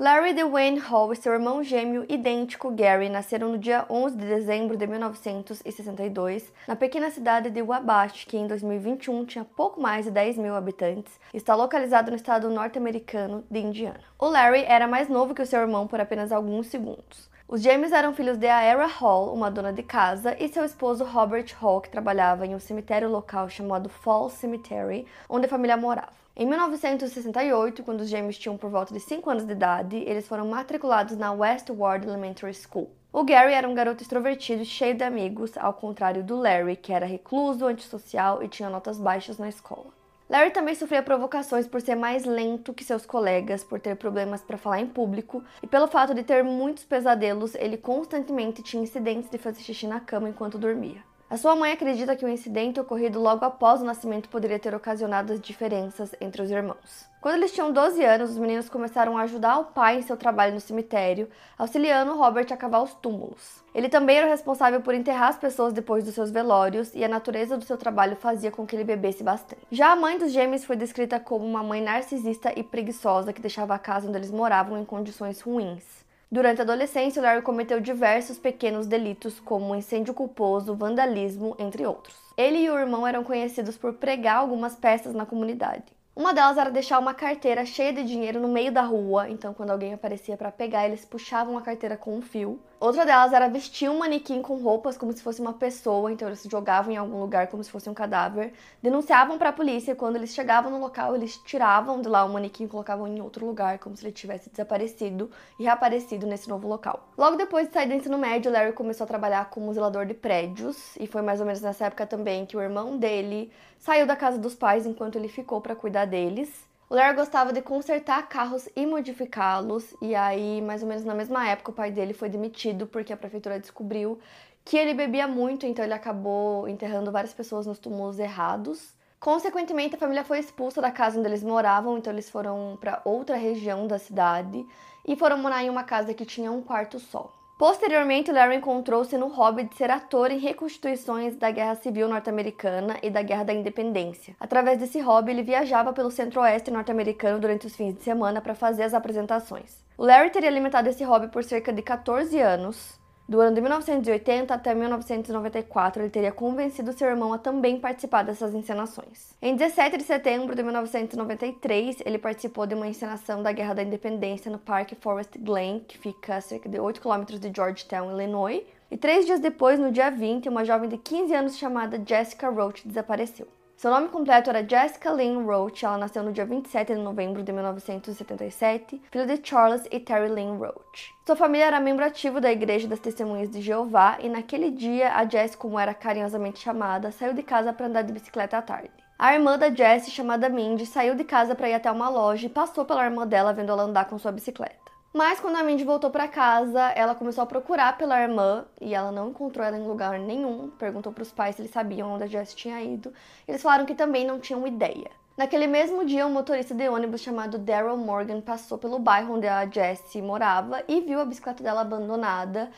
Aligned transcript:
Larry 0.00 0.32
DeWayne 0.32 0.78
Hall 0.78 1.12
e 1.12 1.16
seu 1.16 1.30
irmão 1.34 1.62
gêmeo 1.62 2.06
idêntico 2.08 2.70
Gary 2.70 3.10
nasceram 3.10 3.50
no 3.50 3.58
dia 3.58 3.84
11 3.90 4.16
de 4.16 4.26
dezembro 4.26 4.74
de 4.74 4.86
1962 4.86 6.50
na 6.66 6.74
pequena 6.74 7.10
cidade 7.10 7.50
de 7.50 7.60
Wabash, 7.60 8.24
que 8.24 8.38
em 8.38 8.46
2021 8.46 9.26
tinha 9.26 9.44
pouco 9.44 9.78
mais 9.78 10.06
de 10.06 10.10
10 10.10 10.38
mil 10.38 10.56
habitantes 10.56 11.20
e 11.34 11.36
está 11.36 11.54
localizado 11.54 12.10
no 12.10 12.16
estado 12.16 12.48
norte-americano 12.48 13.44
de 13.50 13.60
Indiana. 13.60 14.00
O 14.18 14.24
Larry 14.24 14.64
era 14.66 14.88
mais 14.88 15.06
novo 15.06 15.34
que 15.34 15.42
o 15.42 15.46
seu 15.46 15.60
irmão 15.60 15.86
por 15.86 16.00
apenas 16.00 16.32
alguns 16.32 16.68
segundos. 16.68 17.28
Os 17.46 17.60
gêmeos 17.60 17.92
eram 17.92 18.14
filhos 18.14 18.38
de 18.38 18.46
Aera 18.46 18.86
Hall, 18.86 19.34
uma 19.34 19.50
dona 19.50 19.70
de 19.70 19.82
casa, 19.82 20.34
e 20.40 20.48
seu 20.48 20.64
esposo 20.64 21.04
Robert 21.04 21.54
Hall, 21.60 21.82
que 21.82 21.90
trabalhava 21.90 22.46
em 22.46 22.54
um 22.54 22.58
cemitério 22.58 23.10
local 23.10 23.50
chamado 23.50 23.90
Falls 23.90 24.36
Cemetery, 24.36 25.06
onde 25.28 25.44
a 25.44 25.48
família 25.50 25.76
morava. 25.76 26.19
Em 26.36 26.46
1968, 26.46 27.82
quando 27.82 28.02
os 28.02 28.08
gêmeos 28.08 28.38
tinham 28.38 28.56
por 28.56 28.70
volta 28.70 28.94
de 28.94 29.00
5 29.00 29.28
anos 29.28 29.44
de 29.44 29.52
idade, 29.52 29.96
eles 29.96 30.28
foram 30.28 30.46
matriculados 30.46 31.16
na 31.16 31.32
Westward 31.32 32.06
Elementary 32.06 32.54
School. 32.54 32.88
O 33.12 33.24
Gary 33.24 33.52
era 33.52 33.68
um 33.68 33.74
garoto 33.74 34.02
extrovertido 34.02 34.62
e 34.62 34.64
cheio 34.64 34.94
de 34.94 35.02
amigos, 35.02 35.58
ao 35.58 35.74
contrário 35.74 36.22
do 36.22 36.36
Larry, 36.36 36.76
que 36.76 36.92
era 36.92 37.04
recluso, 37.04 37.66
antissocial 37.66 38.42
e 38.42 38.48
tinha 38.48 38.70
notas 38.70 38.98
baixas 38.98 39.36
na 39.36 39.48
escola. 39.48 39.86
Larry 40.28 40.52
também 40.52 40.76
sofria 40.76 41.02
provocações 41.02 41.66
por 41.66 41.80
ser 41.80 41.96
mais 41.96 42.24
lento 42.24 42.72
que 42.72 42.84
seus 42.84 43.04
colegas, 43.04 43.64
por 43.64 43.80
ter 43.80 43.96
problemas 43.96 44.40
para 44.40 44.56
falar 44.56 44.80
em 44.80 44.86
público 44.86 45.42
e 45.60 45.66
pelo 45.66 45.88
fato 45.88 46.14
de 46.14 46.22
ter 46.22 46.44
muitos 46.44 46.84
pesadelos, 46.84 47.56
ele 47.56 47.76
constantemente 47.76 48.62
tinha 48.62 48.84
incidentes 48.84 49.28
de 49.28 49.38
fazer 49.38 49.60
xixi 49.60 49.88
na 49.88 49.98
cama 49.98 50.28
enquanto 50.28 50.56
dormia. 50.56 51.09
A 51.30 51.36
sua 51.36 51.54
mãe 51.54 51.70
acredita 51.70 52.16
que 52.16 52.24
o 52.24 52.28
incidente 52.28 52.80
ocorrido 52.80 53.20
logo 53.20 53.44
após 53.44 53.80
o 53.80 53.84
nascimento 53.84 54.28
poderia 54.28 54.58
ter 54.58 54.74
ocasionado 54.74 55.32
as 55.32 55.40
diferenças 55.40 56.12
entre 56.20 56.42
os 56.42 56.50
irmãos. 56.50 57.08
Quando 57.20 57.36
eles 57.36 57.52
tinham 57.52 57.72
12 57.72 58.04
anos, 58.04 58.30
os 58.30 58.36
meninos 58.36 58.68
começaram 58.68 59.16
a 59.16 59.22
ajudar 59.22 59.60
o 59.60 59.66
pai 59.66 59.98
em 59.98 60.02
seu 60.02 60.16
trabalho 60.16 60.54
no 60.54 60.60
cemitério, 60.60 61.28
auxiliando 61.56 62.16
Robert 62.16 62.48
a 62.50 62.56
cavar 62.56 62.82
os 62.82 62.94
túmulos. 62.94 63.62
Ele 63.72 63.88
também 63.88 64.16
era 64.16 64.26
responsável 64.26 64.80
por 64.80 64.92
enterrar 64.92 65.28
as 65.28 65.38
pessoas 65.38 65.72
depois 65.72 66.02
dos 66.02 66.16
seus 66.16 66.32
velórios, 66.32 66.92
e 66.96 67.04
a 67.04 67.08
natureza 67.08 67.56
do 67.56 67.64
seu 67.64 67.76
trabalho 67.76 68.16
fazia 68.16 68.50
com 68.50 68.66
que 68.66 68.74
ele 68.74 68.82
bebesse 68.82 69.22
bastante. 69.22 69.62
Já 69.70 69.92
a 69.92 69.96
mãe 69.96 70.18
dos 70.18 70.32
gêmeos 70.32 70.64
foi 70.64 70.74
descrita 70.74 71.20
como 71.20 71.46
uma 71.46 71.62
mãe 71.62 71.80
narcisista 71.80 72.52
e 72.58 72.64
preguiçosa 72.64 73.32
que 73.32 73.40
deixava 73.40 73.72
a 73.72 73.78
casa 73.78 74.08
onde 74.08 74.18
eles 74.18 74.32
moravam 74.32 74.76
em 74.76 74.84
condições 74.84 75.40
ruins. 75.40 75.99
Durante 76.32 76.60
a 76.60 76.62
adolescência, 76.62 77.20
Larry 77.20 77.42
cometeu 77.42 77.80
diversos 77.80 78.38
pequenos 78.38 78.86
delitos, 78.86 79.40
como 79.40 79.74
incêndio 79.74 80.14
culposo, 80.14 80.76
vandalismo, 80.76 81.56
entre 81.58 81.84
outros. 81.84 82.14
Ele 82.36 82.58
e 82.58 82.70
o 82.70 82.78
irmão 82.78 83.04
eram 83.04 83.24
conhecidos 83.24 83.76
por 83.76 83.94
pregar 83.94 84.36
algumas 84.36 84.76
peças 84.76 85.12
na 85.12 85.26
comunidade. 85.26 85.82
Uma 86.14 86.32
delas 86.32 86.56
era 86.56 86.70
deixar 86.70 87.00
uma 87.00 87.14
carteira 87.14 87.66
cheia 87.66 87.92
de 87.92 88.04
dinheiro 88.04 88.38
no 88.38 88.46
meio 88.46 88.70
da 88.70 88.82
rua, 88.82 89.28
então 89.28 89.52
quando 89.52 89.70
alguém 89.70 89.92
aparecia 89.92 90.36
para 90.36 90.52
pegar, 90.52 90.86
eles 90.86 91.04
puxavam 91.04 91.58
a 91.58 91.62
carteira 91.62 91.96
com 91.96 92.16
um 92.16 92.22
fio. 92.22 92.60
Outra 92.80 93.04
delas 93.04 93.34
era 93.34 93.46
vestir 93.46 93.90
um 93.90 93.98
manequim 93.98 94.40
com 94.40 94.56
roupas 94.56 94.96
como 94.96 95.12
se 95.12 95.22
fosse 95.22 95.38
uma 95.38 95.52
pessoa, 95.52 96.10
então 96.10 96.26
eles 96.26 96.42
jogavam 96.50 96.90
em 96.90 96.96
algum 96.96 97.20
lugar 97.20 97.48
como 97.48 97.62
se 97.62 97.70
fosse 97.70 97.90
um 97.90 97.92
cadáver. 97.92 98.54
Denunciavam 98.82 99.36
para 99.36 99.50
a 99.50 99.52
polícia 99.52 99.92
e 99.92 99.94
quando 99.94 100.16
eles 100.16 100.32
chegavam 100.32 100.70
no 100.70 100.80
local, 100.80 101.14
eles 101.14 101.36
tiravam 101.44 102.00
de 102.00 102.08
lá 102.08 102.24
o 102.24 102.30
manequim 102.30 102.64
e 102.64 102.68
colocavam 102.68 103.06
em 103.06 103.20
outro 103.20 103.44
lugar, 103.44 103.78
como 103.78 103.94
se 103.94 104.06
ele 104.06 104.14
tivesse 104.14 104.48
desaparecido 104.48 105.30
e 105.58 105.64
reaparecido 105.64 106.26
nesse 106.26 106.48
novo 106.48 106.66
local. 106.66 107.06
Logo 107.18 107.36
depois 107.36 107.66
de 107.68 107.74
sair 107.74 107.86
do 107.86 107.92
ensino 107.92 108.16
médio, 108.16 108.50
Larry 108.50 108.72
começou 108.72 109.04
a 109.04 109.08
trabalhar 109.08 109.50
como 109.50 109.74
zelador 109.74 110.06
de 110.06 110.14
prédios, 110.14 110.96
e 110.96 111.06
foi 111.06 111.20
mais 111.20 111.38
ou 111.38 111.44
menos 111.44 111.60
nessa 111.60 111.84
época 111.84 112.06
também 112.06 112.46
que 112.46 112.56
o 112.56 112.62
irmão 112.62 112.96
dele 112.96 113.52
saiu 113.78 114.06
da 114.06 114.16
casa 114.16 114.38
dos 114.38 114.54
pais 114.54 114.86
enquanto 114.86 115.16
ele 115.16 115.28
ficou 115.28 115.60
para 115.60 115.76
cuidar 115.76 116.06
deles. 116.06 116.69
O 116.90 116.94
Larry 116.96 117.14
gostava 117.14 117.52
de 117.52 117.62
consertar 117.62 118.28
carros 118.28 118.68
e 118.74 118.84
modificá-los, 118.84 119.94
e 120.02 120.12
aí, 120.12 120.60
mais 120.60 120.82
ou 120.82 120.88
menos 120.88 121.04
na 121.04 121.14
mesma 121.14 121.46
época, 121.46 121.70
o 121.70 121.72
pai 121.72 121.92
dele 121.92 122.12
foi 122.12 122.28
demitido 122.28 122.84
porque 122.84 123.12
a 123.12 123.16
prefeitura 123.16 123.60
descobriu 123.60 124.18
que 124.64 124.76
ele 124.76 124.92
bebia 124.92 125.28
muito, 125.28 125.64
então 125.64 125.84
ele 125.84 125.94
acabou 125.94 126.66
enterrando 126.68 127.12
várias 127.12 127.32
pessoas 127.32 127.64
nos 127.64 127.78
túmulos 127.78 128.18
errados. 128.18 128.92
Consequentemente, 129.20 129.94
a 129.94 129.98
família 129.98 130.24
foi 130.24 130.40
expulsa 130.40 130.82
da 130.82 130.90
casa 130.90 131.16
onde 131.16 131.28
eles 131.28 131.44
moravam, 131.44 131.96
então 131.96 132.12
eles 132.12 132.28
foram 132.28 132.76
para 132.80 133.00
outra 133.04 133.36
região 133.36 133.86
da 133.86 133.96
cidade 133.96 134.66
e 135.06 135.14
foram 135.14 135.38
morar 135.38 135.62
em 135.62 135.70
uma 135.70 135.84
casa 135.84 136.12
que 136.12 136.26
tinha 136.26 136.50
um 136.50 136.60
quarto 136.60 136.98
só. 136.98 137.39
Posteriormente, 137.60 138.32
Larry 138.32 138.56
encontrou-se 138.56 139.14
no 139.18 139.28
hobby 139.28 139.64
de 139.64 139.76
ser 139.76 139.90
ator 139.90 140.30
em 140.30 140.38
reconstituições 140.38 141.36
da 141.36 141.50
Guerra 141.50 141.74
Civil 141.74 142.08
Norte-Americana 142.08 142.96
e 143.02 143.10
da 143.10 143.20
Guerra 143.20 143.44
da 143.44 143.52
Independência. 143.52 144.34
Através 144.40 144.78
desse 144.78 144.98
hobby, 144.98 145.32
ele 145.32 145.42
viajava 145.42 145.92
pelo 145.92 146.10
centro-oeste 146.10 146.70
norte-americano 146.70 147.38
durante 147.38 147.66
os 147.66 147.76
fins 147.76 147.92
de 147.92 148.02
semana 148.02 148.40
para 148.40 148.54
fazer 148.54 148.84
as 148.84 148.94
apresentações. 148.94 149.84
Larry 149.98 150.30
teria 150.30 150.48
alimentado 150.48 150.88
esse 150.88 151.04
hobby 151.04 151.28
por 151.28 151.44
cerca 151.44 151.70
de 151.70 151.82
14 151.82 152.40
anos, 152.40 152.98
do 153.30 153.40
ano 153.40 153.54
de 153.54 153.60
1980 153.60 154.52
até 154.52 154.74
1994, 154.74 156.02
ele 156.02 156.10
teria 156.10 156.32
convencido 156.32 156.92
seu 156.92 157.08
irmão 157.08 157.32
a 157.32 157.38
também 157.38 157.78
participar 157.78 158.24
dessas 158.24 158.52
encenações. 158.52 159.36
Em 159.40 159.54
17 159.54 159.98
de 159.98 160.02
setembro 160.02 160.56
de 160.56 160.64
1993, 160.64 161.98
ele 162.04 162.18
participou 162.18 162.66
de 162.66 162.74
uma 162.74 162.88
encenação 162.88 163.40
da 163.40 163.52
Guerra 163.52 163.74
da 163.74 163.84
Independência 163.84 164.50
no 164.50 164.58
Parque 164.58 164.96
Forest 164.96 165.38
Glen, 165.38 165.78
que 165.86 165.96
fica 165.96 166.34
a 166.34 166.40
cerca 166.40 166.68
de 166.68 166.80
8 166.80 167.00
km 167.00 167.38
de 167.38 167.52
Georgetown, 167.54 168.10
Illinois. 168.10 168.64
E 168.90 168.96
três 168.96 169.24
dias 169.24 169.38
depois, 169.38 169.78
no 169.78 169.92
dia 169.92 170.10
20, 170.10 170.48
uma 170.48 170.64
jovem 170.64 170.88
de 170.88 170.98
15 170.98 171.32
anos 171.32 171.56
chamada 171.56 172.02
Jessica 172.04 172.48
Roach 172.48 172.88
desapareceu. 172.88 173.46
Seu 173.80 173.90
nome 173.90 174.08
completo 174.08 174.50
era 174.50 174.62
Jessica 174.62 175.10
Lynn 175.10 175.42
Roach. 175.46 175.86
Ela 175.86 175.96
nasceu 175.96 176.22
no 176.22 176.34
dia 176.34 176.44
27 176.44 176.92
de 176.92 177.00
novembro 177.00 177.42
de 177.42 177.50
1977, 177.50 179.00
filha 179.10 179.26
de 179.26 179.40
Charles 179.42 179.86
e 179.90 179.98
Terry 179.98 180.28
Lynn 180.28 180.58
Roach. 180.58 181.14
Sua 181.24 181.34
família 181.34 181.64
era 181.64 181.80
membro 181.80 182.04
ativo 182.04 182.42
da 182.42 182.52
Igreja 182.52 182.86
das 182.86 183.00
Testemunhas 183.00 183.48
de 183.48 183.62
Jeová 183.62 184.18
e 184.20 184.28
naquele 184.28 184.70
dia 184.70 185.14
a 185.14 185.26
Jess, 185.26 185.56
como 185.56 185.78
era 185.78 185.94
carinhosamente 185.94 186.58
chamada, 186.58 187.10
saiu 187.10 187.32
de 187.32 187.42
casa 187.42 187.72
para 187.72 187.86
andar 187.86 188.02
de 188.02 188.12
bicicleta 188.12 188.58
à 188.58 188.60
tarde. 188.60 188.90
A 189.18 189.32
irmã 189.32 189.56
da 189.56 189.70
Jess, 189.70 190.10
chamada 190.10 190.50
Mindy, 190.50 190.84
saiu 190.84 191.14
de 191.14 191.24
casa 191.24 191.54
para 191.54 191.70
ir 191.70 191.72
até 191.72 191.90
uma 191.90 192.10
loja 192.10 192.44
e 192.44 192.50
passou 192.50 192.84
pela 192.84 193.06
irmã 193.06 193.26
dela 193.26 193.54
vendo 193.54 193.72
ela 193.72 193.84
andar 193.84 194.04
com 194.04 194.18
sua 194.18 194.30
bicicleta. 194.30 194.89
Mas 195.12 195.40
quando 195.40 195.56
a 195.56 195.64
Mindy 195.64 195.82
voltou 195.82 196.08
para 196.08 196.28
casa, 196.28 196.80
ela 196.90 197.16
começou 197.16 197.42
a 197.42 197.46
procurar 197.46 197.98
pela 197.98 198.22
irmã 198.22 198.64
e 198.80 198.94
ela 198.94 199.10
não 199.10 199.30
encontrou 199.30 199.66
ela 199.66 199.76
em 199.76 199.82
lugar 199.82 200.20
nenhum. 200.20 200.70
Perguntou 200.78 201.12
para 201.12 201.22
os 201.22 201.32
pais 201.32 201.56
se 201.56 201.62
eles 201.62 201.72
sabiam 201.72 202.12
onde 202.12 202.22
a 202.22 202.26
Jess 202.28 202.54
tinha 202.54 202.80
ido. 202.80 203.12
Eles 203.46 203.60
falaram 203.60 203.84
que 203.84 203.94
também 203.94 204.24
não 204.24 204.38
tinham 204.38 204.64
ideia. 204.64 205.10
Naquele 205.36 205.66
mesmo 205.66 206.04
dia, 206.04 206.24
um 206.24 206.32
motorista 206.32 206.74
de 206.74 206.88
ônibus 206.88 207.22
chamado 207.22 207.58
Daryl 207.58 207.96
Morgan 207.96 208.40
passou 208.40 208.78
pelo 208.78 209.00
bairro 209.00 209.34
onde 209.34 209.48
a 209.48 209.66
Jessie 209.66 210.22
morava 210.22 210.84
e 210.86 211.00
viu 211.00 211.20
a 211.20 211.24
bicicleta 211.24 211.60
dela 211.60 211.80
abandonada. 211.80 212.70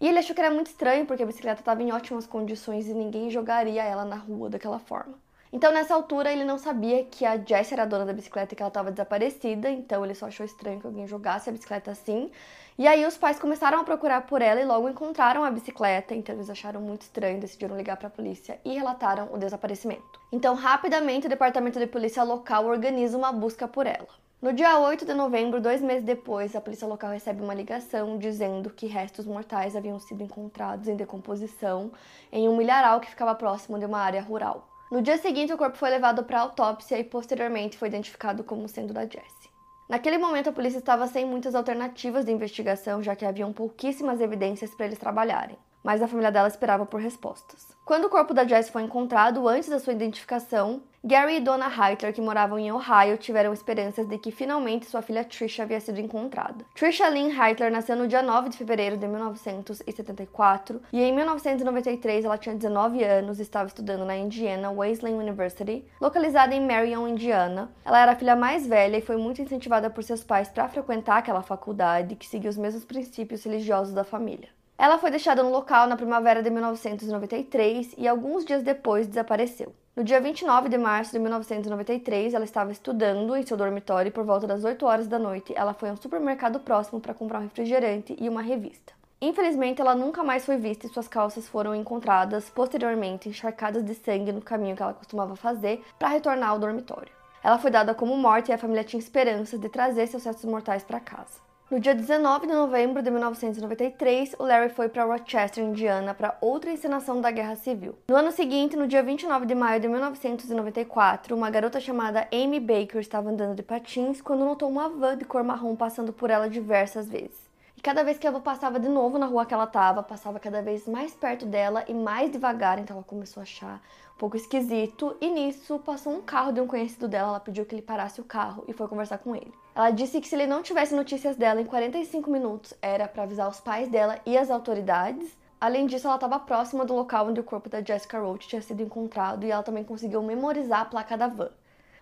E 0.00 0.08
ele 0.08 0.18
achou 0.18 0.34
que 0.34 0.40
era 0.40 0.52
muito 0.52 0.66
estranho 0.66 1.06
porque 1.06 1.22
a 1.22 1.26
bicicleta 1.26 1.60
estava 1.60 1.84
em 1.84 1.92
ótimas 1.92 2.26
condições 2.26 2.88
e 2.88 2.94
ninguém 2.94 3.30
jogaria 3.30 3.84
ela 3.84 4.04
na 4.04 4.16
rua 4.16 4.50
daquela 4.50 4.80
forma. 4.80 5.14
Então, 5.56 5.72
nessa 5.72 5.94
altura, 5.94 6.30
ele 6.30 6.44
não 6.44 6.58
sabia 6.58 7.02
que 7.04 7.24
a 7.24 7.38
Jessie 7.38 7.72
era 7.72 7.84
a 7.84 7.86
dona 7.86 8.04
da 8.04 8.12
bicicleta 8.12 8.52
e 8.52 8.54
que 8.54 8.62
ela 8.62 8.68
estava 8.68 8.90
desaparecida, 8.90 9.70
então 9.70 10.04
ele 10.04 10.14
só 10.14 10.26
achou 10.26 10.44
estranho 10.44 10.78
que 10.78 10.86
alguém 10.86 11.06
jogasse 11.06 11.48
a 11.48 11.52
bicicleta 11.52 11.90
assim. 11.90 12.30
E 12.78 12.86
aí 12.86 13.06
os 13.06 13.16
pais 13.16 13.38
começaram 13.38 13.80
a 13.80 13.84
procurar 13.84 14.26
por 14.26 14.42
ela 14.42 14.60
e 14.60 14.66
logo 14.66 14.86
encontraram 14.86 15.42
a 15.42 15.50
bicicleta, 15.50 16.14
então 16.14 16.34
eles 16.34 16.50
acharam 16.50 16.82
muito 16.82 17.00
estranho, 17.00 17.40
decidiram 17.40 17.74
ligar 17.74 17.96
para 17.96 18.08
a 18.08 18.10
polícia 18.10 18.60
e 18.66 18.74
relataram 18.74 19.30
o 19.32 19.38
desaparecimento. 19.38 20.20
Então, 20.30 20.54
rapidamente, 20.54 21.24
o 21.24 21.30
departamento 21.30 21.78
de 21.78 21.86
polícia 21.86 22.22
local 22.22 22.66
organiza 22.66 23.16
uma 23.16 23.32
busca 23.32 23.66
por 23.66 23.86
ela. 23.86 24.08
No 24.42 24.52
dia 24.52 24.78
8 24.78 25.06
de 25.06 25.14
novembro, 25.14 25.58
dois 25.58 25.80
meses 25.80 26.04
depois, 26.04 26.54
a 26.54 26.60
polícia 26.60 26.86
local 26.86 27.12
recebe 27.12 27.42
uma 27.42 27.54
ligação 27.54 28.18
dizendo 28.18 28.68
que 28.68 28.86
restos 28.86 29.24
mortais 29.24 29.74
haviam 29.74 29.98
sido 29.98 30.22
encontrados 30.22 30.86
em 30.86 30.96
decomposição 30.96 31.90
em 32.30 32.46
um 32.46 32.54
milharal 32.54 33.00
que 33.00 33.08
ficava 33.08 33.34
próximo 33.34 33.78
de 33.78 33.86
uma 33.86 34.00
área 34.00 34.20
rural. 34.20 34.75
No 34.88 35.02
dia 35.02 35.18
seguinte, 35.18 35.52
o 35.52 35.56
corpo 35.56 35.76
foi 35.76 35.90
levado 35.90 36.22
para 36.22 36.40
autópsia 36.40 36.96
e 36.96 37.02
posteriormente 37.02 37.76
foi 37.76 37.88
identificado 37.88 38.44
como 38.44 38.68
sendo 38.68 38.94
da 38.94 39.02
Jessie. 39.02 39.50
Naquele 39.88 40.16
momento, 40.16 40.48
a 40.48 40.52
polícia 40.52 40.78
estava 40.78 41.08
sem 41.08 41.24
muitas 41.24 41.56
alternativas 41.56 42.24
de 42.24 42.30
investigação, 42.30 43.02
já 43.02 43.16
que 43.16 43.24
haviam 43.24 43.52
pouquíssimas 43.52 44.20
evidências 44.20 44.72
para 44.74 44.86
eles 44.86 44.98
trabalharem, 44.98 45.58
mas 45.82 46.00
a 46.00 46.06
família 46.06 46.30
dela 46.30 46.46
esperava 46.46 46.86
por 46.86 47.00
respostas. 47.00 47.76
Quando 47.84 48.04
o 48.04 48.08
corpo 48.08 48.32
da 48.32 48.46
Jessie 48.46 48.70
foi 48.70 48.82
encontrado, 48.82 49.48
antes 49.48 49.68
da 49.68 49.80
sua 49.80 49.92
identificação, 49.92 50.82
Gary 51.08 51.36
e 51.36 51.40
Donna 51.40 51.68
Heitler, 51.68 52.12
que 52.12 52.20
moravam 52.20 52.58
em 52.58 52.72
Ohio, 52.72 53.16
tiveram 53.16 53.52
esperanças 53.52 54.08
de 54.08 54.18
que 54.18 54.32
finalmente 54.32 54.86
sua 54.86 55.00
filha 55.00 55.22
Trisha 55.22 55.62
havia 55.62 55.78
sido 55.78 56.00
encontrada. 56.00 56.64
Trisha 56.74 57.08
Lynn 57.08 57.30
Heitler 57.30 57.70
nasceu 57.70 57.94
no 57.94 58.08
dia 58.08 58.22
9 58.22 58.48
de 58.48 58.56
fevereiro 58.56 58.96
de 58.96 59.06
1974 59.06 60.82
e 60.92 61.00
em 61.00 61.14
1993 61.14 62.24
ela 62.24 62.36
tinha 62.36 62.56
19 62.56 63.04
anos 63.04 63.38
e 63.38 63.42
estava 63.42 63.68
estudando 63.68 64.04
na 64.04 64.16
Indiana 64.16 64.72
Wesleyan 64.72 65.18
University, 65.18 65.84
localizada 66.00 66.56
em 66.56 66.66
Marion, 66.66 67.06
Indiana. 67.06 67.70
Ela 67.84 68.00
era 68.00 68.10
a 68.10 68.16
filha 68.16 68.34
mais 68.34 68.66
velha 68.66 68.96
e 68.96 69.00
foi 69.00 69.16
muito 69.16 69.40
incentivada 69.40 69.88
por 69.88 70.02
seus 70.02 70.24
pais 70.24 70.48
para 70.48 70.66
frequentar 70.66 71.18
aquela 71.18 71.40
faculdade 71.40 72.16
que 72.16 72.26
seguia 72.26 72.50
os 72.50 72.58
mesmos 72.58 72.84
princípios 72.84 73.44
religiosos 73.44 73.94
da 73.94 74.02
família. 74.02 74.48
Ela 74.76 74.98
foi 74.98 75.12
deixada 75.12 75.44
no 75.44 75.52
local 75.52 75.86
na 75.86 75.96
primavera 75.96 76.42
de 76.42 76.50
1993 76.50 77.94
e 77.96 78.08
alguns 78.08 78.44
dias 78.44 78.64
depois 78.64 79.06
desapareceu. 79.06 79.72
No 79.96 80.04
dia 80.04 80.20
29 80.20 80.68
de 80.68 80.76
março 80.76 81.10
de 81.12 81.18
1993, 81.18 82.34
ela 82.34 82.44
estava 82.44 82.70
estudando 82.70 83.34
em 83.34 83.46
seu 83.46 83.56
dormitório 83.56 84.10
e 84.10 84.12
por 84.12 84.26
volta 84.26 84.46
das 84.46 84.62
8 84.62 84.84
horas 84.84 85.08
da 85.08 85.18
noite, 85.18 85.54
ela 85.56 85.72
foi 85.72 85.88
a 85.88 85.94
um 85.94 85.96
supermercado 85.96 86.60
próximo 86.60 87.00
para 87.00 87.14
comprar 87.14 87.38
um 87.38 87.44
refrigerante 87.44 88.14
e 88.20 88.28
uma 88.28 88.42
revista. 88.42 88.92
Infelizmente, 89.22 89.80
ela 89.80 89.94
nunca 89.94 90.22
mais 90.22 90.44
foi 90.44 90.58
vista 90.58 90.86
e 90.86 90.90
suas 90.90 91.08
calças 91.08 91.48
foram 91.48 91.74
encontradas 91.74 92.50
posteriormente 92.50 93.30
encharcadas 93.30 93.82
de 93.82 93.94
sangue 93.94 94.32
no 94.32 94.42
caminho 94.42 94.76
que 94.76 94.82
ela 94.82 94.92
costumava 94.92 95.34
fazer 95.34 95.82
para 95.98 96.08
retornar 96.08 96.50
ao 96.50 96.58
dormitório. 96.58 97.10
Ela 97.42 97.56
foi 97.56 97.70
dada 97.70 97.94
como 97.94 98.18
morta 98.18 98.50
e 98.50 98.54
a 98.54 98.58
família 98.58 98.84
tinha 98.84 99.00
esperanças 99.00 99.58
de 99.58 99.68
trazer 99.70 100.06
seus 100.08 100.24
restos 100.26 100.44
mortais 100.44 100.84
para 100.84 101.00
casa. 101.00 101.40
No 101.68 101.80
dia 101.80 101.96
19 101.96 102.46
de 102.46 102.52
novembro 102.52 103.02
de 103.02 103.10
1993, 103.10 104.36
o 104.38 104.44
Larry 104.44 104.68
foi 104.68 104.88
para 104.88 105.02
Rochester, 105.02 105.64
Indiana, 105.64 106.14
para 106.14 106.38
outra 106.40 106.70
encenação 106.70 107.20
da 107.20 107.28
Guerra 107.32 107.56
Civil. 107.56 107.98
No 108.06 108.14
ano 108.14 108.30
seguinte, 108.30 108.76
no 108.76 108.86
dia 108.86 109.02
29 109.02 109.46
de 109.46 109.54
maio 109.56 109.80
de 109.80 109.88
1994, 109.88 111.34
uma 111.34 111.50
garota 111.50 111.80
chamada 111.80 112.28
Amy 112.32 112.60
Baker 112.60 113.00
estava 113.00 113.30
andando 113.30 113.56
de 113.56 113.64
patins 113.64 114.22
quando 114.22 114.44
notou 114.44 114.68
uma 114.68 114.88
van 114.88 115.18
de 115.18 115.24
cor 115.24 115.42
marrom 115.42 115.74
passando 115.74 116.12
por 116.12 116.30
ela 116.30 116.48
diversas 116.48 117.08
vezes. 117.08 117.50
E 117.76 117.80
cada 117.80 118.04
vez 118.04 118.16
que 118.16 118.28
a 118.28 118.30
van 118.30 118.40
passava 118.40 118.78
de 118.78 118.88
novo 118.88 119.18
na 119.18 119.26
rua 119.26 119.44
que 119.44 119.52
ela 119.52 119.64
estava, 119.64 120.04
passava 120.04 120.38
cada 120.38 120.62
vez 120.62 120.86
mais 120.86 121.14
perto 121.14 121.44
dela 121.44 121.84
e 121.88 121.94
mais 121.94 122.30
devagar, 122.30 122.78
então 122.78 122.94
ela 122.94 123.04
começou 123.04 123.40
a 123.40 123.42
achar 123.42 123.82
um 124.14 124.18
pouco 124.18 124.36
esquisito. 124.36 125.16
E 125.20 125.28
nisso 125.28 125.80
passou 125.80 126.12
um 126.12 126.22
carro 126.22 126.52
de 126.52 126.60
um 126.60 126.66
conhecido 126.68 127.08
dela, 127.08 127.30
ela 127.30 127.40
pediu 127.40 127.66
que 127.66 127.74
ele 127.74 127.82
parasse 127.82 128.20
o 128.20 128.24
carro 128.24 128.62
e 128.68 128.72
foi 128.72 128.86
conversar 128.86 129.18
com 129.18 129.34
ele. 129.34 129.52
Ela 129.76 129.90
disse 129.90 130.22
que 130.22 130.26
se 130.26 130.34
ele 130.34 130.46
não 130.46 130.62
tivesse 130.62 130.94
notícias 130.94 131.36
dela 131.36 131.60
em 131.60 131.66
45 131.66 132.30
minutos, 132.30 132.72
era 132.80 133.06
para 133.06 133.24
avisar 133.24 133.46
os 133.46 133.60
pais 133.60 133.90
dela 133.90 134.18
e 134.24 134.38
as 134.38 134.50
autoridades. 134.50 135.36
Além 135.60 135.84
disso, 135.84 136.06
ela 136.06 136.16
estava 136.16 136.38
próxima 136.38 136.82
do 136.82 136.94
local 136.94 137.26
onde 137.26 137.40
o 137.40 137.44
corpo 137.44 137.68
da 137.68 137.82
Jessica 137.82 138.18
Roach 138.18 138.48
tinha 138.48 138.62
sido 138.62 138.82
encontrado 138.82 139.44
e 139.44 139.50
ela 139.50 139.62
também 139.62 139.84
conseguiu 139.84 140.22
memorizar 140.22 140.80
a 140.80 140.84
placa 140.86 141.14
da 141.14 141.28
van. 141.28 141.50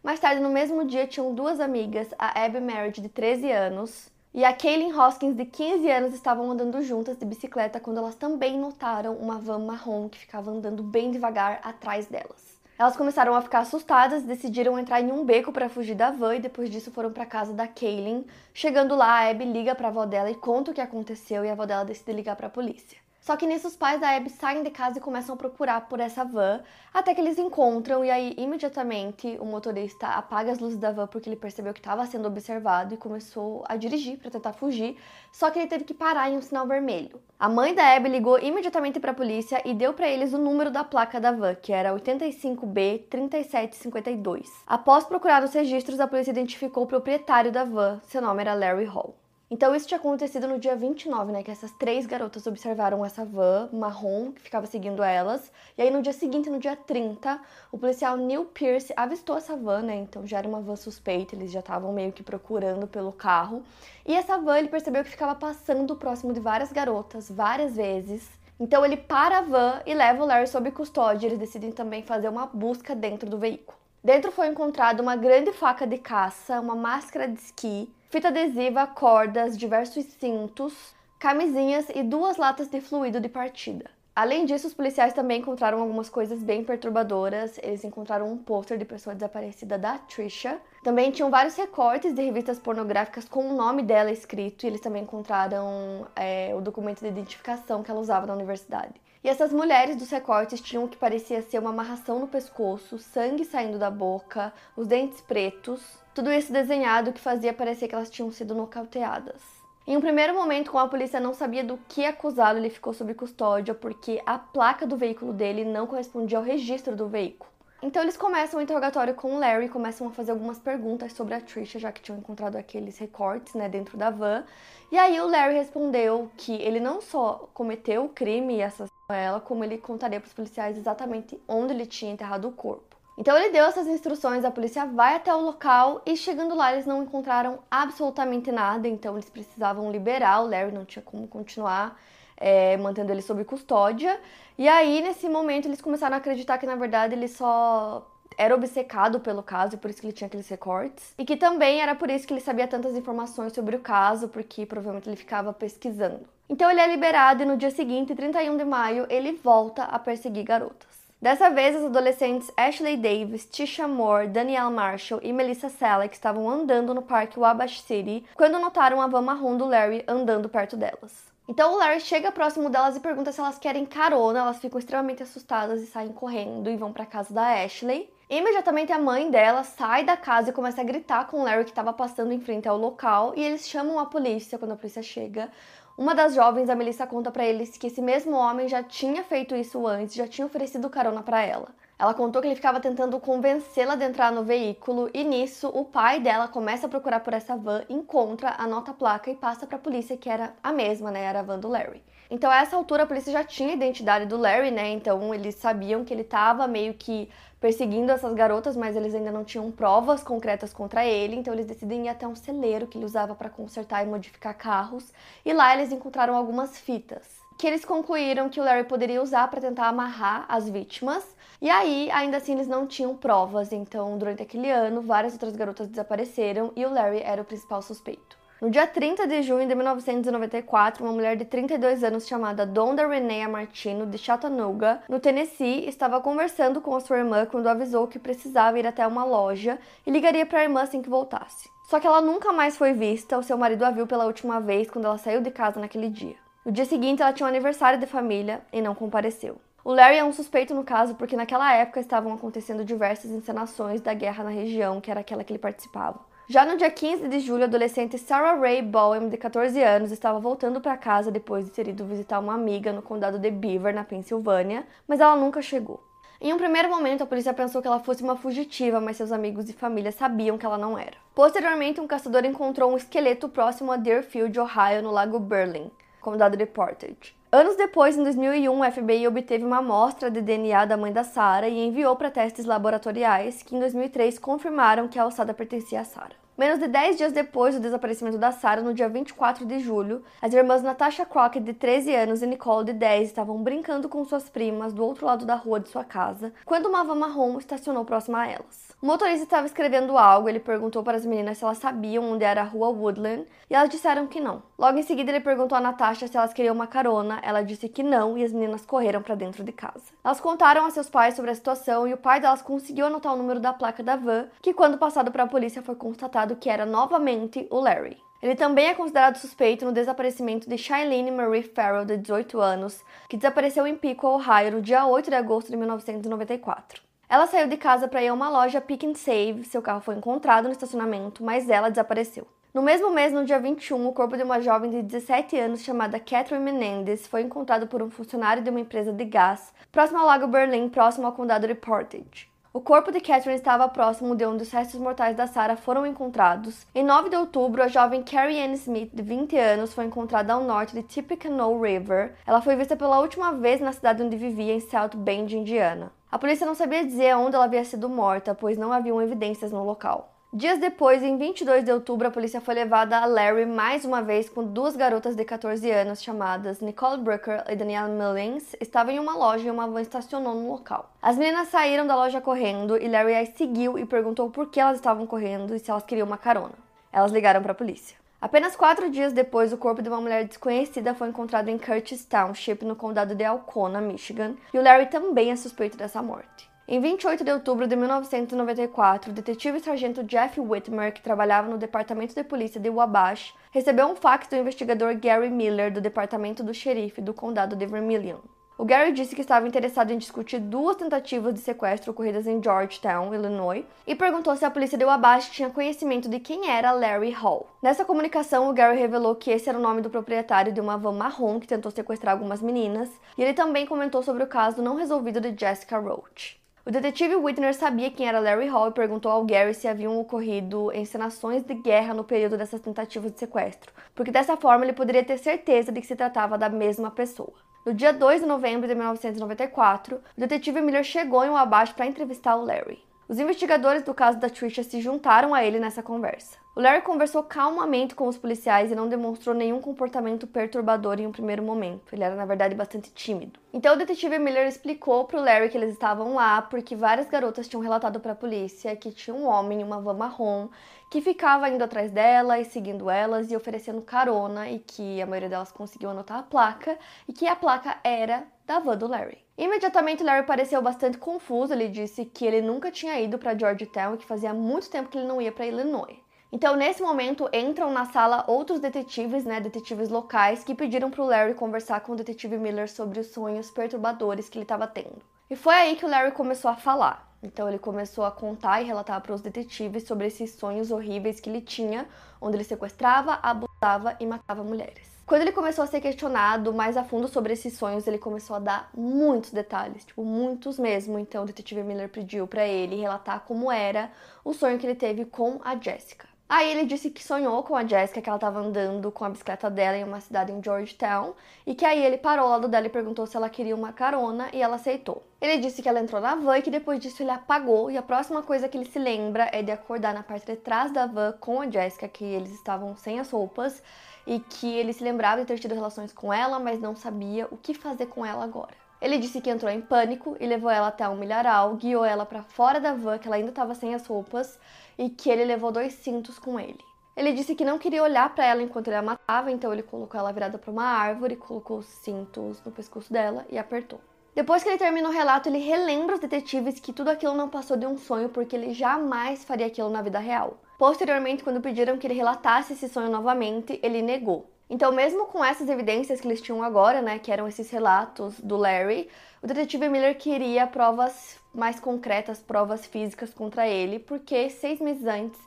Mais 0.05 0.21
tarde, 0.21 0.41
no 0.41 0.51
mesmo 0.51 0.85
dia, 0.85 1.09
tinham 1.09 1.35
duas 1.35 1.59
amigas, 1.59 2.15
a 2.17 2.45
Abby 2.45 2.61
Merritt, 2.61 3.01
de 3.01 3.09
13 3.09 3.51
anos, 3.51 4.09
e 4.33 4.45
a 4.45 4.53
Kaylin 4.55 4.93
Hoskins, 4.93 5.35
de 5.35 5.45
15 5.45 5.91
anos, 5.91 6.15
estavam 6.15 6.49
andando 6.53 6.81
juntas 6.81 7.17
de 7.17 7.27
bicicleta 7.27 7.81
quando 7.81 7.99
elas 7.99 8.15
também 8.15 8.57
notaram 8.57 9.17
uma 9.17 9.41
van 9.41 9.59
marrom 9.59 10.09
que 10.09 10.19
ficava 10.19 10.49
andando 10.49 10.85
bem 10.85 11.11
devagar 11.11 11.59
atrás 11.65 12.07
delas. 12.07 12.54
Elas 12.77 12.97
começaram 12.97 13.35
a 13.35 13.43
ficar 13.43 13.61
assustadas, 13.61 14.25
decidiram 14.25 14.79
entrar 14.79 15.01
em 15.01 15.13
um 15.13 15.25
beco 15.25 15.53
para 15.53 15.69
fugir 15.69 15.95
da 15.95 16.11
van 16.11 16.35
e 16.37 16.41
depois 16.41 16.69
disso 16.69 16.91
foram 16.91 17.13
para 17.13 17.25
casa 17.25 17.53
da 17.53 17.69
Kaylin. 17.69 18.27
Chegando 18.53 18.97
lá, 18.97 19.21
a 19.21 19.31
Abby 19.31 19.45
liga 19.45 19.75
para 19.77 19.89
a 19.89 19.91
avó 19.91 20.05
dela 20.05 20.31
e 20.31 20.35
conta 20.35 20.73
o 20.73 20.75
que 20.75 20.81
aconteceu 20.81 21.45
e 21.45 21.49
a 21.49 21.53
avó 21.53 21.67
dela 21.67 21.85
decide 21.85 22.13
ligar 22.13 22.35
para 22.35 22.49
a 22.49 22.51
polícia. 22.51 23.04
Só 23.25 23.39
que 23.39 23.47
nisso 23.47 23.69
os 23.69 23.75
pais 23.75 23.99
da 24.03 24.15
Abby 24.15 24.29
saem 24.29 24.63
de 24.63 24.71
casa 24.71 24.99
e 24.99 25.01
começam 25.01 25.35
a 25.35 25.39
procurar 25.39 25.89
por 25.89 25.99
essa 25.99 26.27
van, 26.27 26.61
até 26.93 27.15
que 27.15 27.23
eles 27.23 27.39
encontram 27.39 28.05
e 28.05 28.11
aí 28.11 28.35
imediatamente 28.37 29.39
o 29.41 29.47
motorista 29.47 30.09
apaga 30.09 30.53
as 30.53 30.59
luzes 30.59 30.77
da 30.77 30.93
van 30.93 31.07
porque 31.07 31.31
ele 31.31 31.37
percebeu 31.37 31.73
que 31.73 31.81
estava 31.81 32.05
sendo 32.05 32.29
observado 32.29 32.93
e 32.93 32.99
começou 32.99 33.65
a 33.67 33.77
dirigir 33.77 34.19
para 34.19 34.31
tentar 34.31 34.53
fugir, 34.53 34.99
só 35.33 35.51
que 35.51 35.59
ele 35.59 35.69
teve 35.69 35.85
que 35.85 35.95
parar 35.95 36.31
em 36.31 36.37
um 36.37 36.43
sinal 36.43 36.67
vermelho. 36.67 37.19
A 37.41 37.49
mãe 37.49 37.75
da 37.75 37.97
Abby 37.97 38.11
ligou 38.11 38.39
imediatamente 38.39 39.01
para 39.01 39.13
a 39.13 39.15
polícia 39.15 39.63
e 39.65 39.73
deu 39.73 39.95
para 39.95 40.07
eles 40.07 40.35
o 40.35 40.39
número 40.39 40.71
da 40.71 40.85
placa 40.85 41.19
da 41.19 41.33
van, 41.33 41.55
que 41.55 41.73
era 41.73 41.95
85B 41.95 43.05
3752. 43.09 44.53
Após 44.67 45.05
procurar 45.05 45.41
nos 45.41 45.55
registros, 45.55 45.99
a 45.99 46.07
polícia 46.07 46.31
identificou 46.31 46.85
o 46.85 46.87
proprietário 46.87 47.51
da 47.51 47.65
van, 47.65 48.03
seu 48.05 48.21
nome 48.21 48.43
era 48.43 48.53
Larry 48.53 48.85
Hall. 48.85 49.24
Então 49.51 49.75
isso 49.75 49.87
tinha 49.87 49.99
acontecido 49.99 50.49
no 50.49 50.59
dia 50.59 50.75
29, 50.75 51.31
né? 51.31 51.43
Que 51.43 51.51
essas 51.51 51.71
três 51.73 52.07
garotas 52.07 52.47
observaram 52.47 53.05
essa 53.05 53.25
van 53.25 53.69
marrom 53.73 54.33
que 54.33 54.41
ficava 54.41 54.67
seguindo 54.67 55.03
elas. 55.03 55.53
E 55.77 55.83
aí 55.83 55.91
no 55.91 56.01
dia 56.01 56.15
seguinte, 56.15 56.49
no 56.49 56.59
dia 56.59 56.75
30, 56.75 57.39
o 57.71 57.77
policial 57.77 58.17
Neil 58.17 58.47
Pierce 58.47 58.93
avistou 58.97 59.37
essa 59.37 59.55
van, 59.55 59.83
né? 59.83 59.97
Então 59.97 60.27
já 60.27 60.39
era 60.39 60.49
uma 60.49 60.63
van 60.63 60.77
suspeita, 60.77 61.37
eles 61.37 61.53
já 61.53 61.61
estavam 61.61 61.93
meio 61.93 62.11
que 62.11 62.23
procurando 62.23 62.87
pelo 62.87 63.13
carro. 63.13 63.63
E 64.07 64.15
essa 64.15 64.39
van 64.39 64.59
ele 64.59 64.69
percebeu 64.69 65.05
que 65.05 65.11
ficava 65.11 65.35
passando 65.35 65.95
próximo 65.95 66.33
de 66.33 66.41
várias 66.41 66.73
garotas 66.73 67.31
várias 67.31 67.77
vezes. 67.77 68.27
Então 68.59 68.85
ele 68.85 68.97
para 68.97 69.39
a 69.39 69.43
van 69.43 69.83
e 69.85 69.93
leva 69.95 70.23
o 70.25 70.27
Larry 70.27 70.47
sob 70.47 70.71
custódia. 70.71 71.27
Eles 71.27 71.39
decidem 71.39 71.71
também 71.71 72.03
fazer 72.03 72.29
uma 72.29 72.47
busca 72.47 72.95
dentro 72.95 73.29
do 73.29 73.37
veículo. 73.37 73.84
Dentro 74.05 74.31
foi 74.31 74.49
encontrada 74.49 75.03
uma 75.03 75.17
grande 75.17 75.51
faca 75.51 75.87
de 75.87 75.97
caça, 75.97 76.61
uma 76.61 76.77
máscara 76.77 77.27
de 77.27 77.41
esqui, 77.41 77.91
fita 78.11 78.29
adesiva, 78.29 78.87
cordas, 78.87 79.57
diversos 79.57 80.05
cintos, 80.05 80.95
camisinhas 81.19 81.87
e 81.89 82.03
duas 82.03 82.37
latas 82.37 82.69
de 82.69 82.83
fluido 82.83 83.19
de 83.19 83.31
partida. 83.31 83.91
Além 84.15 84.45
disso, 84.45 84.67
os 84.67 84.75
policiais 84.75 85.15
também 85.15 85.41
encontraram 85.41 85.81
algumas 85.81 86.11
coisas 86.11 86.43
bem 86.43 86.63
perturbadoras. 86.63 87.59
Eles 87.63 87.83
encontraram 87.83 88.31
um 88.31 88.37
pôster 88.37 88.77
de 88.77 88.85
pessoa 88.85 89.15
desaparecida 89.15 89.79
da 89.79 89.97
Trisha. 89.97 90.61
Também 90.83 91.11
tinham 91.11 91.31
vários 91.31 91.57
recortes 91.57 92.13
de 92.13 92.23
revistas 92.23 92.59
pornográficas 92.59 93.27
com 93.27 93.49
o 93.49 93.57
nome 93.57 93.83
dela 93.83 94.13
escrito. 94.13 94.65
E 94.65 94.67
eles 94.67 94.83
também 94.83 95.03
encontraram 95.03 96.07
é, 96.15 96.55
o 96.55 96.61
documento 96.61 97.01
de 97.01 97.09
identificação 97.09 97.83
que 97.83 97.91
ela 97.91 98.01
usava 98.01 98.27
na 98.27 98.35
universidade. 98.35 98.93
E 99.25 99.29
essas 99.29 99.55
mulheres 99.55 99.97
dos 99.97 100.11
recortes 100.11 100.61
tinham 100.61 100.85
o 100.85 100.89
que 100.89 100.99
parecia 100.99 101.41
ser 101.41 101.59
uma 101.59 101.71
amarração 101.71 102.19
no 102.19 102.29
pescoço, 102.29 102.99
sangue 102.99 103.43
saindo 103.43 103.79
da 103.79 103.91
boca, 103.91 104.53
os 104.77 104.87
dentes 104.87 105.23
pretos, 105.23 105.81
tudo 106.15 106.31
isso 106.31 106.53
desenhado 106.53 107.11
que 107.11 107.21
fazia 107.23 107.55
parecer 107.55 107.89
que 107.89 107.95
elas 107.95 108.11
tinham 108.11 108.31
sido 108.31 108.55
nocauteadas. 108.55 109.41
Em 109.87 109.97
um 109.97 110.01
primeiro 110.01 110.35
momento, 110.35 110.71
como 110.71 110.85
a 110.85 110.89
polícia 110.89 111.19
não 111.19 111.33
sabia 111.33 111.65
do 111.65 111.79
que 111.89 112.05
acusá-lo, 112.05 112.59
ele 112.59 112.69
ficou 112.69 112.93
sob 112.93 113.15
custódia 113.15 113.73
porque 113.73 114.21
a 114.27 114.39
placa 114.39 114.87
do 114.87 114.95
veículo 114.95 115.33
dele 115.33 115.65
não 115.65 115.87
correspondia 115.87 116.37
ao 116.37 116.45
registro 116.45 116.95
do 116.95 117.09
veículo. 117.09 117.54
Então 117.85 118.03
eles 118.03 118.17
começam 118.17 118.59
o 118.59 118.63
interrogatório 118.63 119.13
com 119.13 119.37
o 119.37 119.39
Larry, 119.39 119.69
começam 119.69 120.09
a 120.09 120.11
fazer 120.11 120.31
algumas 120.31 120.59
perguntas 120.59 121.13
sobre 121.13 121.35
a 121.35 121.41
Trisha, 121.41 121.79
já 121.79 121.93
que 121.93 122.01
tinham 122.01 122.19
encontrado 122.19 122.57
aqueles 122.57 122.97
recortes, 122.97 123.53
né, 123.53 123.69
dentro 123.69 123.99
da 123.99 124.09
van. 124.09 124.43
E 124.91 124.97
aí 124.97 125.21
o 125.21 125.29
Larry 125.29 125.53
respondeu 125.53 126.31
que 126.35 126.55
ele 126.63 126.81
não 126.81 127.03
só 127.03 127.47
cometeu 127.53 128.07
o 128.07 128.09
crime 128.09 128.57
e 128.57 128.63
assassinou 128.63 128.89
ela, 129.11 129.39
como 129.39 129.63
ele 129.63 129.77
contaria 129.77 130.19
para 130.19 130.27
os 130.27 130.33
policiais 130.33 130.79
exatamente 130.79 131.39
onde 131.47 131.75
ele 131.75 131.85
tinha 131.85 132.11
enterrado 132.11 132.49
o 132.49 132.53
corpo. 132.53 132.97
Então 133.19 133.37
ele 133.37 133.51
deu 133.51 133.67
essas 133.67 133.87
instruções, 133.87 134.47
a 134.47 134.51
polícia 134.51 134.87
vai 134.87 135.17
até 135.17 135.35
o 135.35 135.43
local 135.43 136.01
e 136.07 136.17
chegando 136.17 136.55
lá 136.55 136.73
eles 136.73 136.87
não 136.87 137.03
encontraram 137.03 137.59
absolutamente 137.71 138.51
nada, 138.51 138.89
então 138.89 139.15
eles 139.15 139.29
precisavam 139.29 139.93
liberar 139.93 140.41
o 140.41 140.49
Larry, 140.49 140.73
não 140.73 140.87
tinha 140.87 141.03
como 141.03 141.29
continuar 141.29 142.01
é, 142.37 142.77
mantendo 142.77 143.13
ele 143.13 143.23
sob 143.23 143.45
custódia. 143.45 144.19
E 144.57 144.69
aí 144.69 145.03
nesse 145.03 145.29
momento 145.29 145.67
eles 145.67 145.81
começaram 145.81 146.15
a 146.15 146.19
acreditar 146.19 146.59
que 146.59 146.67
na 146.67 146.77
verdade 146.77 147.15
ele 147.15 147.29
só 147.29 148.07
era 148.37 148.55
obcecado 148.55 149.21
pelo 149.21 149.43
caso 149.43 149.75
e 149.75 149.79
por 149.79 149.91
isso 149.91 150.01
que 150.01 150.07
ele 150.07 150.15
tinha 150.15 150.27
aqueles 150.27 150.49
recortes. 150.49 151.15
E 151.19 151.25
que 151.25 151.37
também 151.37 151.81
era 151.81 151.95
por 151.95 152.11
isso 152.11 152.27
que 152.27 152.33
ele 152.33 152.41
sabia 152.41 152.67
tantas 152.67 152.97
informações 152.97 153.53
sobre 153.53 153.77
o 153.77 153.81
caso, 153.81 154.29
porque 154.29 154.67
provavelmente 154.67 155.09
ele 155.09 155.17
ficava 155.17 155.53
pesquisando. 155.53 156.27
Então 156.49 156.71
ele 156.71 156.81
é 156.81 156.87
liberado 156.87 157.43
e 157.43 157.47
no 157.47 157.57
dia 157.57 157.71
seguinte, 157.71 158.15
31 158.15 158.57
de 158.57 158.65
maio, 158.65 159.07
ele 159.09 159.33
volta 159.33 159.85
a 159.85 159.99
perseguir 159.99 160.45
garotas. 160.45 160.95
Dessa 161.21 161.49
vez, 161.49 161.75
as 161.75 161.85
adolescentes 161.85 162.53
Ashley 162.55 162.99
Davis, 162.99 163.47
Tisha 163.47 163.89
Moore, 163.89 164.29
Danielle 164.29 164.71
Marshall 164.71 165.21
e 165.23 165.33
Melissa 165.33 165.71
Selleck 165.71 166.15
estavam 166.15 166.51
andando 166.51 166.93
no 166.93 167.01
parque 167.01 167.39
Wabash 167.39 167.81
City 167.81 168.23
quando 168.35 168.59
notaram 168.59 169.01
a 169.01 169.07
van 169.07 169.23
marrom 169.23 169.57
do 169.57 169.65
Larry 169.65 170.05
andando 170.07 170.51
perto 170.51 170.77
delas. 170.77 171.34
Então 171.47 171.75
o 171.75 171.77
Larry 171.77 172.01
chega 172.01 172.33
próximo 172.33 172.71
delas 172.71 172.97
e 172.97 173.01
pergunta 173.01 173.31
se 173.31 173.39
elas 173.39 173.59
querem 173.59 173.85
carona, 173.85 174.39
elas 174.39 174.59
ficam 174.59 174.79
extremamente 174.79 175.23
assustadas 175.23 175.83
e 175.83 175.87
saem 175.87 176.11
correndo 176.11 176.71
e 176.71 176.77
vão 176.77 176.91
para 176.91 177.05
casa 177.05 177.35
da 177.35 177.63
Ashley. 177.63 178.11
Imediatamente 178.31 178.91
a 178.93 178.99
mãe 178.99 179.31
dela 179.31 179.63
sai 179.63 180.05
da 180.05 180.17
casa 180.17 180.49
e 180.49 180.53
começa 180.55 180.81
a 180.81 180.85
gritar 180.85 181.27
com 181.27 181.41
o 181.41 181.45
Larry 181.45 181.65
que 181.65 181.71
estava 181.71 181.93
passando 181.93 182.33
em 182.33 182.41
frente 182.41 182.67
ao 182.67 182.79
local 182.79 183.35
e 183.37 183.43
eles 183.45 183.69
chamam 183.69 183.99
a 183.99 184.07
polícia 184.07 184.59
quando 184.59 184.73
a 184.73 184.77
polícia 184.77 185.03
chega. 185.03 185.51
Uma 185.99 186.15
das 186.15 186.35
jovens, 186.35 186.71
a 186.71 186.75
Melissa, 186.75 187.07
conta 187.07 187.31
para 187.31 187.45
eles 187.45 187.77
que 187.77 187.89
esse 187.89 188.01
mesmo 188.01 188.35
homem 188.35 188.67
já 188.67 188.83
tinha 188.83 189.23
feito 189.23 189.55
isso 189.55 189.87
antes, 189.87 190.15
já 190.15 190.27
tinha 190.27 190.47
oferecido 190.47 190.89
carona 190.89 191.23
para 191.23 191.43
ela. 191.43 191.69
Ela 191.97 192.13
contou 192.13 192.43
que 192.43 192.49
ele 192.49 192.57
ficava 192.57 192.81
tentando 192.81 193.21
convencê-la 193.21 193.95
de 193.95 194.05
entrar 194.05 194.33
no 194.33 194.43
veículo 194.43 195.09
e 195.15 195.23
nisso 195.23 195.69
o 195.69 195.85
pai 195.85 196.19
dela 196.19 196.49
começa 196.49 196.87
a 196.87 196.91
procurar 196.91 197.21
por 197.21 197.33
essa 197.33 197.57
van, 197.57 197.85
encontra, 197.89 198.49
a 198.49 198.93
placa 198.93 199.31
e 199.31 199.37
passa 199.37 199.65
para 199.65 199.77
a 199.77 199.81
polícia 199.81 200.17
que 200.17 200.29
era 200.29 200.53
a 200.63 200.73
mesma, 200.73 201.13
né? 201.13 201.23
Era 201.23 201.41
a 201.41 201.43
van 201.43 201.61
do 201.61 201.69
Larry. 201.69 202.03
Então, 202.29 202.51
a 202.51 202.57
essa 202.57 202.75
altura, 202.75 203.05
a 203.05 203.07
polícia 203.07 203.33
já 203.33 203.45
tinha 203.45 203.71
a 203.71 203.75
identidade 203.75 204.27
do 204.27 204.37
Larry, 204.37 204.73
né? 204.73 204.91
Então, 204.91 205.33
eles 205.33 205.55
sabiam 205.55 206.05
que 206.05 206.13
ele 206.13 206.23
estava 206.23 206.67
meio 206.67 206.95
que 206.95 207.31
perseguindo 207.61 208.11
essas 208.11 208.35
garotas, 208.35 208.77
mas 208.77 208.97
eles 208.97 209.15
ainda 209.15 209.31
não 209.31 209.45
tinham 209.45 209.71
provas 209.71 210.25
concretas 210.25 210.73
contra 210.73 211.07
ele. 211.07 211.37
Então, 211.37 211.55
eles 211.55 211.67
decidem 211.67 212.07
ir 212.07 212.09
até 212.09 212.27
um 212.27 212.35
celeiro 212.35 212.89
que 212.89 212.99
ele 212.99 213.05
usava 213.05 213.37
para 213.37 213.49
consertar 213.49 214.03
e 214.05 214.09
modificar 214.09 214.57
carros. 214.57 215.13
E 215.45 215.53
lá 215.53 215.75
eles 215.75 215.93
encontraram 215.93 216.35
algumas 216.35 216.77
fitas 216.77 217.44
que 217.57 217.67
eles 217.67 217.85
concluíram 217.85 218.49
que 218.49 218.61
o 218.61 218.65
Larry 218.65 218.85
poderia 218.85 219.23
usar 219.23 219.49
para 219.49 219.61
tentar 219.61 219.89
amarrar 219.89 220.45
as 220.49 220.69
vítimas. 220.69 221.25
E 221.61 221.71
aí, 221.71 222.11
ainda 222.11 222.37
assim, 222.37 222.53
eles 222.53 222.69
não 222.69 222.87
tinham 222.87 223.17
provas. 223.17 223.73
Então, 223.73 224.19
durante 224.19 224.43
aquele 224.43 224.71
ano, 224.71 225.01
várias 225.03 225.33
outras 225.35 225.55
garotas 225.55 225.89
desapareceram 225.89 226.73
e 226.77 226.85
o 226.85 226.93
Larry 226.93 227.21
era 227.23 227.43
o 227.43 227.45
principal 227.45 227.81
suspeito. 227.81 228.45
No 228.61 228.71
dia 228.71 228.87
30 228.87 229.27
de 229.27 229.43
junho 229.43 229.69
de 229.69 229.75
1994, 229.75 231.05
uma 231.05 231.13
mulher 231.13 231.37
de 231.37 231.45
32 231.45 232.03
anos 232.03 232.27
chamada 232.27 232.65
Donda 232.65 233.07
Renea 233.07 233.49
Martino, 233.49 234.07
de 234.07 234.17
Chattanooga, 234.17 235.03
no 235.09 235.21
Tennessee, 235.21 235.87
estava 235.87 236.21
conversando 236.21 236.81
com 236.81 236.95
a 236.95 237.01
sua 237.01 237.19
irmã 237.19 237.45
quando 237.45 237.67
avisou 237.67 238.07
que 238.07 238.19
precisava 238.19 238.79
ir 238.79 238.87
até 238.87 239.07
uma 239.07 239.25
loja 239.25 239.79
e 240.07 240.11
ligaria 240.11 240.47
para 240.47 240.61
a 240.61 240.63
irmã 240.63 240.83
assim 240.83 241.03
que 241.03 241.11
voltasse. 241.11 241.69
Só 241.83 242.01
que 242.01 242.07
ela 242.07 242.23
nunca 242.23 242.53
mais 242.53 242.77
foi 242.77 242.95
vista, 242.95 243.37
o 243.37 243.43
seu 243.43 243.59
marido 243.59 243.85
a 243.85 243.91
viu 243.91 244.07
pela 244.07 244.25
última 244.25 244.61
vez 244.61 244.89
quando 244.89 245.05
ela 245.05 245.19
saiu 245.19 245.43
de 245.43 245.51
casa 245.51 245.79
naquele 245.79 246.09
dia. 246.09 246.44
No 246.65 246.73
dia 246.73 246.87
seguinte, 246.87 247.21
ela 247.21 247.33
tinha 247.33 247.47
um 247.47 247.51
aniversário 247.51 248.01
de 248.01 248.07
família 248.07 248.63
e 248.73 248.81
não 248.81 248.95
compareceu. 248.95 249.57
O 249.85 249.93
Larry 249.93 250.17
é 250.17 250.25
um 250.25 250.33
suspeito 250.33 250.75
no 250.75 250.83
caso 250.83 251.15
porque 251.15 251.37
naquela 251.37 251.71
época 251.75 252.01
estavam 252.01 252.33
acontecendo 252.33 252.87
diversas 252.87 253.31
encenações 253.31 254.01
da 254.01 254.15
guerra 254.15 254.45
na 254.45 254.51
região, 254.51 254.99
que 254.99 255.11
era 255.11 255.21
aquela 255.21 255.45
que 255.45 255.53
ele 255.53 255.59
participava. 255.59 256.21
Já 256.49 256.65
no 256.65 256.79
dia 256.79 256.91
15 256.91 257.29
de 257.29 257.41
julho, 257.41 257.65
a 257.65 257.67
adolescente 257.67 258.17
Sarah 258.17 258.55
Ray 258.59 258.81
Bowen, 258.81 259.29
de 259.29 259.37
14 259.37 259.83
anos, 259.83 260.11
estava 260.11 260.41
voltando 260.41 260.81
para 260.81 260.97
casa 260.97 261.31
depois 261.31 261.67
de 261.67 261.71
ter 261.71 261.87
ido 261.87 262.07
visitar 262.07 262.39
uma 262.39 262.55
amiga 262.55 262.95
no 262.95 263.03
condado 263.03 263.39
de 263.39 263.51
Beaver, 263.51 263.95
na 263.95 264.03
Pensilvânia, 264.03 264.87
mas 265.07 265.21
ela 265.21 265.37
nunca 265.37 265.61
chegou. 265.61 266.03
Em 266.41 266.55
um 266.55 266.59
primeiro 266.59 266.89
momento, 266.89 267.23
a 267.23 267.27
polícia 267.27 267.53
pensou 267.53 267.83
que 267.83 267.89
ela 267.89 268.01
fosse 268.01 268.23
uma 268.23 268.37
fugitiva, 268.37 269.03
mas 269.03 269.19
seus 269.19 269.33
amigos 269.33 269.69
e 269.69 269.75
família 269.75 270.13
sabiam 270.13 270.57
que 270.57 270.65
ela 270.65 270.79
não 270.79 270.99
era. 270.99 271.17
Posteriormente, 271.35 272.01
um 272.01 272.07
caçador 272.07 272.47
encontrou 272.47 272.91
um 272.91 272.97
esqueleto 272.97 273.51
próximo 273.51 273.93
a 273.93 273.97
Deerfield, 273.97 274.59
Ohio, 274.59 275.03
no 275.03 275.11
lago 275.11 275.39
Berlin, 275.39 275.91
condado 276.25 276.57
de 276.57 276.65
Portage. 276.65 277.37
Anos 277.53 277.77
depois, 277.77 278.17
em 278.17 278.23
2001, 278.25 278.81
o 278.81 278.91
FBI 278.91 279.29
obteve 279.29 279.65
uma 279.65 279.79
amostra 279.79 280.31
de 280.31 280.41
DNA 280.41 280.87
da 280.87 280.97
mãe 280.97 281.13
da 281.13 281.23
Sarah 281.23 281.69
e 281.69 281.87
enviou 281.87 282.17
para 282.17 282.31
testes 282.31 282.65
laboratoriais, 282.65 283.63
que 283.63 283.77
em 283.77 283.79
2003 283.79 284.39
confirmaram 284.39 285.07
que 285.07 285.19
a 285.19 285.23
alçada 285.23 285.55
pertencia 285.55 286.01
a 286.01 286.05
Sarah. 286.05 286.44
Menos 286.57 286.79
de 286.79 286.87
10 286.87 287.17
dias 287.17 287.33
depois 287.33 287.75
do 287.75 287.81
desaparecimento 287.81 288.39
da 288.39 288.53
Sarah, 288.53 288.81
no 288.81 288.95
dia 288.95 289.09
24 289.09 289.67
de 289.67 289.81
julho, 289.81 290.23
as 290.41 290.55
irmãs 290.55 290.85
Natasha 290.85 291.27
Crockett, 291.27 291.67
de 291.67 291.73
13 291.73 292.15
anos, 292.15 292.43
e 292.43 292.47
Nicole, 292.47 292.87
de 292.87 292.93
10, 292.93 293.27
estavam 293.27 293.61
brincando 293.61 294.09
com 294.09 294.25
suas 294.25 294.49
primas 294.49 294.93
do 294.93 295.05
outro 295.05 295.27
lado 295.27 295.45
da 295.45 295.57
rua 295.57 295.81
de 295.81 295.89
sua 295.89 296.05
casa, 296.05 296.53
quando 296.65 296.87
uma 296.87 297.03
van 297.03 297.17
marrom 297.17 297.59
estacionou 297.59 298.05
próxima 298.05 298.43
a 298.43 298.47
elas. 298.47 298.95
O 299.03 299.07
motorista 299.07 299.43
estava 299.43 299.67
escrevendo 299.67 300.17
algo, 300.17 300.49
ele 300.49 300.61
perguntou 300.61 301.03
para 301.03 301.17
as 301.17 301.27
meninas 301.27 301.59
se 301.59 301.65
elas 301.65 301.79
sabiam 301.79 302.25
onde 302.33 302.45
era 302.45 302.61
a 302.61 302.65
rua 302.65 302.89
Woodland, 302.89 303.47
e 303.69 303.75
elas 303.75 303.91
disseram 303.91 304.29
que 304.29 304.41
não. 304.41 304.63
Logo 304.79 304.97
em 304.97 305.03
seguida, 305.03 305.33
ele 305.33 305.41
perguntou 305.41 305.77
a 305.77 305.81
Natasha 305.81 306.29
se 306.29 306.37
elas 306.37 306.53
queriam 306.53 306.75
uma 306.75 306.87
carona, 306.87 307.41
ela 307.43 307.63
disse 307.63 307.89
que 307.89 308.03
não, 308.05 308.39
e 308.39 308.45
as 308.45 308.53
meninas 308.53 308.87
correram 308.87 309.21
para 309.21 309.35
dentro 309.35 309.65
de 309.65 309.73
casa. 309.73 310.05
Elas 310.23 310.41
contaram 310.41 310.87
a 310.87 310.91
seus 310.91 311.11
pais 311.11 311.35
sobre 311.35 311.51
a 311.51 311.55
situação, 311.55 312.07
e 312.07 312.15
o 312.15 312.17
pai 312.17 312.39
delas 312.39 312.63
conseguiu 312.63 313.07
anotar 313.07 313.35
o 313.35 313.37
número 313.37 313.59
da 313.59 313.73
placa 313.73 314.05
da 314.05 314.15
van, 314.15 314.47
que 314.63 314.73
quando 314.73 314.97
passado 314.97 315.33
para 315.33 315.43
a 315.43 315.49
polícia 315.49 315.83
foi 315.83 315.97
constatado 315.97 316.44
que 316.55 316.69
era 316.69 316.85
novamente 316.85 317.67
o 317.71 317.81
Larry. 317.81 318.19
Ele 318.43 318.55
também 318.55 318.89
é 318.89 318.95
considerado 318.95 319.37
suspeito 319.37 319.87
no 319.87 319.93
desaparecimento 319.93 320.69
de 320.69 320.77
Shailene 320.77 321.31
Marie 321.31 321.63
Farrell, 321.63 322.05
de 322.05 322.19
18 322.19 322.61
anos, 322.61 323.03
que 323.27 323.39
desapareceu 323.39 323.87
em 323.87 323.97
Pico, 323.97 324.27
Ohio, 324.27 324.73
no 324.73 324.83
dia 324.83 325.07
8 325.07 325.31
de 325.31 325.37
agosto 325.37 325.71
de 325.71 325.79
1994. 325.79 327.03
Ela 327.27 327.47
saiu 327.47 327.67
de 327.67 327.79
casa 327.79 328.07
para 328.07 328.23
ir 328.23 328.29
a 328.29 328.35
uma 328.35 328.51
loja 328.51 328.83
Pick 328.83 329.03
and 329.05 329.15
Save, 329.15 329.65
seu 329.65 329.81
carro 329.81 330.03
foi 330.03 330.15
encontrado 330.17 330.67
no 330.67 330.73
estacionamento, 330.73 331.43
mas 331.43 331.71
ela 331.71 331.89
desapareceu. 331.89 332.47
No 332.75 332.83
mesmo 332.83 333.09
mês, 333.11 333.33
no 333.33 333.45
dia 333.45 333.59
21, 333.59 334.07
o 334.07 334.13
corpo 334.13 334.37
de 334.37 334.43
uma 334.43 334.61
jovem 334.61 334.91
de 334.91 335.01
17 335.01 335.57
anos 335.59 335.83
chamada 335.83 336.21
Catherine 336.21 336.65
Menendez 336.65 337.27
foi 337.27 337.41
encontrado 337.41 337.87
por 337.87 338.03
um 338.03 338.11
funcionário 338.11 338.63
de 338.63 338.69
uma 338.69 338.81
empresa 338.81 339.13
de 339.13 339.25
gás 339.25 339.73
próximo 339.91 340.19
ao 340.19 340.27
Lago 340.27 340.49
Berlin, 340.49 340.89
próximo 340.89 341.27
ao 341.27 341.33
condado 341.33 341.67
de 341.67 341.75
Portage. 341.75 342.53
O 342.77 342.81
corpo 342.81 343.13
de 343.13 343.21
Catherine 343.21 343.55
estava 343.55 343.87
próximo 343.87 344.35
de 344.35 344.45
onde 344.45 344.65
os 344.65 344.73
restos 344.73 344.99
mortais 344.99 345.37
da 345.37 345.47
Sarah 345.47 345.77
foram 345.77 346.05
encontrados. 346.05 346.85
Em 346.93 347.05
9 347.05 347.31
de 347.31 347.37
outubro, 347.37 347.81
a 347.81 347.87
jovem 347.87 348.25
Carrie 348.25 348.61
Ann 348.61 348.73
Smith, 348.73 349.15
de 349.15 349.23
20 349.23 349.57
anos, 349.57 349.95
foi 349.95 350.07
encontrada 350.07 350.53
ao 350.53 350.65
norte 350.65 350.93
de 350.93 351.05
Tippecanoe 351.05 351.81
River. 351.81 352.35
Ela 352.45 352.61
foi 352.61 352.75
vista 352.75 352.97
pela 352.97 353.21
última 353.21 353.53
vez 353.53 353.81
na 353.81 353.93
cidade 353.93 354.25
onde 354.25 354.37
vivia, 354.37 354.75
em 354.75 354.81
South 354.81 355.11
Bend, 355.15 355.57
Indiana. 355.57 356.11
A 356.33 356.37
polícia 356.37 356.67
não 356.67 356.75
sabia 356.75 357.07
dizer 357.07 357.37
onde 357.37 357.55
ela 357.55 357.67
havia 357.67 357.85
sido 357.85 358.09
morta, 358.09 358.57
pois 358.57 358.77
não 358.77 358.93
haviam 358.93 359.23
evidências 359.23 359.71
no 359.71 359.85
local. 359.85 360.34
Dias 360.57 360.79
depois, 360.79 361.21
em 361.21 361.37
22 361.37 361.85
de 361.85 361.91
outubro, 361.91 362.29
a 362.29 362.31
polícia 362.31 362.61
foi 362.61 362.75
levada 362.75 363.19
a 363.19 363.27
Larry 363.27 363.67
mais 363.67 364.05
uma 364.05 364.23
vez 364.23 364.49
com 364.49 364.63
duas 364.63 364.95
garotas 364.95 365.35
de 365.35 365.45
14 365.45 365.91
anos 365.91 366.23
chamadas 366.23 366.81
Nicole 366.81 367.21
Brooker 367.21 367.65
e 367.69 367.75
Danielle 367.75 368.13
Millings 368.13 368.77
estavam 368.81 369.13
em 369.13 369.19
uma 369.19 369.37
loja 369.37 369.67
e 369.67 369.71
uma 369.73 369.89
van 369.89 370.01
estacionou 370.01 370.55
no 370.55 370.71
local. 370.71 371.11
As 371.21 371.37
meninas 371.37 371.71
saíram 371.71 372.07
da 372.07 372.15
loja 372.15 372.41
correndo 372.41 372.97
e 372.97 373.09
Larry 373.09 373.35
as 373.35 373.49
seguiu 373.57 373.99
e 373.99 374.07
perguntou 374.07 374.49
por 374.49 374.69
que 374.69 374.79
elas 374.79 374.95
estavam 374.95 375.27
correndo 375.27 375.75
e 375.75 375.81
se 375.81 375.91
elas 375.91 376.05
queriam 376.05 376.25
uma 376.29 376.39
carona. 376.39 376.79
Elas 377.13 377.33
ligaram 377.33 377.61
para 377.61 377.73
a 377.73 377.75
polícia. 377.75 378.17
Apenas 378.41 378.77
quatro 378.77 379.11
dias 379.11 379.33
depois, 379.33 379.73
o 379.73 379.77
corpo 379.77 380.03
de 380.03 380.09
uma 380.09 380.21
mulher 380.21 380.45
desconhecida 380.45 381.15
foi 381.15 381.31
encontrado 381.31 381.69
em 381.69 381.77
Curtis 381.77 382.25
Township, 382.27 382.85
no 382.85 382.95
condado 382.95 383.35
de 383.35 383.43
Alcona, 383.43 384.01
Michigan, 384.01 384.55
e 384.73 384.79
o 384.79 384.83
Larry 384.85 385.07
também 385.07 385.51
é 385.51 385.57
suspeito 385.57 385.97
dessa 385.97 386.23
morte. 386.23 386.73
Em 386.87 387.01
28 387.01 387.43
de 387.43 387.51
outubro 387.51 387.87
de 387.87 387.97
1994, 387.97 389.31
o 389.31 389.35
detetive 389.35 389.81
sargento 389.81 390.23
Jeff 390.23 390.61
Whitmer, 390.61 391.15
que 391.15 391.23
trabalhava 391.23 391.71
no 391.71 391.79
departamento 391.79 392.35
de 392.35 392.45
polícia 392.45 392.79
de 392.79 392.91
Wabash, 392.91 393.55
recebeu 393.71 394.07
um 394.07 394.15
fax 394.15 394.49
do 394.49 394.57
investigador 394.57 395.17
Gary 395.17 395.49
Miller 395.49 395.91
do 395.91 395.99
departamento 395.99 396.63
do 396.63 396.75
xerife 396.75 397.23
do 397.23 397.33
condado 397.33 397.75
de 397.75 397.87
Vermilion. 397.87 398.37
O 398.77 398.85
Gary 398.85 399.13
disse 399.13 399.35
que 399.35 399.41
estava 399.41 399.67
interessado 399.67 400.11
em 400.11 400.19
discutir 400.19 400.59
duas 400.59 400.97
tentativas 400.97 401.55
de 401.55 401.61
sequestro 401.61 402.11
ocorridas 402.11 402.47
em 402.47 402.63
Georgetown, 402.63 403.35
Illinois, 403.35 403.87
e 404.07 404.15
perguntou 404.15 404.55
se 404.55 404.67
a 404.67 404.71
polícia 404.71 404.99
de 404.99 405.07
Wabash 405.07 405.49
tinha 405.49 405.71
conhecimento 405.71 406.29
de 406.29 406.39
quem 406.39 406.69
era 406.69 406.93
Larry 406.93 407.31
Hall. 407.31 407.67
Nessa 407.83 408.05
comunicação, 408.05 408.69
o 408.69 408.75
Gary 408.75 408.99
revelou 408.99 409.35
que 409.35 409.51
esse 409.51 409.71
era 409.71 409.79
o 409.79 409.83
nome 409.83 410.03
do 410.03 410.11
proprietário 410.11 410.71
de 410.71 410.83
uma 410.83 410.99
van 410.99 411.13
marrom 411.13 411.59
que 411.59 411.67
tentou 411.67 411.91
sequestrar 411.91 412.35
algumas 412.35 412.61
meninas, 412.61 413.09
e 413.39 413.43
ele 413.43 413.55
também 413.55 413.87
comentou 413.87 414.23
sobre 414.23 414.43
o 414.43 414.49
caso 414.49 414.83
não 414.83 414.97
resolvido 414.97 415.41
de 415.41 415.59
Jessica 415.59 415.97
Roach. 415.99 416.63
O 416.87 416.91
detetive 416.91 417.35
Whitner 417.35 417.73
sabia 417.75 418.11
quem 418.11 418.29
era 418.29 418.39
Larry 418.39 418.69
Hall 418.69 418.89
e 418.89 418.93
perguntou 418.93 419.33
ao 419.33 419.47
Gary 419.47 419.73
se 419.73 419.89
haviam 419.89 420.21
ocorrido 420.21 420.93
encenações 420.93 421.63
de 421.63 421.73
guerra 421.73 422.13
no 422.13 422.23
período 422.23 422.59
dessas 422.59 422.79
tentativas 422.79 423.33
de 423.33 423.39
sequestro, 423.39 423.91
porque 424.15 424.31
dessa 424.31 424.55
forma 424.55 424.85
ele 424.85 424.93
poderia 424.93 425.25
ter 425.25 425.39
certeza 425.39 425.91
de 425.91 425.99
que 426.03 426.07
se 426.07 426.15
tratava 426.15 426.59
da 426.59 426.69
mesma 426.69 427.11
pessoa. 427.11 427.55
No 427.87 427.95
dia 427.95 428.13
2 428.13 428.43
de 428.43 428.47
novembro 428.47 428.87
de 428.87 428.95
1994, 428.95 430.17
o 430.17 430.21
detetive 430.37 430.83
Miller 430.83 431.05
chegou 431.05 431.43
em 431.43 431.49
Wabash 431.49 431.95
para 431.95 432.05
entrevistar 432.07 432.55
o 432.55 432.65
Larry. 432.67 433.03
Os 433.35 433.41
investigadores 433.41 434.05
do 434.05 434.15
caso 434.15 434.39
da 434.39 434.49
Trisha 434.49 434.85
se 434.85 435.01
juntaram 435.01 435.53
a 435.53 435.65
ele 435.65 435.81
nessa 435.81 436.01
conversa. 436.01 436.57
O 436.77 436.81
Larry 436.81 437.03
conversou 437.03 437.43
calmamente 437.43 438.15
com 438.15 438.29
os 438.29 438.39
policiais 438.39 438.93
e 438.93 438.95
não 438.95 439.09
demonstrou 439.09 439.53
nenhum 439.53 439.81
comportamento 439.81 440.47
perturbador 440.47 441.19
em 441.19 441.27
um 441.27 441.33
primeiro 441.33 441.61
momento. 441.61 442.13
Ele 442.13 442.23
era, 442.23 442.37
na 442.37 442.47
verdade, 442.47 442.77
bastante 442.77 443.13
tímido. 443.13 443.59
Então 443.73 443.95
o 443.95 443.99
detetive 443.99 444.39
Miller 444.39 444.69
explicou 444.69 445.25
para 445.25 445.41
o 445.41 445.43
Larry 445.43 445.69
que 445.69 445.77
eles 445.77 445.93
estavam 445.93 446.35
lá 446.35 446.63
porque 446.63 446.95
várias 446.95 447.29
garotas 447.29 447.67
tinham 447.67 447.83
relatado 447.83 448.21
para 448.21 448.31
a 448.31 448.37
polícia 448.37 448.95
que 448.95 449.11
tinha 449.11 449.35
um 449.35 449.49
homem 449.49 449.81
em 449.81 449.85
uma 449.85 450.01
van 450.01 450.15
marrom 450.15 450.69
que 451.11 451.21
ficava 451.21 451.69
indo 451.69 451.83
atrás 451.83 452.13
dela 452.13 452.61
e 452.61 452.65
seguindo 452.65 453.11
elas 453.11 453.51
e 453.51 453.57
oferecendo 453.57 454.01
carona 454.01 454.71
e 454.71 454.79
que 454.79 455.21
a 455.21 455.27
maioria 455.27 455.49
delas 455.49 455.73
conseguiu 455.73 456.11
anotar 456.11 456.39
a 456.39 456.43
placa 456.45 456.97
e 457.29 457.33
que 457.33 457.49
a 457.49 457.57
placa 457.57 457.99
era 458.05 458.45
da 458.67 458.79
van 458.79 458.97
do 458.97 459.07
Larry. 459.07 459.39
Imediatamente, 459.57 460.25
Larry 460.25 460.47
pareceu 460.47 460.81
bastante 460.83 461.19
confuso. 461.19 461.73
Ele 461.73 461.89
disse 461.89 462.25
que 462.25 462.45
ele 462.45 462.61
nunca 462.61 462.91
tinha 462.91 463.21
ido 463.21 463.39
para 463.39 463.57
Georgetown 463.57 464.15
e 464.15 464.19
que 464.19 464.25
fazia 464.25 464.53
muito 464.55 464.91
tempo 464.91 465.09
que 465.09 465.19
ele 465.19 465.29
não 465.29 465.41
ia 465.41 465.53
para 465.53 465.67
Illinois. 465.67 466.17
Então, 466.51 466.77
nesse 466.77 467.03
momento, 467.03 467.49
entram 467.53 467.93
na 467.93 468.07
sala 468.07 468.45
outros 468.47 468.79
detetives, 468.79 469.45
né, 469.45 469.61
detetives 469.61 470.09
locais, 470.09 470.63
que 470.63 470.75
pediram 470.75 471.11
para 471.11 471.23
o 471.23 471.27
Larry 471.27 471.55
conversar 471.55 472.01
com 472.01 472.13
o 472.13 472.17
detetive 472.17 472.57
Miller 472.57 472.89
sobre 472.89 473.19
os 473.19 473.27
sonhos 473.29 473.71
perturbadores 473.71 474.49
que 474.49 474.57
ele 474.57 474.65
estava 474.65 474.87
tendo. 474.87 475.21
E 475.51 475.57
foi 475.57 475.75
aí 475.75 475.97
que 475.97 476.05
o 476.05 476.09
Larry 476.09 476.31
começou 476.31 476.71
a 476.71 476.77
falar. 476.77 477.29
Então, 477.43 477.69
ele 477.69 477.79
começou 477.79 478.25
a 478.25 478.31
contar 478.31 478.81
e 478.81 478.85
relatar 478.85 479.21
para 479.21 479.35
os 479.35 479.43
detetives 479.43 480.05
sobre 480.05 480.29
esses 480.29 480.53
sonhos 480.53 480.91
horríveis 480.91 481.41
que 481.41 481.51
ele 481.51 481.61
tinha, 481.61 482.09
onde 482.41 482.57
ele 482.57 482.65
sequestrava, 482.65 483.39
abusava 483.43 484.17
e 484.21 484.27
matava 484.27 484.63
mulheres. 484.63 485.14
Quando 485.27 485.41
ele 485.41 485.53
começou 485.53 485.83
a 485.83 485.87
ser 485.87 486.03
questionado 486.03 486.73
mais 486.75 486.99
a 486.99 487.03
fundo 487.03 487.29
sobre 487.29 487.55
esses 487.55 487.79
sonhos, 487.79 488.07
ele 488.07 488.19
começou 488.19 488.57
a 488.57 488.59
dar 488.59 488.91
muitos 488.95 489.51
detalhes, 489.51 490.05
tipo, 490.05 490.23
muitos 490.23 490.79
mesmo. 490.79 491.19
Então 491.19 491.45
o 491.45 491.47
detetive 491.47 491.83
Miller 491.83 492.11
pediu 492.11 492.47
para 492.47 492.67
ele 492.67 493.01
relatar 493.01 493.41
como 493.41 493.73
era 493.73 494.11
o 494.45 494.53
sonho 494.53 494.79
que 494.79 494.87
ele 494.87 494.95
teve 494.95 495.25
com 495.25 495.61
a 495.65 495.77
Jessica. 495.77 496.29
Aí 496.47 496.71
ele 496.71 496.85
disse 496.85 497.11
que 497.11 497.25
sonhou 497.25 497.63
com 497.63 497.75
a 497.75 497.87
Jessica, 497.87 498.21
que 498.21 498.29
ela 498.29 498.37
estava 498.37 498.61
andando 498.61 499.11
com 499.11 499.25
a 499.25 499.31
bicicleta 499.31 499.71
dela 499.71 499.97
em 499.97 500.05
uma 500.05 500.21
cidade 500.21 500.53
em 500.53 500.63
Georgetown, 500.63 501.33
e 501.67 501.75
que 501.75 501.87
aí 501.87 502.05
ele 502.05 502.19
parou 502.19 502.45
ao 502.45 502.51
lado 502.51 502.69
dela 502.69 502.87
e 502.87 502.91
perguntou 502.91 503.27
se 503.27 503.35
ela 503.35 503.49
queria 503.49 503.75
uma 503.75 503.95
carona, 503.95 504.51
e 504.53 504.61
ela 504.61 504.77
aceitou. 504.77 505.23
Ele 505.41 505.57
disse 505.57 505.83
que 505.83 505.89
ela 505.89 506.01
entrou 506.01 506.21
na 506.21 506.35
van 506.35 506.59
e 506.59 506.63
que 506.63 506.71
depois 506.71 507.01
disso 507.01 507.23
ele 507.23 507.31
apagou, 507.31 507.91
e 507.91 507.97
a 507.97 508.03
próxima 508.03 508.43
coisa 508.43 508.69
que 508.69 508.77
ele 508.77 508.85
se 508.85 508.99
lembra 508.99 509.49
é 509.53 509.63
de 509.63 509.73
acordar 509.73 510.13
na 510.13 510.23
parte 510.23 510.45
de 510.45 510.57
trás 510.57 510.93
da 510.93 511.07
van 511.07 511.33
com 511.41 511.63
a 511.63 511.71
Jessica, 511.71 512.07
que 512.09 512.25
eles 512.25 512.53
estavam 512.53 512.95
sem 512.95 513.19
as 513.19 513.31
roupas, 513.31 513.83
e 514.27 514.41
que 514.41 514.73
ele 514.75 514.93
se 514.93 515.05
lembrava 515.05 515.41
de 515.41 515.47
ter 515.47 515.59
tido 515.59 515.75
relações 515.75 516.13
com 516.13 516.33
ela, 516.33 516.59
mas 516.59 516.81
não 516.81 516.97
sabia 516.97 517.47
o 517.51 517.57
que 517.57 517.75
fazer 517.75 518.07
com 518.07 518.25
ela 518.25 518.45
agora. 518.45 518.75
Ele 519.01 519.19
disse 519.19 519.41
que 519.41 519.51
entrou 519.51 519.71
em 519.71 519.81
pânico 519.81 520.37
e 520.41 520.47
levou 520.47 520.71
ela 520.71 520.89
até 520.89 521.07
um 521.09 521.17
milharal, 521.17 521.75
guiou 521.77 522.05
ela 522.05 522.25
para 522.25 522.43
fora 522.43 522.81
da 522.81 522.95
van, 522.95 523.19
que 523.19 523.29
ela 523.29 523.37
ainda 523.37 523.51
estava 523.51 523.75
sem 523.75 523.95
as 523.95 524.07
roupas, 524.07 524.59
e 524.97 525.11
que 525.11 525.29
ele 525.29 525.45
levou 525.45 525.71
dois 525.71 525.93
cintos 525.93 526.39
com 526.39 526.59
ele. 526.59 526.81
Ele 527.17 527.33
disse 527.33 527.55
que 527.55 527.65
não 527.65 527.79
queria 527.79 528.03
olhar 528.03 528.35
para 528.35 528.47
ela 528.47 528.63
enquanto 528.63 528.89
ele 528.89 528.97
a 528.97 529.03
matava, 529.03 529.51
então 529.51 529.73
ele 529.73 529.83
colocou 529.83 530.19
ela 530.19 530.33
virada 530.33 530.59
para 530.59 530.71
uma 530.71 530.85
árvore, 530.85 531.37
colocou 531.37 531.79
os 531.79 531.87
cintos 531.87 532.63
no 532.65 532.73
pescoço 532.73 533.13
dela 533.13 533.47
e 533.51 533.59
apertou. 533.59 534.01
Depois 534.35 534.65
que 534.65 534.69
ele 534.69 534.79
termina 534.79 535.09
o 535.09 535.13
relato, 535.13 535.49
ele 535.49 535.59
relembra 535.59 536.17
os 536.17 536.21
detetives 536.21 536.81
que 536.81 536.93
tudo 536.93 537.09
aquilo 537.09 537.35
não 537.35 537.49
passou 537.49 537.77
de 537.77 537.87
um 537.87 537.97
sonho 537.97 538.29
porque 538.29 538.57
ele 538.57 538.75
jamais 538.75 539.45
faria 539.45 539.67
aquilo 539.67 539.89
na 539.89 540.03
vida 540.03 540.19
real. 540.19 540.59
Posteriormente, 540.77 541.45
quando 541.45 541.61
pediram 541.61 541.97
que 541.97 542.05
ele 542.05 542.15
relatasse 542.15 542.73
esse 542.73 542.89
sonho 542.89 543.09
novamente, 543.09 543.79
ele 543.81 544.03
negou. 544.03 544.51
Então, 544.69 544.91
mesmo 544.91 545.27
com 545.27 545.45
essas 545.45 545.69
evidências 545.69 546.21
que 546.21 546.27
eles 546.27 546.41
tinham 546.41 546.65
agora, 546.65 547.01
né, 547.01 547.21
que 547.21 547.31
eram 547.31 547.47
esses 547.47 547.71
relatos 547.71 548.41
do 548.41 548.57
Larry, 548.57 549.09
o 549.41 549.47
detetive 549.47 549.89
Miller 549.89 550.19
queria 550.19 550.67
provas 550.67 551.39
mais 551.55 551.79
concretas, 551.79 552.41
provas 552.41 552.85
físicas 552.85 553.33
contra 553.33 553.69
ele, 553.69 554.01
porque 554.01 554.51
seis 554.51 554.81
meses 554.81 555.07
antes 555.07 555.39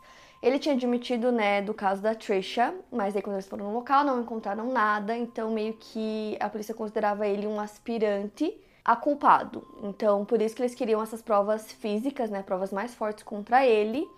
ele 0.42 0.60
tinha 0.60 0.76
admitido, 0.76 1.30
né, 1.30 1.62
do 1.62 1.74
caso 1.74 2.02
da 2.02 2.16
Trisha, 2.16 2.74
mas 2.90 3.18
aí 3.18 3.22
quando 3.22 3.36
eles 3.36 3.48
foram 3.48 3.66
no 3.66 3.74
local 3.74 4.06
não 4.06 4.22
encontraram 4.22 4.72
nada, 4.72 5.18
então 5.18 5.52
meio 5.52 5.74
que 5.74 6.38
a 6.40 6.48
polícia 6.48 6.74
considerava 6.74 7.28
ele 7.28 7.46
um 7.46 7.60
aspirante 7.60 8.58
a 8.88 8.96
culpado. 8.96 9.68
Então, 9.84 10.24
por 10.24 10.42
isso 10.42 10.56
que 10.56 10.62
eles 10.62 10.74
queriam 10.74 11.04
essas 11.04 11.22
provas 11.22 11.70
físicas, 11.74 12.30
né, 12.30 12.42
provas 12.42 12.72
mais 12.72 12.96
fortes 12.96 13.22
contra 13.22 13.66
ele, 13.66 14.10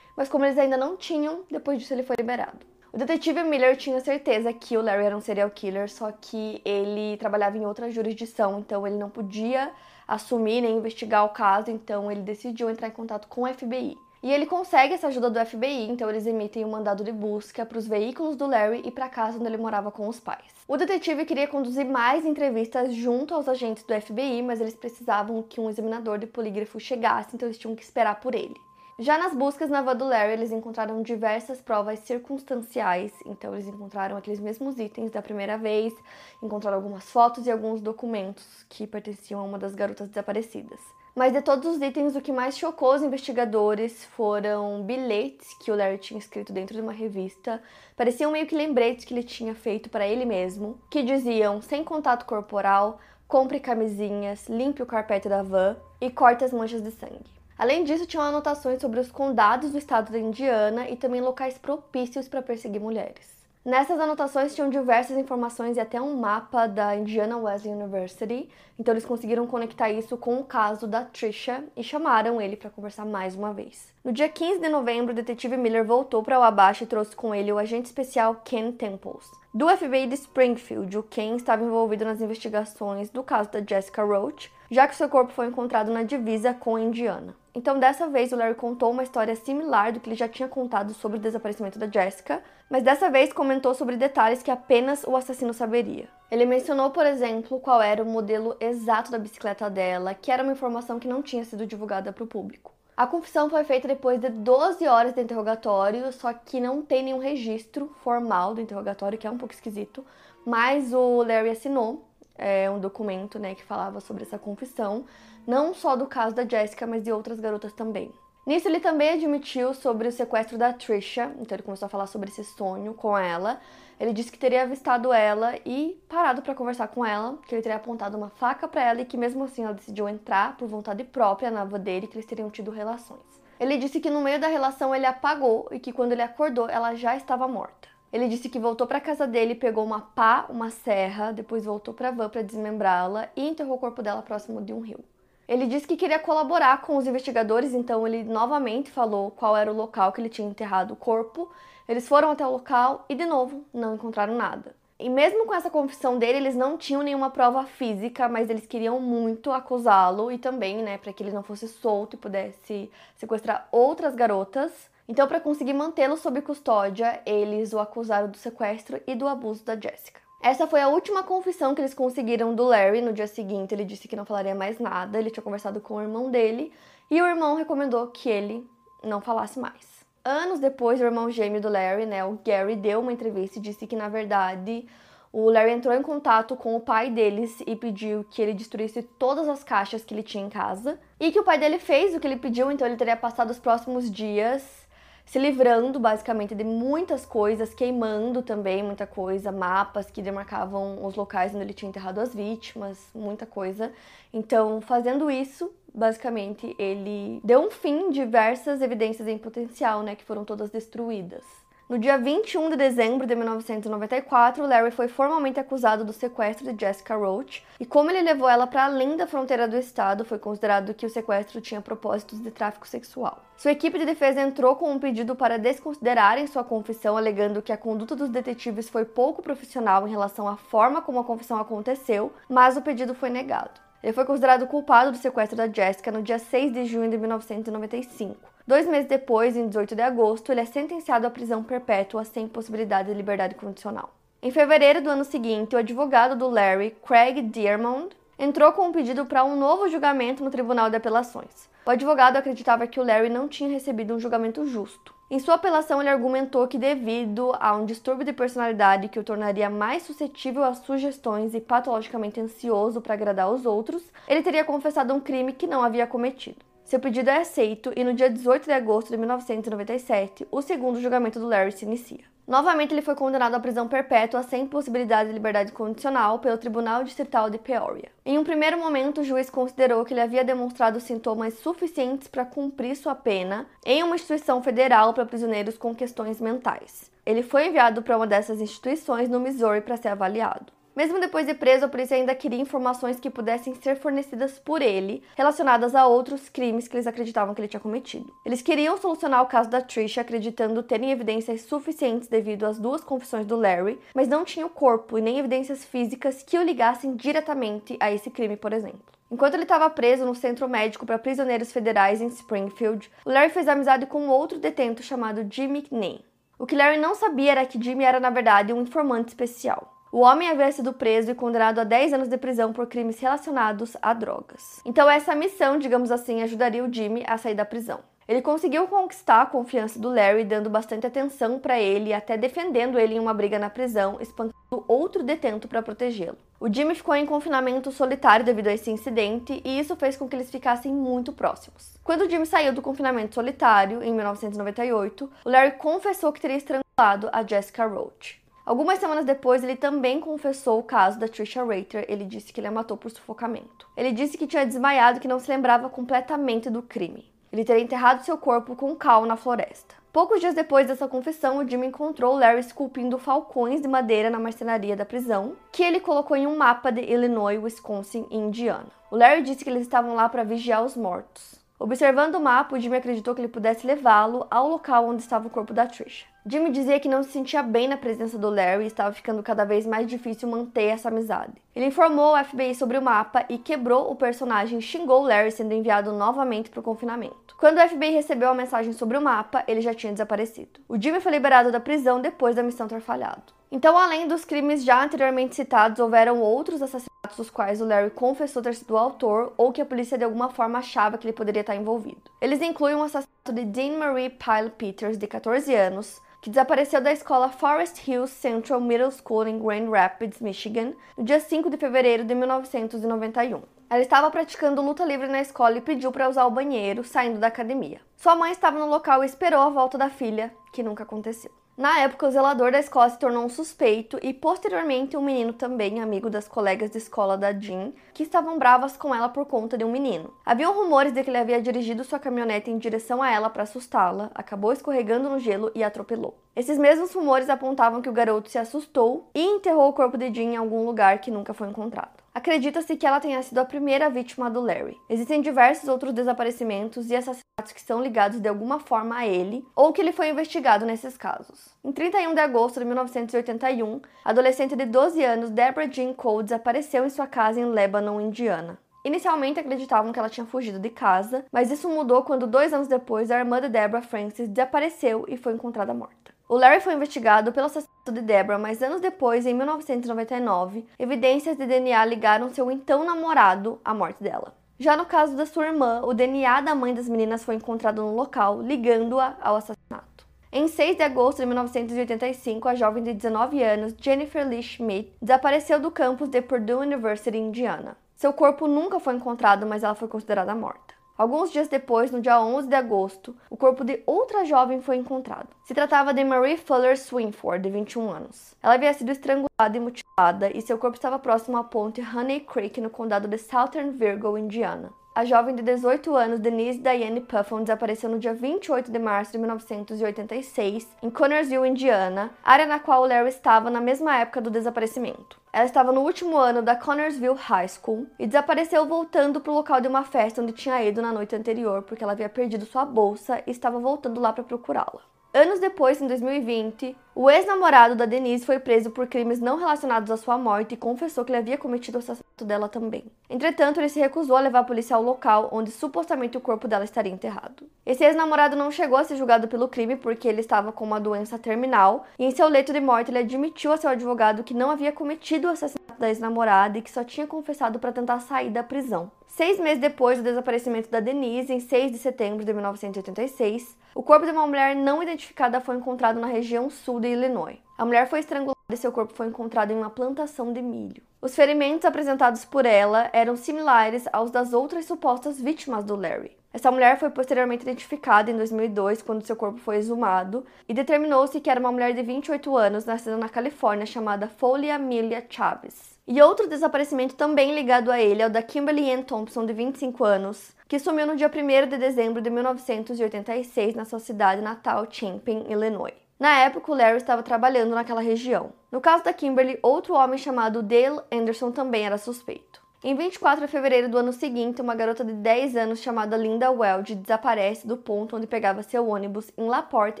mas 0.16 0.30
como 0.30 0.46
eles 0.46 0.56
ainda 0.56 0.78
não 0.78 0.96
tinham, 0.96 1.42
depois 1.50 1.78
disso 1.78 1.92
ele 1.92 2.02
foi 2.02 2.16
liberado. 2.18 2.58
O 2.90 2.96
detetive 2.96 3.42
Miller 3.42 3.76
tinha 3.76 4.00
certeza 4.00 4.50
que 4.52 4.78
o 4.78 4.82
Larry 4.82 5.04
era 5.04 5.16
um 5.16 5.20
serial 5.20 5.50
killer, 5.50 5.88
só 5.90 6.10
que 6.10 6.60
ele 6.64 7.18
trabalhava 7.18 7.58
em 7.58 7.66
outra 7.66 7.90
jurisdição, 7.90 8.58
então 8.58 8.86
ele 8.86 8.96
não 8.96 9.10
podia 9.10 9.70
assumir 10.08 10.62
nem 10.62 10.78
investigar 10.78 11.24
o 11.24 11.28
caso, 11.28 11.70
então 11.70 12.10
ele 12.10 12.22
decidiu 12.22 12.70
entrar 12.70 12.88
em 12.88 12.92
contato 12.92 13.28
com 13.28 13.42
o 13.42 13.54
FBI. 13.54 13.96
E 14.22 14.30
ele 14.30 14.44
consegue 14.44 14.92
essa 14.92 15.06
ajuda 15.06 15.30
do 15.30 15.46
FBI, 15.46 15.88
então 15.88 16.10
eles 16.10 16.26
emitem 16.26 16.62
um 16.62 16.70
mandado 16.70 17.02
de 17.02 17.10
busca 17.10 17.64
para 17.64 17.78
os 17.78 17.88
veículos 17.88 18.36
do 18.36 18.46
Larry 18.46 18.82
e 18.84 18.90
para 18.90 19.06
a 19.06 19.08
casa 19.08 19.38
onde 19.38 19.46
ele 19.46 19.56
morava 19.56 19.90
com 19.90 20.06
os 20.06 20.20
pais. 20.20 20.52
O 20.68 20.76
detetive 20.76 21.24
queria 21.24 21.48
conduzir 21.48 21.86
mais 21.86 22.26
entrevistas 22.26 22.94
junto 22.94 23.34
aos 23.34 23.48
agentes 23.48 23.82
do 23.82 23.98
FBI, 23.98 24.42
mas 24.42 24.60
eles 24.60 24.74
precisavam 24.74 25.42
que 25.42 25.58
um 25.58 25.70
examinador 25.70 26.18
de 26.18 26.26
polígrafo 26.26 26.78
chegasse, 26.78 27.34
então 27.34 27.48
eles 27.48 27.56
tinham 27.56 27.74
que 27.74 27.82
esperar 27.82 28.20
por 28.20 28.34
ele. 28.34 28.60
Já 28.98 29.16
nas 29.16 29.32
buscas 29.32 29.70
na 29.70 29.80
van 29.80 29.96
do 29.96 30.04
Larry, 30.04 30.34
eles 30.34 30.52
encontraram 30.52 31.00
diversas 31.00 31.62
provas 31.62 32.00
circunstanciais, 32.00 33.14
então 33.24 33.54
eles 33.54 33.66
encontraram 33.66 34.18
aqueles 34.18 34.38
mesmos 34.38 34.78
itens 34.78 35.10
da 35.10 35.22
primeira 35.22 35.56
vez, 35.56 35.94
encontraram 36.42 36.76
algumas 36.76 37.04
fotos 37.04 37.46
e 37.46 37.50
alguns 37.50 37.80
documentos 37.80 38.66
que 38.68 38.86
pertenciam 38.86 39.40
a 39.40 39.44
uma 39.44 39.58
das 39.58 39.74
garotas 39.74 40.10
desaparecidas. 40.10 40.99
Mas 41.14 41.32
de 41.32 41.42
todos 41.42 41.66
os 41.66 41.82
itens, 41.82 42.14
o 42.14 42.20
que 42.20 42.32
mais 42.32 42.56
chocou 42.56 42.94
os 42.94 43.02
investigadores 43.02 44.04
foram 44.04 44.82
bilhetes 44.82 45.52
que 45.54 45.70
o 45.70 45.74
Larry 45.74 45.98
tinha 45.98 46.18
escrito 46.18 46.52
dentro 46.52 46.74
de 46.74 46.80
uma 46.80 46.92
revista. 46.92 47.60
Pareciam 47.96 48.30
meio 48.30 48.46
que 48.46 48.54
lembretes 48.54 49.04
que 49.04 49.12
ele 49.12 49.24
tinha 49.24 49.54
feito 49.54 49.90
para 49.90 50.06
ele 50.06 50.24
mesmo, 50.24 50.78
que 50.88 51.02
diziam: 51.02 51.60
sem 51.60 51.82
contato 51.82 52.24
corporal, 52.24 53.00
compre 53.26 53.58
camisinhas, 53.58 54.48
limpe 54.48 54.82
o 54.82 54.86
carpete 54.86 55.28
da 55.28 55.42
van 55.42 55.76
e 56.00 56.10
corte 56.10 56.44
as 56.44 56.52
manchas 56.52 56.82
de 56.82 56.92
sangue. 56.92 57.40
Além 57.58 57.84
disso, 57.84 58.06
tinham 58.06 58.24
anotações 58.24 58.80
sobre 58.80 59.00
os 59.00 59.10
condados 59.10 59.72
do 59.72 59.78
estado 59.78 60.12
da 60.12 60.18
Indiana 60.18 60.88
e 60.88 60.96
também 60.96 61.20
locais 61.20 61.58
propícios 61.58 62.28
para 62.28 62.40
perseguir 62.40 62.80
mulheres. 62.80 63.40
Nessas 63.62 64.00
anotações 64.00 64.54
tinham 64.54 64.70
diversas 64.70 65.18
informações 65.18 65.76
e 65.76 65.80
até 65.80 66.00
um 66.00 66.16
mapa 66.16 66.66
da 66.66 66.96
Indiana 66.96 67.36
Wesleyan 67.36 67.76
University, 67.76 68.48
então 68.78 68.94
eles 68.94 69.04
conseguiram 69.04 69.46
conectar 69.46 69.90
isso 69.90 70.16
com 70.16 70.38
o 70.38 70.44
caso 70.44 70.86
da 70.86 71.04
Trisha 71.04 71.62
e 71.76 71.84
chamaram 71.84 72.40
ele 72.40 72.56
para 72.56 72.70
conversar 72.70 73.04
mais 73.04 73.36
uma 73.36 73.52
vez. 73.52 73.92
No 74.02 74.12
dia 74.12 74.30
15 74.30 74.60
de 74.60 74.68
novembro, 74.70 75.12
o 75.12 75.14
detetive 75.14 75.58
Miller 75.58 75.84
voltou 75.84 76.22
para 76.22 76.42
Abaixo 76.42 76.84
e 76.84 76.86
trouxe 76.86 77.14
com 77.14 77.34
ele 77.34 77.52
o 77.52 77.58
agente 77.58 77.84
especial 77.84 78.40
Ken 78.42 78.72
Temples. 78.72 79.30
Do 79.52 79.68
FBI 79.68 80.06
de 80.06 80.14
Springfield, 80.14 80.96
o 80.96 81.02
Ken 81.02 81.36
estava 81.36 81.62
envolvido 81.62 82.06
nas 82.06 82.22
investigações 82.22 83.10
do 83.10 83.22
caso 83.22 83.50
da 83.50 83.60
Jessica 83.60 84.02
Roach, 84.02 84.50
já 84.70 84.88
que 84.88 84.96
seu 84.96 85.08
corpo 85.10 85.34
foi 85.34 85.48
encontrado 85.48 85.92
na 85.92 86.02
divisa 86.02 86.54
com 86.54 86.76
a 86.76 86.80
Indiana. 86.80 87.36
Então, 87.54 87.78
dessa 87.78 88.08
vez, 88.08 88.32
o 88.32 88.36
Larry 88.36 88.54
contou 88.54 88.92
uma 88.92 89.02
história 89.02 89.34
similar 89.34 89.92
do 89.92 89.98
que 89.98 90.08
ele 90.08 90.16
já 90.16 90.28
tinha 90.28 90.48
contado 90.48 90.94
sobre 90.94 91.18
o 91.18 91.20
desaparecimento 91.20 91.78
da 91.78 91.88
Jessica, 91.88 92.42
mas 92.68 92.84
dessa 92.84 93.10
vez 93.10 93.32
comentou 93.32 93.74
sobre 93.74 93.96
detalhes 93.96 94.42
que 94.42 94.50
apenas 94.50 95.02
o 95.02 95.16
assassino 95.16 95.52
saberia. 95.52 96.08
Ele 96.30 96.46
mencionou, 96.46 96.90
por 96.90 97.04
exemplo, 97.04 97.58
qual 97.58 97.82
era 97.82 98.02
o 98.02 98.06
modelo 98.06 98.56
exato 98.60 99.10
da 99.10 99.18
bicicleta 99.18 99.68
dela, 99.68 100.14
que 100.14 100.30
era 100.30 100.44
uma 100.44 100.52
informação 100.52 101.00
que 101.00 101.08
não 101.08 101.22
tinha 101.22 101.44
sido 101.44 101.66
divulgada 101.66 102.12
para 102.12 102.22
o 102.22 102.26
público. 102.26 102.72
A 102.96 103.06
confissão 103.06 103.50
foi 103.50 103.64
feita 103.64 103.88
depois 103.88 104.20
de 104.20 104.28
12 104.28 104.86
horas 104.86 105.12
de 105.12 105.22
interrogatório, 105.22 106.12
só 106.12 106.32
que 106.32 106.60
não 106.60 106.82
tem 106.82 107.02
nenhum 107.02 107.18
registro 107.18 107.92
formal 108.04 108.54
do 108.54 108.60
interrogatório, 108.60 109.18
que 109.18 109.26
é 109.26 109.30
um 109.30 109.38
pouco 109.38 109.54
esquisito, 109.54 110.04
mas 110.46 110.92
o 110.92 111.22
Larry 111.24 111.50
assinou 111.50 112.04
é, 112.36 112.70
um 112.70 112.78
documento 112.78 113.38
né, 113.38 113.54
que 113.54 113.64
falava 113.64 114.00
sobre 114.00 114.22
essa 114.22 114.38
confissão, 114.38 115.04
não 115.46 115.74
só 115.74 115.96
do 115.96 116.06
caso 116.06 116.34
da 116.34 116.46
Jessica, 116.46 116.86
mas 116.86 117.02
de 117.02 117.12
outras 117.12 117.40
garotas 117.40 117.72
também. 117.72 118.12
Nisso, 118.46 118.66
ele 118.66 118.80
também 118.80 119.10
admitiu 119.10 119.74
sobre 119.74 120.08
o 120.08 120.12
sequestro 120.12 120.56
da 120.56 120.72
Trisha, 120.72 121.30
então 121.38 121.54
ele 121.54 121.62
começou 121.62 121.86
a 121.86 121.88
falar 121.88 122.06
sobre 122.06 122.30
esse 122.30 122.42
sonho 122.42 122.94
com 122.94 123.16
ela. 123.16 123.60
Ele 123.98 124.14
disse 124.14 124.32
que 124.32 124.38
teria 124.38 124.62
avistado 124.62 125.12
ela 125.12 125.54
e 125.64 126.02
parado 126.08 126.40
para 126.40 126.54
conversar 126.54 126.88
com 126.88 127.04
ela, 127.04 127.38
que 127.46 127.54
ele 127.54 127.62
teria 127.62 127.76
apontado 127.76 128.16
uma 128.16 128.30
faca 128.30 128.66
para 128.66 128.82
ela 128.82 129.02
e 129.02 129.04
que 129.04 129.16
mesmo 129.16 129.44
assim 129.44 129.62
ela 129.62 129.74
decidiu 129.74 130.08
entrar 130.08 130.56
por 130.56 130.66
vontade 130.66 131.04
própria 131.04 131.50
na 131.50 131.64
van 131.64 131.78
dele, 131.78 132.06
que 132.06 132.16
eles 132.16 132.26
teriam 132.26 132.48
tido 132.48 132.70
relações. 132.70 133.20
Ele 133.60 133.76
disse 133.76 134.00
que 134.00 134.08
no 134.08 134.22
meio 134.22 134.40
da 134.40 134.48
relação 134.48 134.94
ele 134.94 135.04
apagou 135.04 135.68
e 135.70 135.78
que 135.78 135.92
quando 135.92 136.12
ele 136.12 136.22
acordou 136.22 136.66
ela 136.66 136.94
já 136.94 137.14
estava 137.14 137.46
morta. 137.46 137.90
Ele 138.10 138.26
disse 138.26 138.48
que 138.48 138.58
voltou 138.58 138.86
para 138.86 139.00
casa 139.00 139.26
dele, 139.26 139.54
pegou 139.54 139.84
uma 139.84 140.00
pá, 140.00 140.46
uma 140.48 140.70
serra, 140.70 141.30
depois 141.30 141.64
voltou 141.64 141.92
para 141.92 142.08
a 142.08 142.10
van 142.10 142.30
para 142.30 142.42
desmembrá-la 142.42 143.28
e 143.36 143.46
enterrou 143.46 143.76
o 143.76 143.78
corpo 143.78 144.02
dela 144.02 144.22
próximo 144.22 144.62
de 144.62 144.72
um 144.72 144.80
rio. 144.80 145.04
Ele 145.50 145.66
disse 145.66 145.84
que 145.84 145.96
queria 145.96 146.20
colaborar 146.20 146.80
com 146.80 146.96
os 146.96 147.08
investigadores, 147.08 147.74
então 147.74 148.06
ele 148.06 148.22
novamente 148.22 148.88
falou 148.88 149.32
qual 149.32 149.56
era 149.56 149.68
o 149.68 149.74
local 149.74 150.12
que 150.12 150.20
ele 150.20 150.28
tinha 150.28 150.48
enterrado 150.48 150.92
o 150.92 150.96
corpo. 150.96 151.50
Eles 151.88 152.06
foram 152.06 152.30
até 152.30 152.46
o 152.46 152.52
local 152.52 153.04
e, 153.08 153.16
de 153.16 153.26
novo, 153.26 153.64
não 153.74 153.96
encontraram 153.96 154.36
nada. 154.36 154.76
E 154.96 155.08
mesmo 155.08 155.46
com 155.46 155.52
essa 155.52 155.68
confissão 155.68 156.20
dele, 156.20 156.38
eles 156.38 156.54
não 156.54 156.78
tinham 156.78 157.02
nenhuma 157.02 157.30
prova 157.30 157.64
física, 157.64 158.28
mas 158.28 158.48
eles 158.48 158.64
queriam 158.64 159.00
muito 159.00 159.50
acusá-lo 159.50 160.30
e 160.30 160.38
também, 160.38 160.84
né, 160.84 160.98
para 160.98 161.12
que 161.12 161.20
ele 161.20 161.32
não 161.32 161.42
fosse 161.42 161.66
solto 161.66 162.14
e 162.14 162.16
pudesse 162.16 162.88
sequestrar 163.16 163.66
outras 163.72 164.14
garotas. 164.14 164.70
Então, 165.08 165.26
para 165.26 165.40
conseguir 165.40 165.72
mantê-lo 165.72 166.16
sob 166.16 166.40
custódia, 166.42 167.20
eles 167.26 167.72
o 167.72 167.80
acusaram 167.80 168.28
do 168.28 168.36
sequestro 168.36 169.00
e 169.04 169.16
do 169.16 169.26
abuso 169.26 169.64
da 169.64 169.74
Jessica. 169.74 170.29
Essa 170.42 170.66
foi 170.66 170.80
a 170.80 170.88
última 170.88 171.22
confissão 171.22 171.74
que 171.74 171.82
eles 171.82 171.92
conseguiram 171.92 172.54
do 172.54 172.64
Larry. 172.64 173.02
No 173.02 173.12
dia 173.12 173.26
seguinte, 173.26 173.74
ele 173.74 173.84
disse 173.84 174.08
que 174.08 174.16
não 174.16 174.24
falaria 174.24 174.54
mais 174.54 174.78
nada. 174.78 175.18
Ele 175.18 175.30
tinha 175.30 175.42
conversado 175.42 175.80
com 175.80 175.96
o 175.96 176.00
irmão 176.00 176.30
dele 176.30 176.72
e 177.10 177.20
o 177.20 177.26
irmão 177.26 177.56
recomendou 177.56 178.06
que 178.06 178.30
ele 178.30 178.66
não 179.04 179.20
falasse 179.20 179.58
mais. 179.58 180.00
Anos 180.24 180.58
depois, 180.58 180.98
o 181.00 181.04
irmão 181.04 181.30
gêmeo 181.30 181.60
do 181.60 181.68
Larry, 181.68 182.06
né, 182.06 182.24
o 182.24 182.38
Gary, 182.44 182.74
deu 182.76 183.00
uma 183.00 183.12
entrevista 183.12 183.58
e 183.58 183.62
disse 183.62 183.86
que 183.86 183.96
na 183.96 184.08
verdade 184.08 184.86
o 185.32 185.50
Larry 185.50 185.72
entrou 185.72 185.94
em 185.94 186.02
contato 186.02 186.56
com 186.56 186.74
o 186.74 186.80
pai 186.80 187.10
deles 187.10 187.62
e 187.66 187.76
pediu 187.76 188.24
que 188.30 188.40
ele 188.40 188.52
destruísse 188.52 189.02
todas 189.02 189.48
as 189.48 189.62
caixas 189.62 190.04
que 190.04 190.12
ele 190.14 190.22
tinha 190.22 190.44
em 190.44 190.48
casa. 190.48 190.98
E 191.18 191.30
que 191.30 191.38
o 191.38 191.44
pai 191.44 191.58
dele 191.58 191.78
fez 191.78 192.14
o 192.14 192.20
que 192.20 192.26
ele 192.26 192.36
pediu, 192.36 192.70
então 192.70 192.86
ele 192.86 192.96
teria 192.96 193.16
passado 193.16 193.50
os 193.50 193.58
próximos 193.58 194.10
dias 194.10 194.88
se 195.30 195.38
livrando 195.38 196.00
basicamente 196.00 196.56
de 196.56 196.64
muitas 196.64 197.24
coisas, 197.24 197.72
queimando 197.72 198.42
também 198.42 198.82
muita 198.82 199.06
coisa, 199.06 199.52
mapas 199.52 200.10
que 200.10 200.20
demarcavam 200.20 201.06
os 201.06 201.14
locais 201.14 201.54
onde 201.54 201.62
ele 201.62 201.72
tinha 201.72 201.88
enterrado 201.88 202.20
as 202.20 202.34
vítimas, 202.34 202.98
muita 203.14 203.46
coisa. 203.46 203.92
Então, 204.32 204.80
fazendo 204.80 205.30
isso, 205.30 205.72
basicamente 205.94 206.74
ele 206.76 207.40
deu 207.44 207.60
um 207.60 207.70
fim 207.70 208.10
diversas 208.10 208.82
evidências 208.82 209.28
em 209.28 209.38
potencial, 209.38 210.02
né, 210.02 210.16
que 210.16 210.24
foram 210.24 210.44
todas 210.44 210.68
destruídas. 210.68 211.44
No 211.90 211.98
dia 211.98 212.16
21 212.16 212.70
de 212.70 212.76
dezembro 212.76 213.26
de 213.26 213.34
1994, 213.34 214.64
Larry 214.64 214.92
foi 214.92 215.08
formalmente 215.08 215.58
acusado 215.58 216.04
do 216.04 216.12
sequestro 216.12 216.72
de 216.72 216.80
Jessica 216.80 217.16
Roach, 217.16 217.66
e 217.80 217.84
como 217.84 218.12
ele 218.12 218.22
levou 218.22 218.48
ela 218.48 218.64
para 218.64 218.84
além 218.84 219.16
da 219.16 219.26
fronteira 219.26 219.66
do 219.66 219.76
estado, 219.76 220.24
foi 220.24 220.38
considerado 220.38 220.94
que 220.94 221.04
o 221.04 221.10
sequestro 221.10 221.60
tinha 221.60 221.80
propósitos 221.80 222.40
de 222.40 222.48
tráfico 222.52 222.86
sexual. 222.86 223.42
Sua 223.56 223.72
equipe 223.72 223.98
de 223.98 224.04
defesa 224.04 224.40
entrou 224.40 224.76
com 224.76 224.88
um 224.88 225.00
pedido 225.00 225.34
para 225.34 225.58
desconsiderarem 225.58 226.46
sua 226.46 226.62
confissão, 226.62 227.16
alegando 227.16 227.60
que 227.60 227.72
a 227.72 227.76
conduta 227.76 228.14
dos 228.14 228.30
detetives 228.30 228.88
foi 228.88 229.04
pouco 229.04 229.42
profissional 229.42 230.06
em 230.06 230.12
relação 230.12 230.46
à 230.46 230.56
forma 230.56 231.02
como 231.02 231.18
a 231.18 231.24
confissão 231.24 231.58
aconteceu, 231.58 232.32
mas 232.48 232.76
o 232.76 232.82
pedido 232.82 233.16
foi 233.16 233.30
negado. 233.30 233.89
Ele 234.02 234.12
foi 234.12 234.24
considerado 234.24 234.66
culpado 234.66 235.12
do 235.12 235.18
sequestro 235.18 235.56
da 235.56 235.68
Jessica 235.68 236.10
no 236.10 236.22
dia 236.22 236.38
6 236.38 236.72
de 236.72 236.86
junho 236.86 237.10
de 237.10 237.18
1995. 237.18 238.36
Dois 238.66 238.86
meses 238.86 239.08
depois, 239.08 239.56
em 239.56 239.66
18 239.68 239.94
de 239.94 240.02
agosto, 240.02 240.50
ele 240.50 240.60
é 240.60 240.64
sentenciado 240.64 241.26
à 241.26 241.30
prisão 241.30 241.62
perpétua 241.62 242.24
sem 242.24 242.48
possibilidade 242.48 243.08
de 243.08 243.14
liberdade 243.14 243.54
condicional. 243.54 244.14
Em 244.42 244.50
fevereiro 244.50 245.02
do 245.02 245.10
ano 245.10 245.24
seguinte, 245.24 245.76
o 245.76 245.78
advogado 245.78 246.34
do 246.34 246.48
Larry, 246.48 246.96
Craig 247.06 247.42
Dearmond, 247.42 248.16
entrou 248.38 248.72
com 248.72 248.88
um 248.88 248.92
pedido 248.92 249.26
para 249.26 249.44
um 249.44 249.54
novo 249.54 249.86
julgamento 249.88 250.42
no 250.42 250.50
Tribunal 250.50 250.88
de 250.88 250.96
Apelações. 250.96 251.68
O 251.84 251.90
advogado 251.90 252.36
acreditava 252.36 252.86
que 252.86 252.98
o 252.98 253.04
Larry 253.04 253.28
não 253.28 253.48
tinha 253.48 253.68
recebido 253.68 254.14
um 254.14 254.20
julgamento 254.20 254.64
justo. 254.64 255.14
Em 255.32 255.38
sua 255.38 255.54
apelação, 255.54 256.00
ele 256.00 256.10
argumentou 256.10 256.66
que, 256.66 256.76
devido 256.76 257.54
a 257.60 257.76
um 257.76 257.86
distúrbio 257.86 258.24
de 258.24 258.32
personalidade 258.32 259.06
que 259.06 259.18
o 259.18 259.22
tornaria 259.22 259.70
mais 259.70 260.02
suscetível 260.02 260.64
a 260.64 260.74
sugestões 260.74 261.54
e 261.54 261.60
patologicamente 261.60 262.40
ansioso 262.40 263.00
para 263.00 263.14
agradar 263.14 263.48
os 263.48 263.64
outros, 263.64 264.02
ele 264.26 264.42
teria 264.42 264.64
confessado 264.64 265.14
um 265.14 265.20
crime 265.20 265.52
que 265.52 265.68
não 265.68 265.84
havia 265.84 266.04
cometido. 266.04 266.69
Seu 266.90 266.98
pedido 266.98 267.30
é 267.30 267.36
aceito 267.36 267.92
e 267.94 268.02
no 268.02 268.12
dia 268.12 268.28
18 268.28 268.64
de 268.64 268.72
agosto 268.72 269.10
de 269.10 269.16
1997, 269.16 270.44
o 270.50 270.60
segundo 270.60 271.00
julgamento 271.00 271.38
do 271.38 271.46
Larry 271.46 271.70
se 271.70 271.84
inicia. 271.84 272.24
Novamente, 272.48 272.92
ele 272.92 273.00
foi 273.00 273.14
condenado 273.14 273.54
à 273.54 273.60
prisão 273.60 273.86
perpétua 273.86 274.42
sem 274.42 274.66
possibilidade 274.66 275.28
de 275.28 275.34
liberdade 275.34 275.70
condicional 275.70 276.40
pelo 276.40 276.58
Tribunal 276.58 277.04
Distrital 277.04 277.48
de 277.48 277.58
Peoria. 277.58 278.10
Em 278.26 278.38
um 278.38 278.42
primeiro 278.42 278.76
momento, 278.76 279.20
o 279.20 279.24
juiz 279.24 279.48
considerou 279.48 280.04
que 280.04 280.12
ele 280.12 280.20
havia 280.20 280.42
demonstrado 280.42 280.98
sintomas 280.98 281.54
suficientes 281.60 282.26
para 282.26 282.44
cumprir 282.44 282.96
sua 282.96 283.14
pena 283.14 283.68
em 283.86 284.02
uma 284.02 284.16
instituição 284.16 284.60
federal 284.60 285.14
para 285.14 285.24
prisioneiros 285.24 285.78
com 285.78 285.94
questões 285.94 286.40
mentais. 286.40 287.08
Ele 287.24 287.44
foi 287.44 287.68
enviado 287.68 288.02
para 288.02 288.16
uma 288.16 288.26
dessas 288.26 288.60
instituições 288.60 289.28
no 289.28 289.38
Missouri 289.38 289.80
para 289.80 289.96
ser 289.96 290.08
avaliado. 290.08 290.79
Mesmo 290.94 291.20
depois 291.20 291.46
de 291.46 291.54
preso, 291.54 291.84
a 291.84 291.88
polícia 291.88 292.16
ainda 292.16 292.34
queria 292.34 292.60
informações 292.60 293.20
que 293.20 293.30
pudessem 293.30 293.74
ser 293.74 293.96
fornecidas 293.96 294.58
por 294.58 294.82
ele, 294.82 295.22
relacionadas 295.36 295.94
a 295.94 296.06
outros 296.06 296.48
crimes 296.48 296.88
que 296.88 296.96
eles 296.96 297.06
acreditavam 297.06 297.54
que 297.54 297.60
ele 297.60 297.68
tinha 297.68 297.80
cometido. 297.80 298.34
Eles 298.44 298.60
queriam 298.60 298.98
solucionar 298.98 299.42
o 299.42 299.46
caso 299.46 299.70
da 299.70 299.80
Trisha, 299.80 300.20
acreditando 300.20 300.82
terem 300.82 301.10
evidências 301.10 301.62
suficientes 301.62 302.28
devido 302.28 302.64
às 302.64 302.78
duas 302.78 303.02
confissões 303.02 303.46
do 303.46 303.56
Larry, 303.56 303.98
mas 304.14 304.28
não 304.28 304.44
tinham 304.44 304.68
corpo 304.68 305.16
e 305.16 305.22
nem 305.22 305.38
evidências 305.38 305.84
físicas 305.84 306.42
que 306.42 306.58
o 306.58 306.62
ligassem 306.62 307.14
diretamente 307.14 307.96
a 308.00 308.12
esse 308.12 308.30
crime, 308.30 308.56
por 308.56 308.72
exemplo. 308.72 309.00
Enquanto 309.30 309.54
ele 309.54 309.62
estava 309.62 309.88
preso 309.88 310.26
no 310.26 310.34
centro 310.34 310.68
médico 310.68 311.06
para 311.06 311.18
prisioneiros 311.18 311.70
federais 311.70 312.20
em 312.20 312.26
Springfield, 312.26 313.08
o 313.24 313.30
Larry 313.30 313.50
fez 313.50 313.68
amizade 313.68 314.06
com 314.06 314.28
outro 314.28 314.58
detento 314.58 315.04
chamado 315.04 315.46
Jimmy 315.48 315.82
Knane. 315.82 316.24
O 316.58 316.66
que 316.66 316.74
Larry 316.74 316.98
não 316.98 317.14
sabia 317.14 317.52
era 317.52 317.64
que 317.64 317.82
Jimmy 317.82 318.02
era, 318.02 318.18
na 318.18 318.28
verdade, 318.28 318.72
um 318.72 318.82
informante 318.82 319.28
especial. 319.28 319.99
O 320.12 320.22
homem 320.22 320.48
havia 320.50 320.72
sido 320.72 320.92
preso 320.92 321.30
e 321.30 321.34
condenado 321.36 321.78
a 321.78 321.84
10 321.84 322.14
anos 322.14 322.28
de 322.28 322.36
prisão 322.36 322.72
por 322.72 322.88
crimes 322.88 323.20
relacionados 323.20 323.96
a 324.02 324.12
drogas. 324.12 324.80
Então, 324.84 325.08
essa 325.08 325.36
missão, 325.36 325.78
digamos 325.78 326.10
assim, 326.10 326.42
ajudaria 326.42 326.84
o 326.84 326.92
Jimmy 326.92 327.22
a 327.28 327.38
sair 327.38 327.54
da 327.54 327.64
prisão. 327.64 328.00
Ele 328.26 328.42
conseguiu 328.42 328.88
conquistar 328.88 329.42
a 329.42 329.46
confiança 329.46 330.00
do 330.00 330.08
Larry, 330.08 330.44
dando 330.44 330.68
bastante 330.68 331.06
atenção 331.06 331.60
para 331.60 331.78
ele 331.78 332.10
e 332.10 332.12
até 332.12 332.36
defendendo 332.36 332.98
ele 332.98 333.14
em 333.14 333.18
uma 333.20 333.32
briga 333.32 333.56
na 333.56 333.70
prisão, 333.70 334.18
espancando 334.20 334.84
outro 334.88 335.22
detento 335.22 335.68
para 335.68 335.82
protegê-lo. 335.82 336.38
O 336.58 336.72
Jimmy 336.72 336.94
ficou 336.96 337.14
em 337.14 337.24
confinamento 337.24 337.92
solitário 337.92 338.44
devido 338.44 338.66
a 338.66 338.72
esse 338.72 338.90
incidente 338.90 339.62
e 339.64 339.78
isso 339.78 339.94
fez 339.96 340.16
com 340.16 340.28
que 340.28 340.34
eles 340.34 340.50
ficassem 340.50 340.92
muito 340.92 341.32
próximos. 341.32 341.98
Quando 342.02 342.22
o 342.22 342.30
Jimmy 342.30 342.46
saiu 342.46 342.72
do 342.72 342.82
confinamento 342.82 343.34
solitário, 343.34 344.02
em 344.02 344.12
1998, 344.12 345.30
o 345.44 345.48
Larry 345.48 345.72
confessou 345.72 346.32
que 346.32 346.40
teria 346.40 346.56
estrangulado 346.56 347.28
a 347.32 347.42
Jessica 347.44 347.86
Roach. 347.86 348.39
Algumas 348.70 349.00
semanas 349.00 349.24
depois, 349.24 349.64
ele 349.64 349.74
também 349.74 350.20
confessou 350.20 350.78
o 350.78 350.84
caso 350.84 351.18
da 351.18 351.26
Trisha 351.26 351.64
Rater. 351.64 352.04
Ele 352.08 352.24
disse 352.24 352.52
que 352.52 352.60
ele 352.60 352.68
a 352.68 352.70
matou 352.70 352.96
por 352.96 353.10
sufocamento. 353.10 353.88
Ele 353.96 354.12
disse 354.12 354.38
que 354.38 354.46
tinha 354.46 354.64
desmaiado 354.64 355.18
e 355.18 355.20
que 355.20 355.26
não 355.26 355.40
se 355.40 355.50
lembrava 355.50 355.90
completamente 355.90 356.70
do 356.70 356.80
crime. 356.80 357.28
Ele 357.52 357.64
teria 357.64 357.82
enterrado 357.82 358.24
seu 358.24 358.38
corpo 358.38 358.76
com 358.76 358.94
cal 358.94 359.26
na 359.26 359.36
floresta. 359.36 359.96
Poucos 360.12 360.38
dias 360.38 360.54
depois 360.54 360.86
dessa 360.86 361.08
confissão, 361.08 361.58
o 361.58 361.68
Jimmy 361.68 361.88
encontrou 361.88 362.38
Larry 362.38 362.60
esculpindo 362.60 363.18
falcões 363.18 363.80
de 363.80 363.88
madeira 363.88 364.30
na 364.30 364.38
marcenaria 364.38 364.94
da 364.94 365.04
prisão, 365.04 365.56
que 365.72 365.82
ele 365.82 365.98
colocou 365.98 366.36
em 366.36 366.46
um 366.46 366.56
mapa 366.56 366.92
de 366.92 367.00
Illinois, 367.00 367.60
Wisconsin 367.60 368.24
e 368.30 368.36
Indiana. 368.36 368.86
O 369.10 369.16
Larry 369.16 369.42
disse 369.42 369.64
que 369.64 369.70
eles 369.70 369.82
estavam 369.82 370.14
lá 370.14 370.28
para 370.28 370.44
vigiar 370.44 370.84
os 370.84 370.96
mortos. 370.96 371.56
Observando 371.76 372.36
o 372.36 372.40
mapa, 372.40 372.76
o 372.76 372.78
Jimmy 372.78 372.98
acreditou 372.98 373.34
que 373.34 373.40
ele 373.40 373.48
pudesse 373.48 373.84
levá-lo 373.84 374.46
ao 374.48 374.68
local 374.68 375.08
onde 375.08 375.22
estava 375.22 375.48
o 375.48 375.50
corpo 375.50 375.74
da 375.74 375.86
Trisha. 375.86 376.29
Jimmy 376.46 376.70
dizia 376.70 376.98
que 376.98 377.08
não 377.08 377.22
se 377.22 377.30
sentia 377.30 377.62
bem 377.62 377.86
na 377.86 377.96
presença 377.96 378.38
do 378.38 378.48
Larry 378.48 378.84
e 378.84 378.86
estava 378.86 379.12
ficando 379.12 379.42
cada 379.42 379.64
vez 379.64 379.84
mais 379.86 380.06
difícil 380.06 380.48
manter 380.48 380.84
essa 380.84 381.08
amizade. 381.08 381.52
Ele 381.74 381.86
informou 381.86 382.34
o 382.34 382.44
FBI 382.44 382.74
sobre 382.74 382.98
o 382.98 383.02
mapa 383.02 383.44
e 383.48 383.56
quebrou 383.56 384.10
o 384.10 384.16
personagem 384.16 384.80
e 384.80 384.82
xingou 384.82 385.22
Larry 385.22 385.52
sendo 385.52 385.72
enviado 385.72 386.12
novamente 386.12 386.68
para 386.68 386.80
o 386.80 386.82
confinamento. 386.82 387.54
Quando 387.56 387.78
o 387.78 387.88
FBI 387.88 388.10
recebeu 388.10 388.48
a 388.48 388.54
mensagem 388.54 388.92
sobre 388.92 389.16
o 389.16 389.20
mapa, 389.20 389.62
ele 389.68 389.80
já 389.80 389.94
tinha 389.94 390.12
desaparecido. 390.12 390.80
O 390.88 391.00
Jimmy 391.00 391.20
foi 391.20 391.30
liberado 391.30 391.70
da 391.70 391.78
prisão 391.78 392.20
depois 392.20 392.56
da 392.56 392.62
missão 392.62 392.88
ter 392.88 393.00
falhado. 393.00 393.52
Então, 393.70 393.96
além 393.96 394.26
dos 394.26 394.44
crimes 394.44 394.82
já 394.82 395.04
anteriormente 395.04 395.54
citados, 395.54 396.00
houveram 396.00 396.40
outros 396.40 396.82
assassinatos 396.82 397.36
dos 397.36 397.50
quais 397.50 397.80
o 397.80 397.86
Larry 397.86 398.10
confessou 398.10 398.60
ter 398.60 398.74
sido 398.74 398.94
o 398.94 398.98
autor 398.98 399.52
ou 399.56 399.70
que 399.70 399.80
a 399.80 399.86
polícia 399.86 400.18
de 400.18 400.24
alguma 400.24 400.48
forma 400.48 400.80
achava 400.80 401.16
que 401.16 401.24
ele 401.24 401.32
poderia 401.32 401.60
estar 401.60 401.76
envolvido. 401.76 402.22
Eles 402.40 402.60
incluem 402.60 402.96
o 402.96 403.02
assassinato 403.02 403.52
de 403.52 403.64
Dean 403.64 403.96
Marie 403.96 404.30
Pyle 404.30 404.70
Peters, 404.76 405.16
de 405.16 405.28
14 405.28 405.72
anos, 405.72 406.20
que 406.40 406.48
desapareceu 406.48 407.00
da 407.00 407.12
escola 407.12 407.50
Forest 407.50 408.10
Hills 408.10 408.32
Central 408.32 408.80
Middle 408.80 409.10
School 409.10 409.46
em 409.46 409.58
Grand 409.58 409.90
Rapids, 409.90 410.40
Michigan, 410.40 410.94
no 411.16 411.24
dia 411.24 411.38
5 411.38 411.68
de 411.68 411.76
fevereiro 411.76 412.24
de 412.24 412.34
1991. 412.34 413.62
Ela 413.90 414.00
estava 414.00 414.30
praticando 414.30 414.80
luta 414.80 415.04
livre 415.04 415.26
na 415.26 415.40
escola 415.40 415.76
e 415.76 415.80
pediu 415.80 416.10
para 416.12 416.28
usar 416.28 416.46
o 416.46 416.50
banheiro, 416.50 417.04
saindo 417.04 417.38
da 417.38 417.48
academia. 417.48 418.00
Sua 418.16 418.36
mãe 418.36 418.52
estava 418.52 418.78
no 418.78 418.86
local 418.86 419.22
e 419.22 419.26
esperou 419.26 419.60
a 419.60 419.68
volta 419.68 419.98
da 419.98 420.08
filha, 420.08 420.54
que 420.72 420.82
nunca 420.82 421.02
aconteceu. 421.02 421.59
Na 421.76 422.00
época, 422.00 422.26
o 422.26 422.30
zelador 422.30 422.70
da 422.70 422.78
escola 422.78 423.08
se 423.08 423.18
tornou 423.18 423.44
um 423.44 423.48
suspeito 423.48 424.18
e, 424.22 424.34
posteriormente, 424.34 425.16
um 425.16 425.22
menino 425.22 425.52
também, 425.52 426.00
amigo 426.00 426.28
das 426.28 426.46
colegas 426.46 426.90
de 426.90 426.98
escola 426.98 427.38
da 427.38 427.52
Jean, 427.52 427.92
que 428.12 428.22
estavam 428.22 428.58
bravas 428.58 428.98
com 428.98 429.14
ela 429.14 429.30
por 429.30 429.46
conta 429.46 429.78
de 429.78 429.84
um 429.84 429.90
menino. 429.90 430.30
Haviam 430.44 430.74
rumores 430.74 431.12
de 431.12 431.24
que 431.24 431.30
ele 431.30 431.38
havia 431.38 431.62
dirigido 431.62 432.04
sua 432.04 432.18
caminhonete 432.18 432.70
em 432.70 432.76
direção 432.76 433.22
a 433.22 433.30
ela 433.30 433.48
para 433.48 433.62
assustá-la, 433.62 434.30
acabou 434.34 434.74
escorregando 434.74 435.30
no 435.30 435.38
gelo 435.38 435.72
e 435.74 435.82
atropelou. 435.82 436.36
Esses 436.54 436.76
mesmos 436.76 437.14
rumores 437.14 437.48
apontavam 437.48 438.02
que 438.02 438.10
o 438.10 438.12
garoto 438.12 438.50
se 438.50 438.58
assustou 438.58 439.30
e 439.34 439.42
enterrou 439.42 439.88
o 439.88 439.94
corpo 439.94 440.18
de 440.18 440.34
Jean 440.34 440.52
em 440.52 440.56
algum 440.56 440.84
lugar 440.84 441.18
que 441.20 441.30
nunca 441.30 441.54
foi 441.54 441.68
encontrado. 441.68 442.19
Acredita-se 442.32 442.96
que 442.96 443.04
ela 443.04 443.18
tenha 443.18 443.42
sido 443.42 443.58
a 443.58 443.64
primeira 443.64 444.08
vítima 444.08 444.48
do 444.48 444.60
Larry. 444.60 444.96
Existem 445.08 445.42
diversos 445.42 445.88
outros 445.88 446.12
desaparecimentos 446.12 447.10
e 447.10 447.16
assassinatos 447.16 447.72
que 447.74 447.80
são 447.80 448.00
ligados 448.00 448.38
de 448.38 448.48
alguma 448.48 448.78
forma 448.78 449.16
a 449.16 449.26
ele 449.26 449.64
ou 449.74 449.92
que 449.92 450.00
ele 450.00 450.12
foi 450.12 450.28
investigado 450.28 450.86
nesses 450.86 451.16
casos. 451.16 451.74
Em 451.84 451.90
31 451.90 452.32
de 452.32 452.40
agosto 452.40 452.78
de 452.78 452.86
1981, 452.86 454.00
a 454.24 454.30
adolescente 454.30 454.76
de 454.76 454.86
12 454.86 455.24
anos 455.24 455.50
Deborah 455.50 455.90
Jean 455.90 456.12
Cole 456.12 456.44
desapareceu 456.44 457.04
em 457.04 457.10
sua 457.10 457.26
casa 457.26 457.58
em 457.58 457.64
Lebanon, 457.64 458.20
Indiana. 458.20 458.78
Inicialmente 459.04 459.58
acreditavam 459.58 460.12
que 460.12 460.18
ela 460.18 460.28
tinha 460.28 460.46
fugido 460.46 460.78
de 460.78 460.90
casa, 460.90 461.44
mas 461.50 461.70
isso 461.70 461.88
mudou 461.88 462.22
quando 462.22 462.46
dois 462.46 462.72
anos 462.72 462.86
depois 462.86 463.30
a 463.30 463.38
irmã 463.38 463.60
de 463.60 463.68
Deborah, 463.68 464.02
Frances, 464.02 464.48
desapareceu 464.48 465.24
e 465.26 465.36
foi 465.36 465.54
encontrada 465.54 465.92
morta. 465.92 466.39
O 466.50 466.56
Larry 466.56 466.80
foi 466.80 466.94
investigado 466.94 467.52
pelo 467.52 467.66
assassinato 467.66 468.10
de 468.10 468.20
Deborah, 468.20 468.58
mas 468.58 468.82
anos 468.82 469.00
depois, 469.00 469.46
em 469.46 469.54
1999, 469.54 470.84
evidências 470.98 471.56
de 471.56 471.64
DNA 471.64 472.04
ligaram 472.04 472.50
seu 472.50 472.72
então 472.72 473.04
namorado 473.04 473.80
à 473.84 473.94
morte 473.94 474.20
dela. 474.20 474.52
Já 474.76 474.96
no 474.96 475.06
caso 475.06 475.36
da 475.36 475.46
sua 475.46 475.68
irmã, 475.68 476.02
o 476.02 476.12
DNA 476.12 476.60
da 476.62 476.74
mãe 476.74 476.92
das 476.92 477.08
meninas 477.08 477.44
foi 477.44 477.54
encontrado 477.54 478.02
no 478.02 478.16
local, 478.16 478.60
ligando-a 478.60 479.36
ao 479.40 479.54
assassinato. 479.54 480.26
Em 480.50 480.66
6 480.66 480.96
de 480.96 481.04
agosto 481.04 481.38
de 481.38 481.46
1985, 481.46 482.68
a 482.68 482.74
jovem 482.74 483.04
de 483.04 483.14
19 483.14 483.62
anos, 483.62 483.94
Jennifer 484.00 484.44
Lee 484.44 484.60
Schmidt, 484.60 485.12
desapareceu 485.22 485.78
do 485.78 485.92
campus 485.92 486.28
de 486.28 486.42
Purdue 486.42 486.72
University, 486.72 487.38
Indiana. 487.38 487.96
Seu 488.16 488.32
corpo 488.32 488.66
nunca 488.66 488.98
foi 488.98 489.14
encontrado, 489.14 489.66
mas 489.66 489.84
ela 489.84 489.94
foi 489.94 490.08
considerada 490.08 490.52
morta. 490.52 490.99
Alguns 491.20 491.52
dias 491.52 491.68
depois, 491.68 492.10
no 492.10 492.22
dia 492.22 492.40
11 492.40 492.66
de 492.66 492.74
agosto, 492.74 493.36
o 493.50 493.54
corpo 493.54 493.84
de 493.84 494.02
outra 494.06 494.42
jovem 494.46 494.80
foi 494.80 494.96
encontrado. 494.96 495.50
Se 495.64 495.74
tratava 495.74 496.14
de 496.14 496.24
Marie 496.24 496.56
Fuller 496.56 496.98
Swinford, 496.98 497.62
de 497.62 497.68
21 497.68 498.10
anos. 498.10 498.56
Ela 498.62 498.72
havia 498.72 498.94
sido 498.94 499.10
estrangulada 499.10 499.76
e 499.76 499.80
mutilada 499.80 500.50
e 500.56 500.62
seu 500.62 500.78
corpo 500.78 500.96
estava 500.96 501.18
próximo 501.18 501.58
à 501.58 501.64
ponte 501.64 502.00
Honey 502.00 502.40
Creek, 502.40 502.80
no 502.80 502.88
condado 502.88 503.28
de 503.28 503.36
Southern 503.36 503.90
Virgo, 503.90 504.38
Indiana. 504.38 504.94
A 505.12 505.24
jovem 505.24 505.56
de 505.56 505.62
18 505.62 506.14
anos, 506.14 506.38
Denise 506.38 506.78
Diane 506.78 507.20
Puffon, 507.20 507.62
desapareceu 507.62 508.08
no 508.08 508.20
dia 508.20 508.32
28 508.32 508.92
de 508.92 508.98
março 509.00 509.32
de 509.32 509.38
1986 509.38 510.86
em 511.02 511.10
Connersville, 511.10 511.68
Indiana, 511.68 512.30
área 512.44 512.64
na 512.64 512.78
qual 512.78 513.04
Larry 513.04 513.28
estava 513.28 513.68
na 513.70 513.80
mesma 513.80 514.16
época 514.16 514.40
do 514.40 514.50
desaparecimento. 514.50 515.40
Ela 515.52 515.64
estava 515.64 515.90
no 515.90 516.02
último 516.02 516.38
ano 516.38 516.62
da 516.62 516.76
Connersville 516.76 517.34
High 517.34 517.68
School 517.68 518.06
e 518.20 518.26
desapareceu 518.26 518.86
voltando 518.86 519.40
para 519.40 519.50
o 519.50 519.56
local 519.56 519.80
de 519.80 519.88
uma 519.88 520.04
festa 520.04 520.40
onde 520.40 520.52
tinha 520.52 520.80
ido 520.84 521.02
na 521.02 521.12
noite 521.12 521.34
anterior 521.34 521.82
porque 521.82 522.04
ela 522.04 522.12
havia 522.12 522.28
perdido 522.28 522.64
sua 522.64 522.84
bolsa 522.84 523.42
e 523.48 523.50
estava 523.50 523.80
voltando 523.80 524.20
lá 524.20 524.32
para 524.32 524.44
procurá-la. 524.44 525.09
Anos 525.32 525.60
depois, 525.60 526.02
em 526.02 526.08
2020, 526.08 526.96
o 527.14 527.30
ex-namorado 527.30 527.94
da 527.94 528.04
Denise 528.04 528.44
foi 528.44 528.58
preso 528.58 528.90
por 528.90 529.06
crimes 529.06 529.38
não 529.38 529.56
relacionados 529.56 530.10
à 530.10 530.16
sua 530.16 530.36
morte 530.36 530.74
e 530.74 530.76
confessou 530.76 531.24
que 531.24 531.30
ele 531.30 531.38
havia 531.38 531.56
cometido 531.56 531.98
o 531.98 532.00
assassinato 532.00 532.44
dela 532.44 532.68
também. 532.68 533.04
Entretanto, 533.28 533.78
ele 533.78 533.88
se 533.88 534.00
recusou 534.00 534.36
a 534.36 534.40
levar 534.40 534.60
a 534.60 534.64
polícia 534.64 534.96
ao 534.96 535.02
local 535.02 535.48
onde 535.52 535.70
supostamente 535.70 536.36
o 536.36 536.40
corpo 536.40 536.66
dela 536.66 536.82
estaria 536.82 537.12
enterrado. 537.12 537.62
Esse 537.86 538.02
ex-namorado 538.02 538.56
não 538.56 538.72
chegou 538.72 538.98
a 538.98 539.04
ser 539.04 539.14
julgado 539.14 539.46
pelo 539.46 539.68
crime 539.68 539.94
porque 539.94 540.26
ele 540.26 540.40
estava 540.40 540.72
com 540.72 540.84
uma 540.84 540.98
doença 540.98 541.38
terminal 541.38 542.06
e 542.18 542.24
em 542.24 542.32
seu 542.32 542.48
leito 542.48 542.72
de 542.72 542.80
morte 542.80 543.12
ele 543.12 543.18
admitiu 543.18 543.72
a 543.72 543.76
seu 543.76 543.90
advogado 543.90 544.42
que 544.42 544.52
não 544.52 544.68
havia 544.68 544.90
cometido 544.90 545.46
o 545.46 545.50
assassinato 545.52 545.79
da 546.00 546.08
ex-namorada 546.08 546.78
e 546.78 546.82
que 546.82 546.90
só 546.90 547.04
tinha 547.04 547.26
confessado 547.26 547.78
para 547.78 547.92
tentar 547.92 548.18
sair 548.20 548.50
da 548.50 548.64
prisão. 548.64 549.12
Seis 549.28 549.60
meses 549.60 549.78
depois 549.78 550.18
do 550.18 550.24
desaparecimento 550.24 550.90
da 550.90 550.98
Denise, 550.98 551.52
em 551.52 551.60
6 551.60 551.92
de 551.92 551.98
setembro 551.98 552.44
de 552.44 552.52
1986, 552.52 553.76
o 553.94 554.02
corpo 554.02 554.26
de 554.26 554.32
uma 554.32 554.46
mulher 554.46 554.74
não 554.74 555.02
identificada 555.02 555.60
foi 555.60 555.76
encontrado 555.76 556.18
na 556.18 556.26
região 556.26 556.68
sul 556.68 556.98
de 556.98 557.08
Illinois. 557.08 557.58
A 557.78 557.84
mulher 557.84 558.08
foi 558.08 558.18
estrangulada 558.18 558.58
e 558.72 558.76
seu 558.76 558.90
corpo 558.90 559.14
foi 559.14 559.28
encontrado 559.28 559.70
em 559.70 559.76
uma 559.76 559.90
plantação 559.90 560.52
de 560.52 560.62
milho. 560.62 561.02
Os 561.22 561.34
ferimentos 561.34 561.84
apresentados 561.84 562.44
por 562.44 562.64
ela 562.64 563.10
eram 563.12 563.36
similares 563.36 564.08
aos 564.12 564.30
das 564.30 564.52
outras 564.52 564.86
supostas 564.86 565.40
vítimas 565.40 565.84
do 565.84 565.94
Larry. 565.94 566.39
Essa 566.52 566.70
mulher 566.72 566.98
foi 566.98 567.10
posteriormente 567.10 567.62
identificada 567.62 568.30
em 568.30 568.36
2002, 568.36 569.02
quando 569.02 569.24
seu 569.24 569.36
corpo 569.36 569.58
foi 569.58 569.76
exumado, 569.76 570.44
e 570.68 570.74
determinou-se 570.74 571.40
que 571.40 571.48
era 571.48 571.60
uma 571.60 571.70
mulher 571.70 571.94
de 571.94 572.02
28 572.02 572.56
anos, 572.56 572.84
nascida 572.84 573.16
na 573.16 573.28
Califórnia, 573.28 573.86
chamada 573.86 574.26
Foley 574.26 574.70
Amelia 574.70 575.24
Chaves. 575.28 575.96
E 576.08 576.20
outro 576.20 576.48
desaparecimento 576.48 577.14
também 577.14 577.54
ligado 577.54 577.92
a 577.92 578.00
ele 578.00 578.20
é 578.20 578.26
o 578.26 578.30
da 578.30 578.42
Kimberly 578.42 578.90
Ann 578.92 579.02
Thompson, 579.02 579.46
de 579.46 579.52
25 579.52 580.02
anos, 580.02 580.56
que 580.66 580.80
sumiu 580.80 581.06
no 581.06 581.14
dia 581.14 581.30
1 581.32 581.68
de 581.68 581.78
dezembro 581.78 582.20
de 582.20 582.30
1986 582.30 583.76
na 583.76 583.84
sua 583.84 584.00
cidade 584.00 584.42
natal, 584.42 584.88
Champaign, 584.90 585.44
Illinois. 585.48 585.94
Na 586.18 586.40
época, 586.40 586.72
o 586.72 586.74
Larry 586.74 586.96
estava 586.96 587.22
trabalhando 587.22 587.76
naquela 587.76 588.00
região. 588.00 588.52
No 588.72 588.80
caso 588.80 589.04
da 589.04 589.12
Kimberly, 589.12 589.58
outro 589.62 589.94
homem 589.94 590.18
chamado 590.18 590.62
Dale 590.62 591.00
Anderson 591.12 591.52
também 591.52 591.86
era 591.86 591.96
suspeito. 591.96 592.59
Em 592.82 592.94
24 592.94 593.44
de 593.44 593.52
fevereiro 593.52 593.90
do 593.90 593.98
ano 593.98 594.10
seguinte, 594.10 594.62
uma 594.62 594.74
garota 594.74 595.04
de 595.04 595.12
10 595.12 595.54
anos 595.54 595.80
chamada 595.80 596.16
Linda 596.16 596.50
Weld 596.50 596.94
desaparece 596.94 597.66
do 597.66 597.76
ponto 597.76 598.16
onde 598.16 598.26
pegava 598.26 598.62
seu 598.62 598.88
ônibus 598.88 599.30
em 599.36 599.46
LaPorte, 599.46 600.00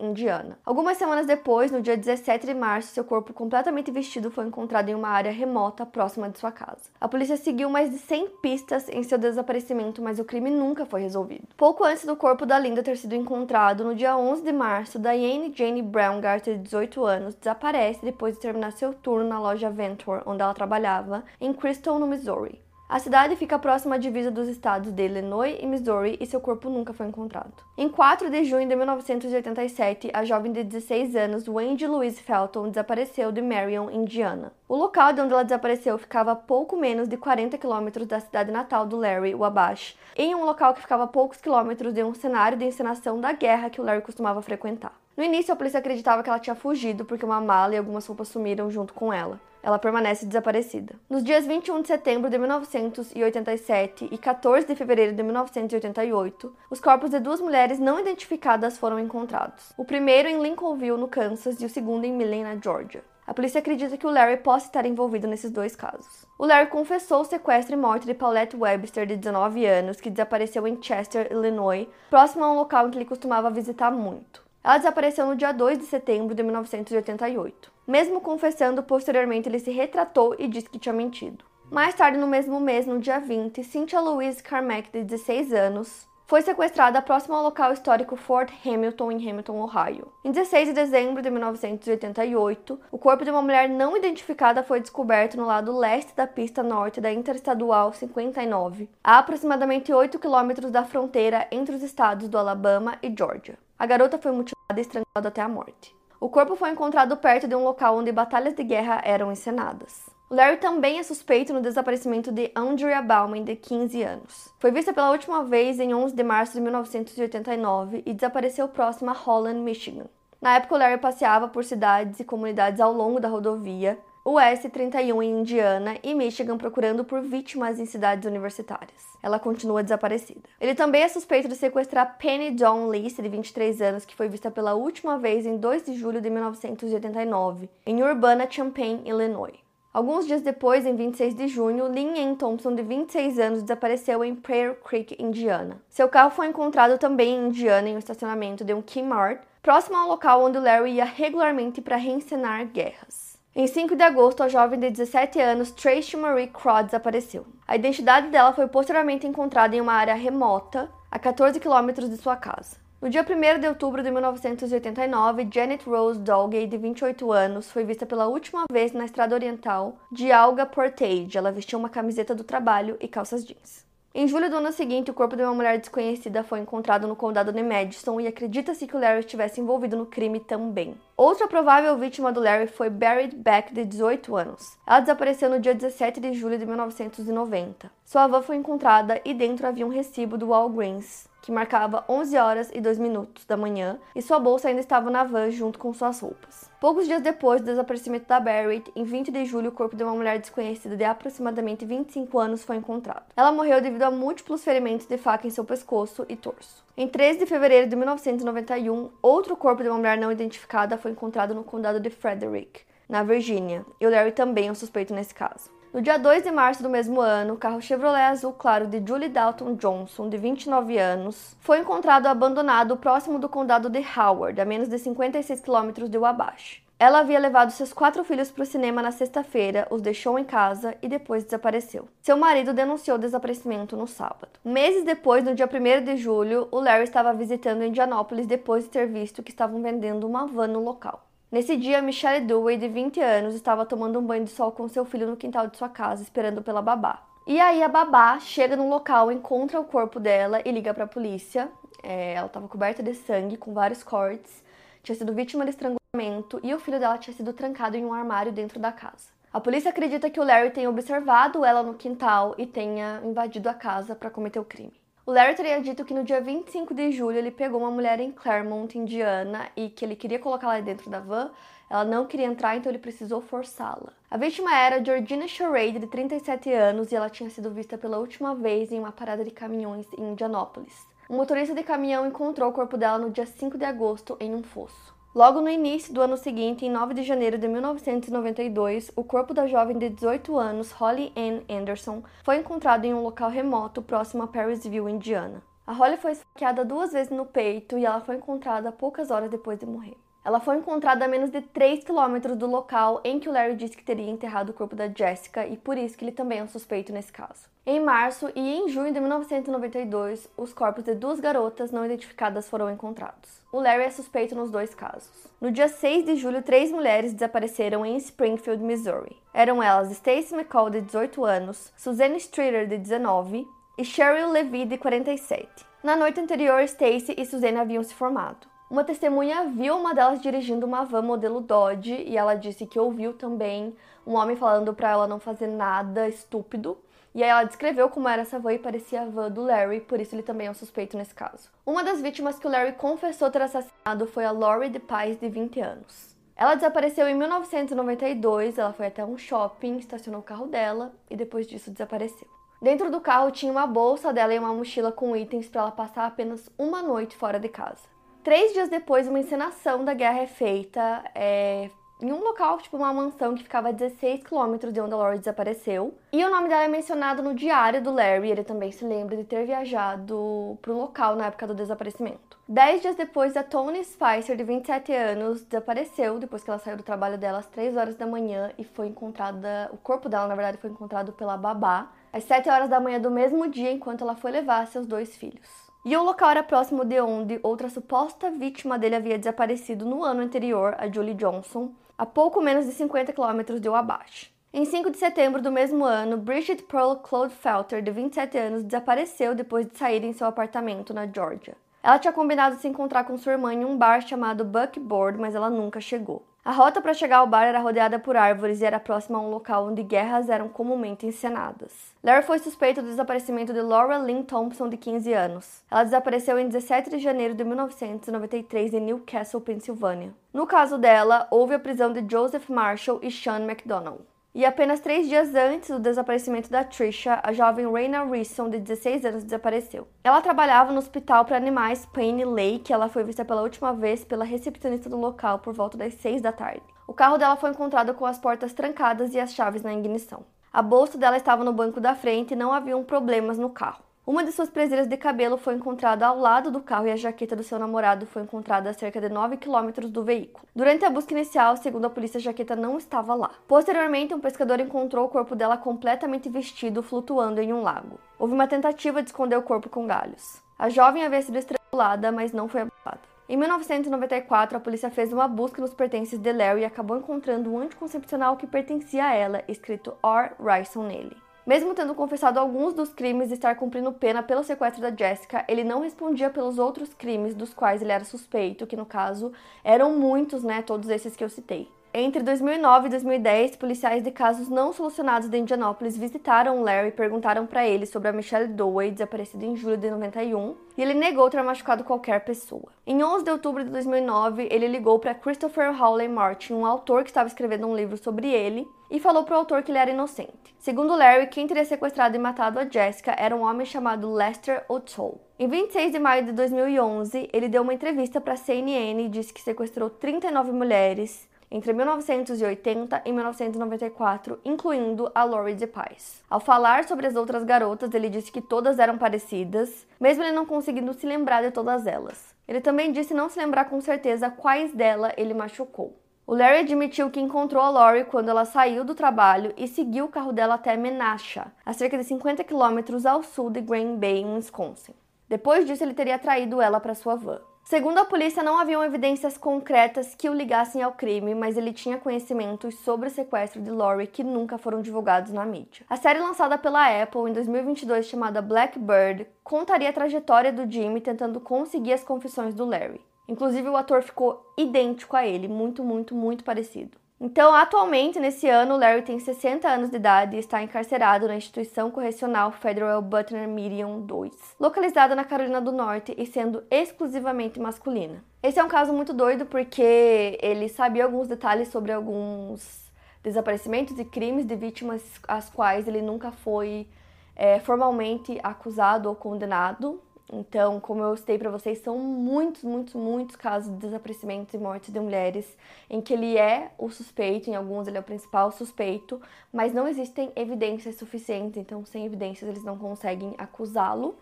Indiana. 0.00 0.58
Algumas 0.66 0.96
semanas 0.96 1.24
depois, 1.24 1.70
no 1.70 1.80
dia 1.80 1.96
17 1.96 2.44
de 2.44 2.52
março, 2.52 2.92
seu 2.92 3.04
corpo 3.04 3.32
completamente 3.32 3.92
vestido 3.92 4.28
foi 4.28 4.46
encontrado 4.46 4.88
em 4.88 4.94
uma 4.96 5.08
área 5.08 5.30
remota 5.30 5.86
próxima 5.86 6.28
de 6.28 6.36
sua 6.36 6.50
casa. 6.50 6.90
A 7.00 7.06
polícia 7.06 7.36
seguiu 7.36 7.70
mais 7.70 7.92
de 7.92 7.98
100 7.98 8.30
pistas 8.42 8.88
em 8.88 9.04
seu 9.04 9.18
desaparecimento, 9.18 10.02
mas 10.02 10.18
o 10.18 10.24
crime 10.24 10.50
nunca 10.50 10.84
foi 10.84 11.02
resolvido. 11.02 11.46
Pouco 11.56 11.84
antes 11.84 12.04
do 12.04 12.16
corpo 12.16 12.44
da 12.44 12.58
Linda 12.58 12.82
ter 12.82 12.96
sido 12.96 13.14
encontrado, 13.14 13.84
no 13.84 13.94
dia 13.94 14.16
11 14.16 14.42
de 14.42 14.52
março, 14.52 14.98
Diane 14.98 15.52
Jane 15.54 15.80
Browngarter, 15.80 16.56
de 16.56 16.64
18 16.64 17.04
anos, 17.04 17.36
desaparece 17.36 18.04
depois 18.04 18.34
de 18.34 18.40
terminar 18.40 18.72
seu 18.72 18.92
turno 18.92 19.28
na 19.28 19.38
loja 19.38 19.70
Venture, 19.70 20.22
onde 20.26 20.42
ela 20.42 20.52
trabalhava, 20.52 21.22
em 21.40 21.52
Crystal, 21.52 22.00
no 22.00 22.08
Missouri. 22.08 22.63
A 22.86 22.98
cidade 22.98 23.34
fica 23.34 23.58
próxima 23.58 23.94
à 23.94 23.98
divisa 23.98 24.30
dos 24.30 24.46
estados 24.46 24.92
de 24.92 25.02
Illinois 25.02 25.56
e 25.58 25.66
Missouri 25.66 26.18
e 26.20 26.26
seu 26.26 26.38
corpo 26.38 26.68
nunca 26.68 26.92
foi 26.92 27.06
encontrado. 27.06 27.50
Em 27.78 27.88
4 27.88 28.28
de 28.28 28.44
junho 28.44 28.68
de 28.68 28.76
1987, 28.76 30.10
a 30.12 30.22
jovem 30.22 30.52
de 30.52 30.62
16 30.62 31.16
anos 31.16 31.48
Wendy 31.48 31.86
Louise 31.86 32.22
Felton 32.22 32.68
desapareceu 32.68 33.32
de 33.32 33.40
Marion, 33.40 33.88
Indiana. 33.90 34.52
O 34.68 34.76
local 34.76 35.14
de 35.14 35.22
onde 35.22 35.32
ela 35.32 35.42
desapareceu 35.42 35.96
ficava 35.96 36.32
a 36.32 36.36
pouco 36.36 36.76
menos 36.76 37.08
de 37.08 37.16
40 37.16 37.56
quilômetros 37.56 38.06
da 38.06 38.20
cidade 38.20 38.52
natal 38.52 38.84
do 38.84 38.98
Larry, 38.98 39.34
Wabash, 39.34 39.96
em 40.14 40.34
um 40.34 40.44
local 40.44 40.74
que 40.74 40.82
ficava 40.82 41.04
a 41.04 41.08
poucos 41.08 41.40
quilômetros 41.40 41.94
de 41.94 42.04
um 42.04 42.12
cenário 42.12 42.58
de 42.58 42.66
encenação 42.66 43.18
da 43.18 43.32
guerra 43.32 43.70
que 43.70 43.80
o 43.80 43.84
Larry 43.84 44.02
costumava 44.02 44.42
frequentar. 44.42 44.92
No 45.16 45.24
início, 45.24 45.54
a 45.54 45.56
polícia 45.56 45.78
acreditava 45.78 46.22
que 46.22 46.28
ela 46.28 46.38
tinha 46.38 46.54
fugido 46.54 47.06
porque 47.06 47.24
uma 47.24 47.40
mala 47.40 47.74
e 47.74 47.78
algumas 47.78 48.06
roupas 48.06 48.28
sumiram 48.28 48.70
junto 48.70 48.92
com 48.92 49.10
ela 49.10 49.40
ela 49.64 49.78
permanece 49.78 50.26
desaparecida. 50.26 50.94
Nos 51.08 51.24
dias 51.24 51.46
21 51.46 51.80
de 51.80 51.88
setembro 51.88 52.28
de 52.28 52.36
1987 52.36 54.08
e 54.12 54.18
14 54.18 54.66
de 54.66 54.76
fevereiro 54.76 55.14
de 55.14 55.22
1988, 55.22 56.54
os 56.70 56.80
corpos 56.80 57.08
de 57.08 57.18
duas 57.18 57.40
mulheres 57.40 57.78
não 57.78 57.98
identificadas 57.98 58.76
foram 58.76 59.00
encontrados. 59.00 59.72
O 59.78 59.84
primeiro 59.84 60.28
em 60.28 60.42
Lincolnville, 60.42 60.98
no 60.98 61.08
Kansas, 61.08 61.62
e 61.62 61.64
o 61.64 61.70
segundo 61.70 62.04
em 62.04 62.12
Millen, 62.12 62.44
na 62.44 62.56
Georgia. 62.56 63.02
A 63.26 63.32
polícia 63.32 63.58
acredita 63.58 63.96
que 63.96 64.06
o 64.06 64.10
Larry 64.10 64.36
possa 64.36 64.66
estar 64.66 64.84
envolvido 64.84 65.26
nesses 65.26 65.50
dois 65.50 65.74
casos. 65.74 66.26
O 66.38 66.44
Larry 66.44 66.68
confessou 66.68 67.22
o 67.22 67.24
sequestro 67.24 67.74
e 67.74 67.78
morte 67.78 68.04
de 68.04 68.12
Paulette 68.12 68.54
Webster, 68.54 69.06
de 69.06 69.16
19 69.16 69.64
anos, 69.64 69.98
que 69.98 70.10
desapareceu 70.10 70.68
em 70.68 70.80
Chester, 70.80 71.32
Illinois, 71.32 71.88
próximo 72.10 72.44
a 72.44 72.52
um 72.52 72.56
local 72.56 72.86
em 72.86 72.90
que 72.90 72.98
ele 72.98 73.06
costumava 73.06 73.50
visitar 73.50 73.90
muito. 73.90 74.43
Ela 74.64 74.78
desapareceu 74.78 75.26
no 75.26 75.36
dia 75.36 75.52
2 75.52 75.78
de 75.78 75.84
setembro 75.84 76.34
de 76.34 76.42
1988. 76.42 77.70
Mesmo 77.86 78.18
confessando, 78.22 78.82
posteriormente 78.82 79.46
ele 79.46 79.58
se 79.58 79.70
retratou 79.70 80.34
e 80.38 80.48
disse 80.48 80.70
que 80.70 80.78
tinha 80.78 80.94
mentido. 80.94 81.44
Mais 81.70 81.94
tarde, 81.94 82.16
no 82.16 82.26
mesmo 82.26 82.58
mês, 82.58 82.86
no 82.86 82.98
dia 82.98 83.18
20, 83.18 83.62
Cynthia 83.62 84.00
Louise 84.00 84.42
Carmack, 84.42 84.90
de 84.90 85.04
16 85.04 85.52
anos, 85.52 86.08
foi 86.26 86.40
sequestrada 86.40 87.02
próximo 87.02 87.34
ao 87.34 87.42
local 87.42 87.72
histórico 87.72 88.16
Fort 88.16 88.50
Hamilton, 88.64 89.12
em 89.12 89.30
Hamilton, 89.30 89.60
Ohio. 89.60 90.10
Em 90.24 90.32
16 90.32 90.68
de 90.68 90.74
dezembro 90.74 91.22
de 91.22 91.30
1988, 91.30 92.80
o 92.90 92.98
corpo 92.98 93.24
de 93.24 93.30
uma 93.30 93.42
mulher 93.42 93.68
não 93.68 93.96
identificada 93.96 94.62
foi 94.62 94.80
descoberto 94.80 95.36
no 95.36 95.44
lado 95.44 95.76
leste 95.76 96.16
da 96.16 96.26
pista 96.26 96.62
norte 96.62 97.00
da 97.00 97.12
Interestadual 97.12 97.92
59, 97.92 98.88
a 99.02 99.18
aproximadamente 99.18 99.92
8 99.92 100.18
quilômetros 100.18 100.70
da 100.70 100.84
fronteira 100.84 101.46
entre 101.50 101.76
os 101.76 101.82
estados 101.82 102.28
do 102.28 102.38
Alabama 102.38 102.96
e 103.02 103.14
Georgia. 103.16 103.58
A 103.78 103.84
garota 103.84 104.18
foi 104.18 104.32
mutilada 104.32 104.78
e 104.78 104.80
estrangulada 104.80 105.28
até 105.28 105.42
a 105.42 105.48
morte. 105.48 105.94
O 106.18 106.30
corpo 106.30 106.56
foi 106.56 106.70
encontrado 106.70 107.18
perto 107.18 107.46
de 107.46 107.54
um 107.54 107.64
local 107.64 107.98
onde 107.98 108.10
batalhas 108.10 108.54
de 108.54 108.64
guerra 108.64 109.02
eram 109.04 109.30
encenadas. 109.30 110.13
Larry 110.34 110.56
também 110.56 110.98
é 110.98 111.02
suspeito 111.04 111.52
no 111.52 111.60
desaparecimento 111.60 112.32
de 112.32 112.50
Andrea 112.56 113.00
Bauman, 113.00 113.44
de 113.44 113.54
15 113.54 114.02
anos. 114.02 114.52
Foi 114.58 114.72
vista 114.72 114.92
pela 114.92 115.12
última 115.12 115.44
vez 115.44 115.78
em 115.78 115.94
11 115.94 116.12
de 116.12 116.24
março 116.24 116.54
de 116.54 116.60
1989 116.60 118.02
e 118.04 118.12
desapareceu 118.12 118.66
próximo 118.66 119.10
a 119.10 119.12
Holland, 119.12 119.60
Michigan. 119.60 120.06
Na 120.42 120.56
época, 120.56 120.76
Larry 120.76 120.98
passeava 120.98 121.46
por 121.46 121.62
cidades 121.62 122.18
e 122.18 122.24
comunidades 122.24 122.80
ao 122.80 122.92
longo 122.92 123.20
da 123.20 123.28
rodovia, 123.28 123.96
o 124.24 124.40
S-31 124.40 125.22
em 125.22 125.40
Indiana 125.40 125.98
e 126.02 126.12
Michigan 126.16 126.58
procurando 126.58 127.04
por 127.04 127.20
vítimas 127.22 127.78
em 127.78 127.86
cidades 127.86 128.26
universitárias. 128.26 129.04
Ela 129.22 129.38
continua 129.38 129.84
desaparecida. 129.84 130.40
Ele 130.60 130.74
também 130.74 131.02
é 131.02 131.08
suspeito 131.08 131.46
de 131.46 131.54
sequestrar 131.54 132.18
Penny 132.18 132.50
Dawn 132.50 132.90
List, 132.90 133.20
de 133.22 133.28
23 133.28 133.80
anos, 133.80 134.04
que 134.04 134.16
foi 134.16 134.28
vista 134.28 134.50
pela 134.50 134.74
última 134.74 135.16
vez 135.16 135.46
em 135.46 135.56
2 135.56 135.84
de 135.84 135.94
julho 135.94 136.20
de 136.20 136.28
1989, 136.28 137.70
em 137.86 138.02
Urbana-Champaign, 138.02 139.02
Illinois. 139.04 139.63
Alguns 139.94 140.26
dias 140.26 140.42
depois, 140.42 140.84
em 140.84 140.96
26 140.96 141.36
de 141.36 141.46
junho, 141.46 141.86
Lynn 141.86 142.18
Ann 142.18 142.34
Thompson, 142.34 142.74
de 142.74 142.82
26 142.82 143.38
anos, 143.38 143.62
desapareceu 143.62 144.24
em 144.24 144.34
Prairie 144.34 144.74
Creek, 144.84 145.22
Indiana. 145.22 145.80
Seu 145.88 146.08
carro 146.08 146.30
foi 146.30 146.48
encontrado 146.48 146.98
também 146.98 147.32
em 147.32 147.46
Indiana, 147.46 147.88
em 147.88 147.94
um 147.94 147.98
estacionamento 148.00 148.64
de 148.64 148.74
um 148.74 148.82
Kmart, 148.82 149.40
próximo 149.62 149.96
ao 149.96 150.08
local 150.08 150.42
onde 150.42 150.58
Larry 150.58 150.94
ia 150.94 151.04
regularmente 151.04 151.80
para 151.80 151.94
reencenar 151.94 152.66
guerras. 152.66 153.38
Em 153.54 153.68
5 153.68 153.94
de 153.94 154.02
agosto, 154.02 154.42
a 154.42 154.48
jovem 154.48 154.80
de 154.80 154.90
17 154.90 155.40
anos 155.40 155.70
Tracy 155.70 156.16
Marie 156.16 156.48
Crow 156.48 156.82
desapareceu. 156.82 157.46
A 157.64 157.76
identidade 157.76 158.30
dela 158.30 158.52
foi 158.52 158.66
posteriormente 158.66 159.28
encontrada 159.28 159.76
em 159.76 159.80
uma 159.80 159.92
área 159.92 160.16
remota, 160.16 160.90
a 161.08 161.20
14 161.20 161.60
quilômetros 161.60 162.10
de 162.10 162.16
sua 162.16 162.34
casa. 162.34 162.83
No 163.04 163.10
dia 163.10 163.20
1 163.20 163.60
de 163.60 163.68
outubro 163.68 164.02
de 164.02 164.10
1989, 164.10 165.46
Janet 165.52 165.84
Rose 165.84 166.18
Dolgay, 166.18 166.66
de 166.66 166.78
28 166.78 167.30
anos, 167.32 167.70
foi 167.70 167.84
vista 167.84 168.06
pela 168.06 168.28
última 168.28 168.64
vez 168.72 168.94
na 168.94 169.04
estrada 169.04 169.34
oriental 169.34 169.98
de 170.10 170.32
Alga 170.32 170.64
Portage. 170.64 171.36
Ela 171.36 171.52
vestia 171.52 171.78
uma 171.78 171.90
camiseta 171.90 172.34
do 172.34 172.42
trabalho 172.42 172.96
e 172.98 173.06
calças 173.06 173.44
jeans. 173.44 173.84
Em 174.14 174.26
julho 174.26 174.48
do 174.48 174.56
ano 174.56 174.72
seguinte, 174.72 175.10
o 175.10 175.14
corpo 175.14 175.36
de 175.36 175.42
uma 175.42 175.52
mulher 175.52 175.78
desconhecida 175.78 176.42
foi 176.42 176.60
encontrado 176.60 177.06
no 177.06 177.14
condado 177.14 177.52
de 177.52 177.62
Madison 177.62 178.18
e 178.20 178.26
acredita-se 178.26 178.86
que 178.86 178.96
o 178.96 178.98
Larry 178.98 179.20
estivesse 179.20 179.60
envolvido 179.60 179.98
no 179.98 180.06
crime 180.06 180.40
também. 180.40 180.94
Outra 181.14 181.46
provável 181.46 181.98
vítima 181.98 182.32
do 182.32 182.40
Larry 182.40 182.68
foi 182.68 182.88
Barrett 182.88 183.36
Beck, 183.36 183.74
de 183.74 183.84
18 183.84 184.34
anos. 184.34 184.78
Ela 184.86 185.00
desapareceu 185.00 185.50
no 185.50 185.60
dia 185.60 185.74
17 185.74 186.20
de 186.20 186.32
julho 186.32 186.56
de 186.56 186.64
1990. 186.64 187.90
Sua 188.06 188.26
van 188.28 188.40
foi 188.40 188.56
encontrada 188.56 189.20
e 189.26 189.34
dentro 189.34 189.66
havia 189.66 189.84
um 189.84 189.90
recibo 189.90 190.38
do 190.38 190.48
Walgreens, 190.48 191.28
que 191.44 191.52
marcava 191.52 192.02
11 192.08 192.38
horas 192.38 192.70
e 192.72 192.80
2 192.80 192.98
minutos 192.98 193.44
da 193.44 193.54
manhã, 193.54 193.98
e 194.16 194.22
sua 194.22 194.38
bolsa 194.38 194.68
ainda 194.68 194.80
estava 194.80 195.10
na 195.10 195.24
van 195.24 195.50
junto 195.50 195.78
com 195.78 195.92
suas 195.92 196.18
roupas. 196.18 196.70
Poucos 196.80 197.06
dias 197.06 197.20
depois 197.20 197.60
do 197.60 197.66
desaparecimento 197.66 198.26
da 198.26 198.40
Barrett, 198.40 198.90
em 198.96 199.04
20 199.04 199.30
de 199.30 199.44
julho, 199.44 199.68
o 199.68 199.72
corpo 199.72 199.94
de 199.94 200.02
uma 200.02 200.14
mulher 200.14 200.38
desconhecida 200.38 200.96
de 200.96 201.04
aproximadamente 201.04 201.84
25 201.84 202.38
anos 202.38 202.64
foi 202.64 202.76
encontrado. 202.76 203.26
Ela 203.36 203.52
morreu 203.52 203.82
devido 203.82 204.04
a 204.04 204.10
múltiplos 204.10 204.64
ferimentos 204.64 205.04
de 205.04 205.18
faca 205.18 205.46
em 205.46 205.50
seu 205.50 205.66
pescoço 205.66 206.24
e 206.30 206.34
torso. 206.34 206.82
Em 206.96 207.06
13 207.06 207.40
de 207.40 207.46
fevereiro 207.46 207.90
de 207.90 207.94
1991, 207.94 209.10
outro 209.20 209.54
corpo 209.54 209.82
de 209.82 209.90
uma 209.90 209.98
mulher 209.98 210.16
não 210.16 210.32
identificada 210.32 210.96
foi 210.96 211.10
encontrado 211.10 211.54
no 211.54 211.62
condado 211.62 212.00
de 212.00 212.08
Frederick, 212.08 212.80
na 213.06 213.22
Virgínia, 213.22 213.84
e 214.00 214.06
o 214.06 214.10
Larry 214.10 214.32
também 214.32 214.68
é 214.68 214.72
um 214.72 214.74
suspeito 214.74 215.12
nesse 215.12 215.34
caso. 215.34 215.68
No 215.94 216.02
dia 216.02 216.18
2 216.18 216.42
de 216.42 216.50
março 216.50 216.82
do 216.82 216.90
mesmo 216.90 217.20
ano, 217.20 217.54
o 217.54 217.56
carro 217.56 217.80
Chevrolet 217.80 218.24
azul 218.24 218.52
claro 218.52 218.88
de 218.88 219.00
Julie 219.06 219.28
Dalton 219.28 219.76
Johnson, 219.76 220.28
de 220.28 220.36
29 220.36 220.98
anos, 220.98 221.56
foi 221.60 221.78
encontrado 221.78 222.26
abandonado 222.26 222.96
próximo 222.96 223.38
do 223.38 223.48
condado 223.48 223.88
de 223.88 224.00
Howard, 224.18 224.60
a 224.60 224.64
menos 224.64 224.88
de 224.88 224.98
56 224.98 225.60
quilômetros 225.60 226.10
de 226.10 226.18
Wabash. 226.18 226.82
Ela 226.98 227.20
havia 227.20 227.38
levado 227.38 227.70
seus 227.70 227.92
quatro 227.92 228.24
filhos 228.24 228.50
para 228.50 228.64
o 228.64 228.66
cinema 228.66 229.00
na 229.00 229.12
sexta-feira, 229.12 229.86
os 229.88 230.02
deixou 230.02 230.36
em 230.36 230.42
casa 230.42 230.96
e 231.00 231.06
depois 231.06 231.44
desapareceu. 231.44 232.08
Seu 232.22 232.36
marido 232.36 232.74
denunciou 232.74 233.16
o 233.16 233.20
desaparecimento 233.20 233.96
no 233.96 234.08
sábado. 234.08 234.58
Meses 234.64 235.04
depois, 235.04 235.44
no 235.44 235.54
dia 235.54 235.70
1 235.72 236.04
de 236.04 236.16
julho, 236.16 236.66
o 236.72 236.80
Larry 236.80 237.04
estava 237.04 237.32
visitando 237.32 237.84
Indianápolis 237.84 238.48
depois 238.48 238.82
de 238.82 238.90
ter 238.90 239.06
visto 239.06 239.44
que 239.44 239.52
estavam 239.52 239.80
vendendo 239.80 240.26
uma 240.26 240.44
van 240.44 240.66
no 240.66 240.82
local. 240.82 241.22
Nesse 241.54 241.76
dia, 241.76 242.02
Michelle 242.02 242.44
Dewey, 242.44 242.76
de 242.76 242.88
20 242.88 243.20
anos, 243.20 243.54
estava 243.54 243.86
tomando 243.86 244.18
um 244.18 244.26
banho 244.26 244.44
de 244.44 244.50
sol 244.50 244.72
com 244.72 244.88
seu 244.88 245.04
filho 245.04 245.24
no 245.24 245.36
quintal 245.36 245.68
de 245.68 245.76
sua 245.76 245.88
casa, 245.88 246.20
esperando 246.20 246.62
pela 246.62 246.82
babá. 246.82 247.22
E 247.46 247.60
aí 247.60 247.80
a 247.80 247.88
babá 247.88 248.40
chega 248.40 248.74
no 248.74 248.88
local, 248.88 249.30
encontra 249.30 249.78
o 249.78 249.84
corpo 249.84 250.18
dela 250.18 250.60
e 250.64 250.72
liga 250.72 250.92
para 250.92 251.04
a 251.04 251.06
polícia. 251.06 251.70
É, 252.02 252.34
ela 252.34 252.48
estava 252.48 252.66
coberta 252.66 253.04
de 253.04 253.14
sangue, 253.14 253.56
com 253.56 253.72
vários 253.72 254.02
cortes, 254.02 254.64
tinha 255.00 255.14
sido 255.14 255.32
vítima 255.32 255.62
de 255.62 255.70
estrangulamento 255.70 256.58
e 256.60 256.74
o 256.74 256.80
filho 256.80 256.98
dela 256.98 257.18
tinha 257.18 257.36
sido 257.36 257.52
trancado 257.52 257.96
em 257.96 258.04
um 258.04 258.12
armário 258.12 258.50
dentro 258.50 258.80
da 258.80 258.90
casa. 258.90 259.28
A 259.52 259.60
polícia 259.60 259.90
acredita 259.90 260.28
que 260.28 260.40
o 260.40 260.44
Larry 260.44 260.70
tenha 260.70 260.90
observado 260.90 261.64
ela 261.64 261.84
no 261.84 261.94
quintal 261.94 262.56
e 262.58 262.66
tenha 262.66 263.20
invadido 263.22 263.68
a 263.68 263.74
casa 263.74 264.16
para 264.16 264.28
cometer 264.28 264.58
o 264.58 264.64
crime. 264.64 265.03
O 265.26 265.32
Larry 265.32 265.54
teria 265.54 265.80
dito 265.80 266.04
que 266.04 266.12
no 266.12 266.22
dia 266.22 266.38
25 266.38 266.92
de 266.92 267.10
julho 267.10 267.38
ele 267.38 267.50
pegou 267.50 267.80
uma 267.80 267.90
mulher 267.90 268.20
em 268.20 268.30
Claremont, 268.30 268.98
Indiana, 268.98 269.70
e 269.74 269.88
que 269.88 270.04
ele 270.04 270.14
queria 270.14 270.38
colocá-la 270.38 270.80
dentro 270.80 271.08
da 271.08 271.18
van. 271.18 271.50
Ela 271.88 272.04
não 272.04 272.26
queria 272.26 272.44
entrar, 272.44 272.76
então 272.76 272.92
ele 272.92 272.98
precisou 272.98 273.40
forçá-la. 273.40 274.12
A 274.30 274.36
vítima 274.36 274.76
era 274.76 275.02
Georgina 275.02 275.48
Charade, 275.48 275.98
de 275.98 276.06
37 276.08 276.70
anos, 276.70 277.10
e 277.10 277.16
ela 277.16 277.30
tinha 277.30 277.48
sido 277.48 277.70
vista 277.70 277.96
pela 277.96 278.18
última 278.18 278.54
vez 278.54 278.92
em 278.92 278.98
uma 278.98 279.12
parada 279.12 279.42
de 279.42 279.50
caminhões 279.50 280.06
em 280.18 280.32
Indianápolis. 280.32 280.94
Um 281.30 281.36
motorista 281.36 281.74
de 281.74 281.82
caminhão 281.82 282.26
encontrou 282.26 282.68
o 282.68 282.72
corpo 282.74 282.98
dela 282.98 283.16
no 283.16 283.30
dia 283.30 283.46
5 283.46 283.78
de 283.78 283.84
agosto 283.86 284.36
em 284.38 284.54
um 284.54 284.62
fosso. 284.62 285.13
Logo 285.34 285.60
no 285.60 285.68
início 285.68 286.14
do 286.14 286.20
ano 286.20 286.36
seguinte, 286.36 286.86
em 286.86 286.90
9 286.90 287.12
de 287.12 287.24
janeiro 287.24 287.58
de 287.58 287.66
1992, 287.66 289.10
o 289.16 289.24
corpo 289.24 289.52
da 289.52 289.66
jovem 289.66 289.98
de 289.98 290.08
18 290.08 290.56
anos, 290.56 290.92
Holly 290.92 291.32
Ann 291.36 291.60
Anderson, 291.68 292.22
foi 292.44 292.58
encontrado 292.58 293.04
em 293.04 293.12
um 293.12 293.24
local 293.24 293.50
remoto 293.50 294.00
próximo 294.00 294.44
a 294.44 294.46
Parisville, 294.46 295.10
Indiana. 295.10 295.60
A 295.84 295.92
Holly 295.92 296.18
foi 296.18 296.30
esfaqueada 296.30 296.84
duas 296.84 297.12
vezes 297.12 297.32
no 297.32 297.44
peito 297.44 297.98
e 297.98 298.06
ela 298.06 298.20
foi 298.20 298.36
encontrada 298.36 298.92
poucas 298.92 299.32
horas 299.32 299.50
depois 299.50 299.76
de 299.76 299.86
morrer. 299.86 300.16
Ela 300.44 300.60
foi 300.60 300.76
encontrada 300.76 301.24
a 301.24 301.28
menos 301.28 301.50
de 301.50 301.62
3 301.62 302.04
quilômetros 302.04 302.56
do 302.56 302.66
local 302.66 303.20
em 303.24 303.40
que 303.40 303.48
o 303.48 303.52
Larry 303.52 303.76
disse 303.76 303.96
que 303.96 304.04
teria 304.04 304.30
enterrado 304.30 304.68
o 304.70 304.74
corpo 304.74 304.94
da 304.94 305.08
Jessica 305.08 305.66
e 305.66 305.76
por 305.76 305.96
isso 305.96 306.18
que 306.18 306.24
ele 306.24 306.32
também 306.32 306.58
é 306.58 306.62
um 306.62 306.68
suspeito 306.68 307.12
nesse 307.14 307.32
caso. 307.32 307.72
Em 307.86 307.98
março 307.98 308.50
e 308.54 308.74
em 308.74 308.88
junho 308.88 309.12
de 309.12 309.20
1992, 309.20 310.48
os 310.56 310.72
corpos 310.74 311.04
de 311.04 311.14
duas 311.14 311.40
garotas 311.40 311.90
não 311.90 312.04
identificadas 312.04 312.68
foram 312.68 312.90
encontrados. 312.90 313.62
O 313.72 313.80
Larry 313.80 314.04
é 314.04 314.10
suspeito 314.10 314.54
nos 314.54 314.70
dois 314.70 314.94
casos. 314.94 315.30
No 315.60 315.72
dia 315.72 315.88
6 315.88 316.26
de 316.26 316.36
julho, 316.36 316.62
três 316.62 316.90
mulheres 316.90 317.32
desapareceram 317.32 318.04
em 318.04 318.16
Springfield, 318.16 318.82
Missouri. 318.82 319.36
Eram 319.52 319.82
elas 319.82 320.10
Stacy 320.10 320.54
McCall, 320.54 320.90
de 320.90 321.00
18 321.00 321.44
anos, 321.44 321.92
Suzanne 321.96 322.36
Streeter, 322.36 322.86
de 322.86 322.98
19 322.98 323.66
e 323.96 324.04
Cheryl 324.04 324.50
Levy, 324.50 324.84
de 324.84 324.98
47. 324.98 325.68
Na 326.02 326.16
noite 326.16 326.38
anterior, 326.38 326.82
Stacy 326.82 327.34
e 327.36 327.46
Suzanne 327.46 327.78
haviam 327.78 328.02
se 328.02 328.14
formado. 328.14 328.73
Uma 328.90 329.02
testemunha 329.02 329.64
viu 329.64 329.96
uma 329.96 330.14
delas 330.14 330.42
dirigindo 330.42 330.84
uma 330.84 331.04
van 331.04 331.22
modelo 331.22 331.60
Dodge 331.60 332.14
e 332.14 332.36
ela 332.36 332.54
disse 332.54 332.86
que 332.86 332.98
ouviu 332.98 333.32
também 333.32 333.96
um 334.26 334.34
homem 334.34 334.56
falando 334.56 334.92
para 334.92 335.10
ela 335.10 335.26
não 335.26 335.40
fazer 335.40 335.66
nada 335.66 336.28
estúpido. 336.28 336.98
E 337.34 337.42
aí 337.42 337.48
ela 337.48 337.64
descreveu 337.64 338.08
como 338.10 338.28
era 338.28 338.42
essa 338.42 338.58
van 338.58 338.74
e 338.74 338.78
parecia 338.78 339.22
a 339.22 339.24
van 339.24 339.50
do 339.50 339.62
Larry, 339.62 340.00
por 340.00 340.20
isso 340.20 340.34
ele 340.34 340.42
também 340.42 340.66
é 340.66 340.70
um 340.70 340.74
suspeito 340.74 341.16
nesse 341.16 341.34
caso. 341.34 341.70
Uma 341.84 342.04
das 342.04 342.20
vítimas 342.20 342.58
que 342.58 342.66
o 342.66 342.70
Larry 342.70 342.92
confessou 342.92 343.50
ter 343.50 343.62
assassinado 343.62 344.26
foi 344.26 344.44
a 344.44 344.52
Lori 344.52 344.90
de 344.90 345.00
Paz, 345.00 345.36
de 345.40 345.48
20 345.48 345.80
anos. 345.80 346.36
Ela 346.54 346.76
desapareceu 346.76 347.26
em 347.26 347.34
1992, 347.34 348.78
ela 348.78 348.92
foi 348.92 349.06
até 349.06 349.24
um 349.24 349.36
shopping, 349.36 349.96
estacionou 349.96 350.40
o 350.40 350.44
carro 350.44 350.66
dela 350.66 351.12
e 351.28 351.36
depois 351.36 351.66
disso 351.66 351.90
desapareceu. 351.90 352.46
Dentro 352.80 353.10
do 353.10 353.20
carro 353.20 353.50
tinha 353.50 353.72
uma 353.72 353.86
bolsa 353.86 354.32
dela 354.32 354.54
e 354.54 354.58
uma 354.58 354.72
mochila 354.72 355.10
com 355.10 355.34
itens 355.34 355.68
para 355.68 355.80
ela 355.80 355.90
passar 355.90 356.26
apenas 356.26 356.70
uma 356.78 357.02
noite 357.02 357.34
fora 357.34 357.58
de 357.58 357.68
casa. 357.68 358.13
Três 358.44 358.74
dias 358.74 358.90
depois, 358.90 359.26
uma 359.26 359.40
encenação 359.40 360.04
da 360.04 360.12
guerra 360.12 360.40
é 360.40 360.46
feita 360.46 361.24
é, 361.34 361.88
em 362.20 362.30
um 362.30 362.44
local, 362.44 362.76
tipo 362.76 362.94
uma 362.94 363.10
mansão 363.10 363.54
que 363.54 363.62
ficava 363.62 363.88
a 363.88 363.90
16 363.90 364.42
quilômetros 364.42 364.92
de 364.92 365.00
onde 365.00 365.14
a 365.14 365.16
Lori 365.16 365.38
desapareceu. 365.38 366.12
E 366.30 366.44
o 366.44 366.50
nome 366.50 366.68
dela 366.68 366.84
é 366.84 366.88
mencionado 366.88 367.42
no 367.42 367.54
diário 367.54 368.02
do 368.02 368.12
Larry, 368.12 368.50
ele 368.50 368.62
também 368.62 368.92
se 368.92 369.02
lembra 369.02 369.34
de 369.34 369.44
ter 369.44 369.64
viajado 369.64 370.78
para 370.82 370.92
o 370.92 370.98
local 370.98 371.36
na 371.36 371.46
época 371.46 371.66
do 371.66 371.74
desaparecimento. 371.74 372.58
Dez 372.68 373.00
dias 373.00 373.16
depois, 373.16 373.56
a 373.56 373.62
Tony 373.62 374.04
Spicer, 374.04 374.54
de 374.58 374.62
27 374.62 375.10
anos, 375.10 375.64
desapareceu 375.64 376.38
depois 376.38 376.62
que 376.62 376.68
ela 376.68 376.78
saiu 376.78 376.98
do 376.98 377.02
trabalho 377.02 377.38
dela 377.38 377.60
às 377.60 377.66
3 377.68 377.96
horas 377.96 378.14
da 378.14 378.26
manhã 378.26 378.72
e 378.76 378.84
foi 378.84 379.06
encontrada. 379.06 379.88
O 379.90 379.96
corpo 379.96 380.28
dela, 380.28 380.46
na 380.46 380.54
verdade, 380.54 380.76
foi 380.76 380.90
encontrado 380.90 381.32
pela 381.32 381.56
babá 381.56 382.12
às 382.30 382.44
7 382.44 382.68
horas 382.68 382.90
da 382.90 383.00
manhã 383.00 383.18
do 383.18 383.30
mesmo 383.30 383.66
dia, 383.70 383.90
enquanto 383.90 384.20
ela 384.20 384.36
foi 384.36 384.50
levar 384.50 384.86
seus 384.86 385.06
dois 385.06 385.34
filhos. 385.34 385.83
E 386.04 386.14
o 386.18 386.22
local 386.22 386.50
era 386.50 386.62
próximo 386.62 387.02
de 387.02 387.18
onde 387.18 387.58
outra 387.62 387.88
suposta 387.88 388.50
vítima 388.50 388.98
dele 388.98 389.16
havia 389.16 389.38
desaparecido 389.38 390.04
no 390.04 390.22
ano 390.22 390.42
anterior, 390.42 390.94
a 390.98 391.08
Julie 391.10 391.32
Johnson, 391.32 391.92
a 392.18 392.26
pouco 392.26 392.60
menos 392.60 392.84
de 392.84 392.92
50 392.92 393.32
quilômetros 393.32 393.80
de 393.80 393.88
Wabash. 393.88 394.52
Em 394.70 394.84
5 394.84 395.10
de 395.10 395.16
setembro 395.16 395.62
do 395.62 395.72
mesmo 395.72 396.04
ano, 396.04 396.36
Bridget 396.36 396.82
Pearl 396.82 397.14
Claude 397.14 397.54
Felter, 397.54 398.02
de 398.02 398.10
27 398.10 398.58
anos, 398.58 398.82
desapareceu 398.82 399.54
depois 399.54 399.86
de 399.86 399.96
sair 399.96 400.22
em 400.22 400.34
seu 400.34 400.46
apartamento 400.46 401.14
na 401.14 401.26
Georgia. 401.26 401.74
Ela 402.02 402.18
tinha 402.18 402.34
combinado 402.34 402.76
se 402.76 402.86
encontrar 402.86 403.24
com 403.24 403.38
sua 403.38 403.52
irmã 403.52 403.72
em 403.72 403.86
um 403.86 403.96
bar 403.96 404.20
chamado 404.20 404.62
Buckboard, 404.62 405.40
mas 405.40 405.54
ela 405.54 405.70
nunca 405.70 406.02
chegou. 406.02 406.44
A 406.64 406.72
rota 406.72 406.98
para 407.02 407.12
chegar 407.12 407.38
ao 407.38 407.46
bar 407.46 407.66
era 407.66 407.78
rodeada 407.78 408.18
por 408.18 408.38
árvores 408.38 408.80
e 408.80 408.86
era 408.86 408.98
próxima 408.98 409.38
a 409.38 409.42
um 409.42 409.50
local 409.50 409.86
onde 409.86 410.02
guerras 410.02 410.48
eram 410.48 410.66
comumente 410.66 411.26
encenadas. 411.26 411.92
Larry 412.22 412.46
foi 412.46 412.58
suspeito 412.58 413.02
do 413.02 413.08
desaparecimento 413.08 413.70
de 413.74 413.82
Laura 413.82 414.16
Lynn 414.16 414.42
Thompson, 414.42 414.88
de 414.88 414.96
15 414.96 415.30
anos. 415.34 415.82
Ela 415.90 416.04
desapareceu 416.04 416.58
em 416.58 416.66
17 416.66 417.10
de 417.10 417.18
janeiro 417.18 417.52
de 417.54 417.62
1993 417.64 418.94
em 418.94 419.00
Newcastle, 419.00 419.60
Pensilvânia. 419.60 420.32
No 420.54 420.66
caso 420.66 420.96
dela, 420.96 421.46
houve 421.50 421.74
a 421.74 421.78
prisão 421.78 422.10
de 422.14 422.24
Joseph 422.26 422.70
Marshall 422.70 423.20
e 423.22 423.30
Sean 423.30 423.60
McDonald. 423.64 424.22
E 424.54 424.64
apenas 424.64 425.00
três 425.00 425.28
dias 425.28 425.52
antes 425.52 425.90
do 425.90 425.98
desaparecimento 425.98 426.70
da 426.70 426.84
Trisha, 426.84 427.40
a 427.42 427.52
jovem 427.52 427.90
Raina 427.90 428.24
Risson, 428.24 428.70
de 428.70 428.78
16 428.78 429.24
anos, 429.24 429.42
desapareceu. 429.42 430.06
Ela 430.22 430.40
trabalhava 430.40 430.92
no 430.92 430.98
hospital 430.98 431.44
para 431.44 431.56
animais 431.56 432.06
Payne 432.06 432.44
Lake. 432.44 432.92
Ela 432.92 433.08
foi 433.08 433.24
vista 433.24 433.44
pela 433.44 433.62
última 433.62 433.92
vez 433.92 434.24
pela 434.24 434.44
recepcionista 434.44 435.10
do 435.10 435.16
local 435.16 435.58
por 435.58 435.74
volta 435.74 435.98
das 435.98 436.14
6 436.14 436.40
da 436.40 436.52
tarde. 436.52 436.84
O 437.04 437.12
carro 437.12 437.36
dela 437.36 437.56
foi 437.56 437.70
encontrado 437.70 438.14
com 438.14 438.24
as 438.24 438.38
portas 438.38 438.72
trancadas 438.72 439.34
e 439.34 439.40
as 439.40 439.52
chaves 439.52 439.82
na 439.82 439.92
ignição. 439.92 440.46
A 440.72 440.80
bolsa 440.80 441.18
dela 441.18 441.36
estava 441.36 441.64
no 441.64 441.72
banco 441.72 442.00
da 442.00 442.14
frente 442.14 442.52
e 442.52 442.56
não 442.56 442.72
haviam 442.72 443.02
problemas 443.02 443.58
no 443.58 443.70
carro. 443.70 444.03
Uma 444.26 444.42
de 444.42 444.52
suas 444.52 444.70
presilhas 444.70 445.06
de 445.06 445.18
cabelo 445.18 445.58
foi 445.58 445.74
encontrada 445.74 446.26
ao 446.26 446.38
lado 446.38 446.70
do 446.70 446.80
carro 446.80 447.06
e 447.06 447.10
a 447.10 447.16
jaqueta 447.16 447.54
do 447.54 447.62
seu 447.62 447.78
namorado 447.78 448.24
foi 448.24 448.40
encontrada 448.40 448.88
a 448.88 448.94
cerca 448.94 449.20
de 449.20 449.28
9 449.28 449.58
quilômetros 449.58 450.10
do 450.10 450.24
veículo. 450.24 450.66
Durante 450.74 451.04
a 451.04 451.10
busca 451.10 451.34
inicial, 451.34 451.76
segundo 451.76 452.06
a 452.06 452.10
polícia, 452.10 452.38
a 452.38 452.40
jaqueta 452.40 452.74
não 452.74 452.96
estava 452.96 453.34
lá. 453.34 453.50
Posteriormente, 453.68 454.32
um 454.32 454.40
pescador 454.40 454.80
encontrou 454.80 455.26
o 455.26 455.28
corpo 455.28 455.54
dela 455.54 455.76
completamente 455.76 456.48
vestido, 456.48 457.02
flutuando 457.02 457.60
em 457.60 457.70
um 457.70 457.82
lago. 457.82 458.18
Houve 458.38 458.54
uma 458.54 458.66
tentativa 458.66 459.20
de 459.22 459.28
esconder 459.28 459.58
o 459.58 459.62
corpo 459.62 459.90
com 459.90 460.06
galhos. 460.06 460.62
A 460.78 460.88
jovem 460.88 461.22
havia 461.22 461.42
sido 461.42 461.58
estrangulada, 461.58 462.32
mas 462.32 462.50
não 462.50 462.66
foi 462.66 462.80
abalada. 462.80 463.20
Em 463.46 463.58
1994, 463.58 464.78
a 464.78 464.80
polícia 464.80 465.10
fez 465.10 465.34
uma 465.34 465.46
busca 465.46 465.82
nos 465.82 465.92
pertences 465.92 466.38
de 466.38 466.50
Larry 466.50 466.80
e 466.80 466.84
acabou 466.86 467.18
encontrando 467.18 467.70
um 467.70 467.78
anticoncepcional 467.78 468.56
que 468.56 468.66
pertencia 468.66 469.26
a 469.26 469.34
ela, 469.34 469.62
escrito 469.68 470.14
R. 470.24 470.52
Ryson 470.58 471.02
nele. 471.02 471.43
Mesmo 471.66 471.94
tendo 471.94 472.14
confessado 472.14 472.60
alguns 472.60 472.92
dos 472.92 473.08
crimes 473.08 473.50
e 473.50 473.54
estar 473.54 473.74
cumprindo 473.76 474.12
pena 474.12 474.42
pelo 474.42 474.62
sequestro 474.62 475.00
da 475.00 475.10
Jessica, 475.10 475.64
ele 475.66 475.82
não 475.82 476.02
respondia 476.02 476.50
pelos 476.50 476.78
outros 476.78 477.14
crimes 477.14 477.54
dos 477.54 477.72
quais 477.72 478.02
ele 478.02 478.12
era 478.12 478.24
suspeito, 478.24 478.86
que 478.86 478.96
no 478.96 479.06
caso 479.06 479.50
eram 479.82 480.14
muitos, 480.14 480.62
né, 480.62 480.82
todos 480.82 481.08
esses 481.08 481.34
que 481.34 481.42
eu 481.42 481.48
citei. 481.48 481.88
Entre 482.16 482.44
2009 482.44 483.08
e 483.08 483.10
2010, 483.10 483.74
policiais 483.74 484.22
de 484.22 484.30
casos 484.30 484.68
não 484.68 484.92
solucionados 484.92 485.48
de 485.48 485.58
Indianápolis 485.58 486.16
visitaram 486.16 486.80
Larry 486.80 487.08
e 487.08 487.10
perguntaram 487.10 487.66
para 487.66 487.84
ele 487.88 488.06
sobre 488.06 488.28
a 488.28 488.32
Michelle 488.32 488.68
Dowey, 488.68 489.10
desaparecida 489.10 489.66
em 489.66 489.74
julho 489.74 489.96
de 489.96 490.08
91, 490.08 490.76
e 490.96 491.02
ele 491.02 491.12
negou 491.12 491.50
ter 491.50 491.60
machucado 491.60 492.04
qualquer 492.04 492.44
pessoa. 492.44 492.92
Em 493.04 493.20
11 493.20 493.44
de 493.44 493.50
outubro 493.50 493.82
de 493.82 493.90
2009, 493.90 494.68
ele 494.70 494.86
ligou 494.86 495.18
para 495.18 495.34
Christopher 495.34 496.00
Hawley 496.00 496.28
Martin, 496.28 496.74
um 496.74 496.86
autor 496.86 497.24
que 497.24 497.30
estava 497.30 497.48
escrevendo 497.48 497.88
um 497.88 497.96
livro 497.96 498.16
sobre 498.16 498.48
ele, 498.48 498.86
e 499.14 499.20
falou 499.20 499.44
para 499.44 499.54
o 499.54 499.58
autor 499.58 499.84
que 499.84 499.92
ele 499.92 499.98
era 499.98 500.10
inocente. 500.10 500.74
Segundo 500.76 501.14
Larry, 501.14 501.46
quem 501.46 501.68
teria 501.68 501.84
sequestrado 501.84 502.34
e 502.34 502.38
matado 502.38 502.80
a 502.80 502.84
Jessica 502.84 503.32
era 503.38 503.54
um 503.54 503.62
homem 503.62 503.86
chamado 503.86 504.32
Lester 504.32 504.84
O'Toole. 504.88 505.38
Em 505.56 505.68
26 505.68 506.10
de 506.10 506.18
maio 506.18 506.44
de 506.44 506.50
2011, 506.50 507.48
ele 507.52 507.68
deu 507.68 507.82
uma 507.82 507.94
entrevista 507.94 508.40
para 508.40 508.54
a 508.54 508.56
CNN 508.56 509.24
e 509.24 509.28
disse 509.28 509.54
que 509.54 509.62
sequestrou 509.62 510.10
39 510.10 510.72
mulheres 510.72 511.48
entre 511.70 511.92
1980 511.92 513.22
e 513.24 513.30
1994, 513.30 514.58
incluindo 514.64 515.30
a 515.32 515.44
Lori 515.44 515.74
de 515.74 515.86
Paz. 515.86 516.42
Ao 516.50 516.58
falar 516.58 517.04
sobre 517.04 517.28
as 517.28 517.36
outras 517.36 517.62
garotas, 517.62 518.12
ele 518.14 518.28
disse 518.28 518.50
que 518.50 518.60
todas 518.60 518.98
eram 518.98 519.16
parecidas, 519.16 520.04
mesmo 520.20 520.42
ele 520.42 520.52
não 520.52 520.66
conseguindo 520.66 521.14
se 521.14 521.24
lembrar 521.24 521.62
de 521.62 521.70
todas 521.70 522.04
elas. 522.08 522.52
Ele 522.66 522.80
também 522.80 523.12
disse 523.12 523.32
não 523.32 523.48
se 523.48 523.60
lembrar 523.60 523.84
com 523.84 524.00
certeza 524.00 524.50
quais 524.50 524.92
dela 524.92 525.32
ele 525.36 525.54
machucou. 525.54 526.23
O 526.46 526.54
Larry 526.54 526.80
admitiu 526.80 527.30
que 527.30 527.40
encontrou 527.40 527.82
a 527.82 527.88
Lori 527.88 528.24
quando 528.24 528.50
ela 528.50 528.66
saiu 528.66 529.02
do 529.02 529.14
trabalho 529.14 529.72
e 529.78 529.88
seguiu 529.88 530.26
o 530.26 530.28
carro 530.28 530.52
dela 530.52 530.74
até 530.74 530.94
Menasha, 530.94 531.72
a 531.86 531.94
cerca 531.94 532.18
de 532.18 532.24
50 532.24 532.62
quilômetros 532.64 533.24
ao 533.24 533.42
sul 533.42 533.70
de 533.70 533.80
Green 533.80 534.16
Bay, 534.16 534.42
em 534.42 534.54
Wisconsin. 534.54 535.14
Depois 535.48 535.86
disso, 535.86 536.04
ele 536.04 536.12
teria 536.12 536.38
traído 536.38 536.82
ela 536.82 537.00
para 537.00 537.14
sua 537.14 537.34
van. 537.34 537.62
Segundo 537.82 538.18
a 538.18 538.26
polícia, 538.26 538.62
não 538.62 538.78
haviam 538.78 539.02
evidências 539.02 539.56
concretas 539.56 540.34
que 540.34 540.48
o 540.50 540.54
ligassem 540.54 541.02
ao 541.02 541.12
crime, 541.12 541.54
mas 541.54 541.78
ele 541.78 541.94
tinha 541.94 542.18
conhecimentos 542.18 542.94
sobre 542.96 543.28
o 543.28 543.30
sequestro 543.30 543.80
de 543.80 543.90
Lori 543.90 544.26
que 544.26 544.44
nunca 544.44 544.76
foram 544.76 545.00
divulgados 545.00 545.50
na 545.50 545.64
mídia. 545.64 546.04
A 546.10 546.16
série 546.16 546.40
lançada 546.40 546.76
pela 546.76 547.22
Apple 547.22 547.48
em 547.48 547.54
2022, 547.54 548.26
chamada 548.26 548.60
Blackbird, 548.60 549.46
contaria 549.62 550.10
a 550.10 550.14
trajetória 550.14 550.72
do 550.72 550.90
Jimmy 550.90 551.22
tentando 551.22 551.58
conseguir 551.58 552.12
as 552.12 552.22
confissões 552.22 552.74
do 552.74 552.84
Larry. 552.84 553.20
Inclusive, 553.48 553.88
o 553.88 553.96
ator 553.96 554.22
ficou 554.22 554.72
idêntico 554.76 555.36
a 555.36 555.46
ele, 555.46 555.68
muito, 555.68 556.02
muito, 556.02 556.34
muito 556.34 556.64
parecido. 556.64 557.18
Então, 557.40 557.74
atualmente, 557.74 558.38
nesse 558.38 558.68
ano, 558.68 558.96
Larry 558.96 559.22
tem 559.22 559.38
60 559.38 559.86
anos 559.86 560.08
de 560.08 560.16
idade 560.16 560.56
e 560.56 560.60
está 560.60 560.82
encarcerado 560.82 561.46
na 561.46 561.56
instituição 561.56 562.10
correcional 562.10 562.70
Federal 562.72 563.20
Butler 563.20 563.68
Medium 563.68 564.20
2, 564.20 564.76
localizada 564.80 565.34
na 565.34 565.44
Carolina 565.44 565.80
do 565.80 565.92
Norte 565.92 566.34
e 566.38 566.46
sendo 566.46 566.82
exclusivamente 566.90 567.78
masculina. 567.78 568.42
Esse 568.62 568.78
é 568.78 568.84
um 568.84 568.88
caso 568.88 569.12
muito 569.12 569.34
doido 569.34 569.66
porque 569.66 570.58
ele 570.62 570.88
sabia 570.88 571.24
alguns 571.24 571.48
detalhes 571.48 571.88
sobre 571.88 572.12
alguns 572.12 573.12
desaparecimentos 573.42 574.18
e 574.18 574.24
crimes 574.24 574.64
de 574.64 574.74
vítimas 574.74 575.22
às 575.46 575.68
quais 575.68 576.08
ele 576.08 576.22
nunca 576.22 576.50
foi 576.50 577.06
é, 577.54 577.78
formalmente 577.80 578.58
acusado 578.62 579.28
ou 579.28 579.34
condenado, 579.34 580.22
então, 580.52 581.00
como 581.00 581.22
eu 581.22 581.36
citei 581.36 581.58
para 581.58 581.70
vocês, 581.70 581.98
são 581.98 582.18
muitos, 582.18 582.84
muitos, 582.84 583.14
muitos 583.14 583.56
casos 583.56 583.90
de 583.90 583.98
desaparecimentos 583.98 584.74
e 584.74 584.78
mortes 584.78 585.12
de 585.12 585.18
mulheres 585.18 585.66
em 586.08 586.20
que 586.20 586.34
ele 586.34 586.56
é 586.58 586.92
o 586.98 587.08
suspeito, 587.10 587.70
em 587.70 587.74
alguns 587.74 588.06
ele 588.06 588.18
é 588.18 588.20
o 588.20 588.24
principal 588.24 588.70
suspeito, 588.70 589.40
mas 589.72 589.94
não 589.94 590.06
existem 590.06 590.52
evidências 590.54 591.16
suficientes, 591.16 591.78
então 591.78 592.04
sem 592.04 592.26
evidências 592.26 592.68
eles 592.68 592.84
não 592.84 592.98
conseguem 592.98 593.54
acusá-lo. 593.56 594.36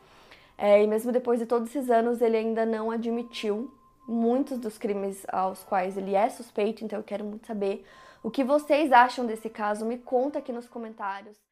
É, 0.59 0.83
e 0.83 0.87
mesmo 0.87 1.13
depois 1.13 1.39
de 1.39 1.47
todos 1.47 1.69
esses 1.69 1.89
anos, 1.91 2.21
ele 2.21 2.37
ainda 2.37 2.67
não 2.67 2.91
admitiu 2.91 3.73
muitos 4.07 4.59
dos 4.59 4.77
crimes 4.77 5.25
aos 5.29 5.63
quais 5.63 5.97
ele 5.97 6.15
é 6.15 6.29
suspeito, 6.29 6.85
então 6.85 6.99
eu 6.99 7.05
quero 7.05 7.25
muito 7.25 7.47
saber 7.47 7.85
o 8.23 8.31
que 8.31 8.45
vocês 8.45 8.93
acham 8.93 9.25
desse 9.25 9.49
caso. 9.49 9.85
Me 9.87 9.99
conta 9.99 10.41
aqui 10.41 10.53
nos 10.53 10.69
comentários. 10.69 11.52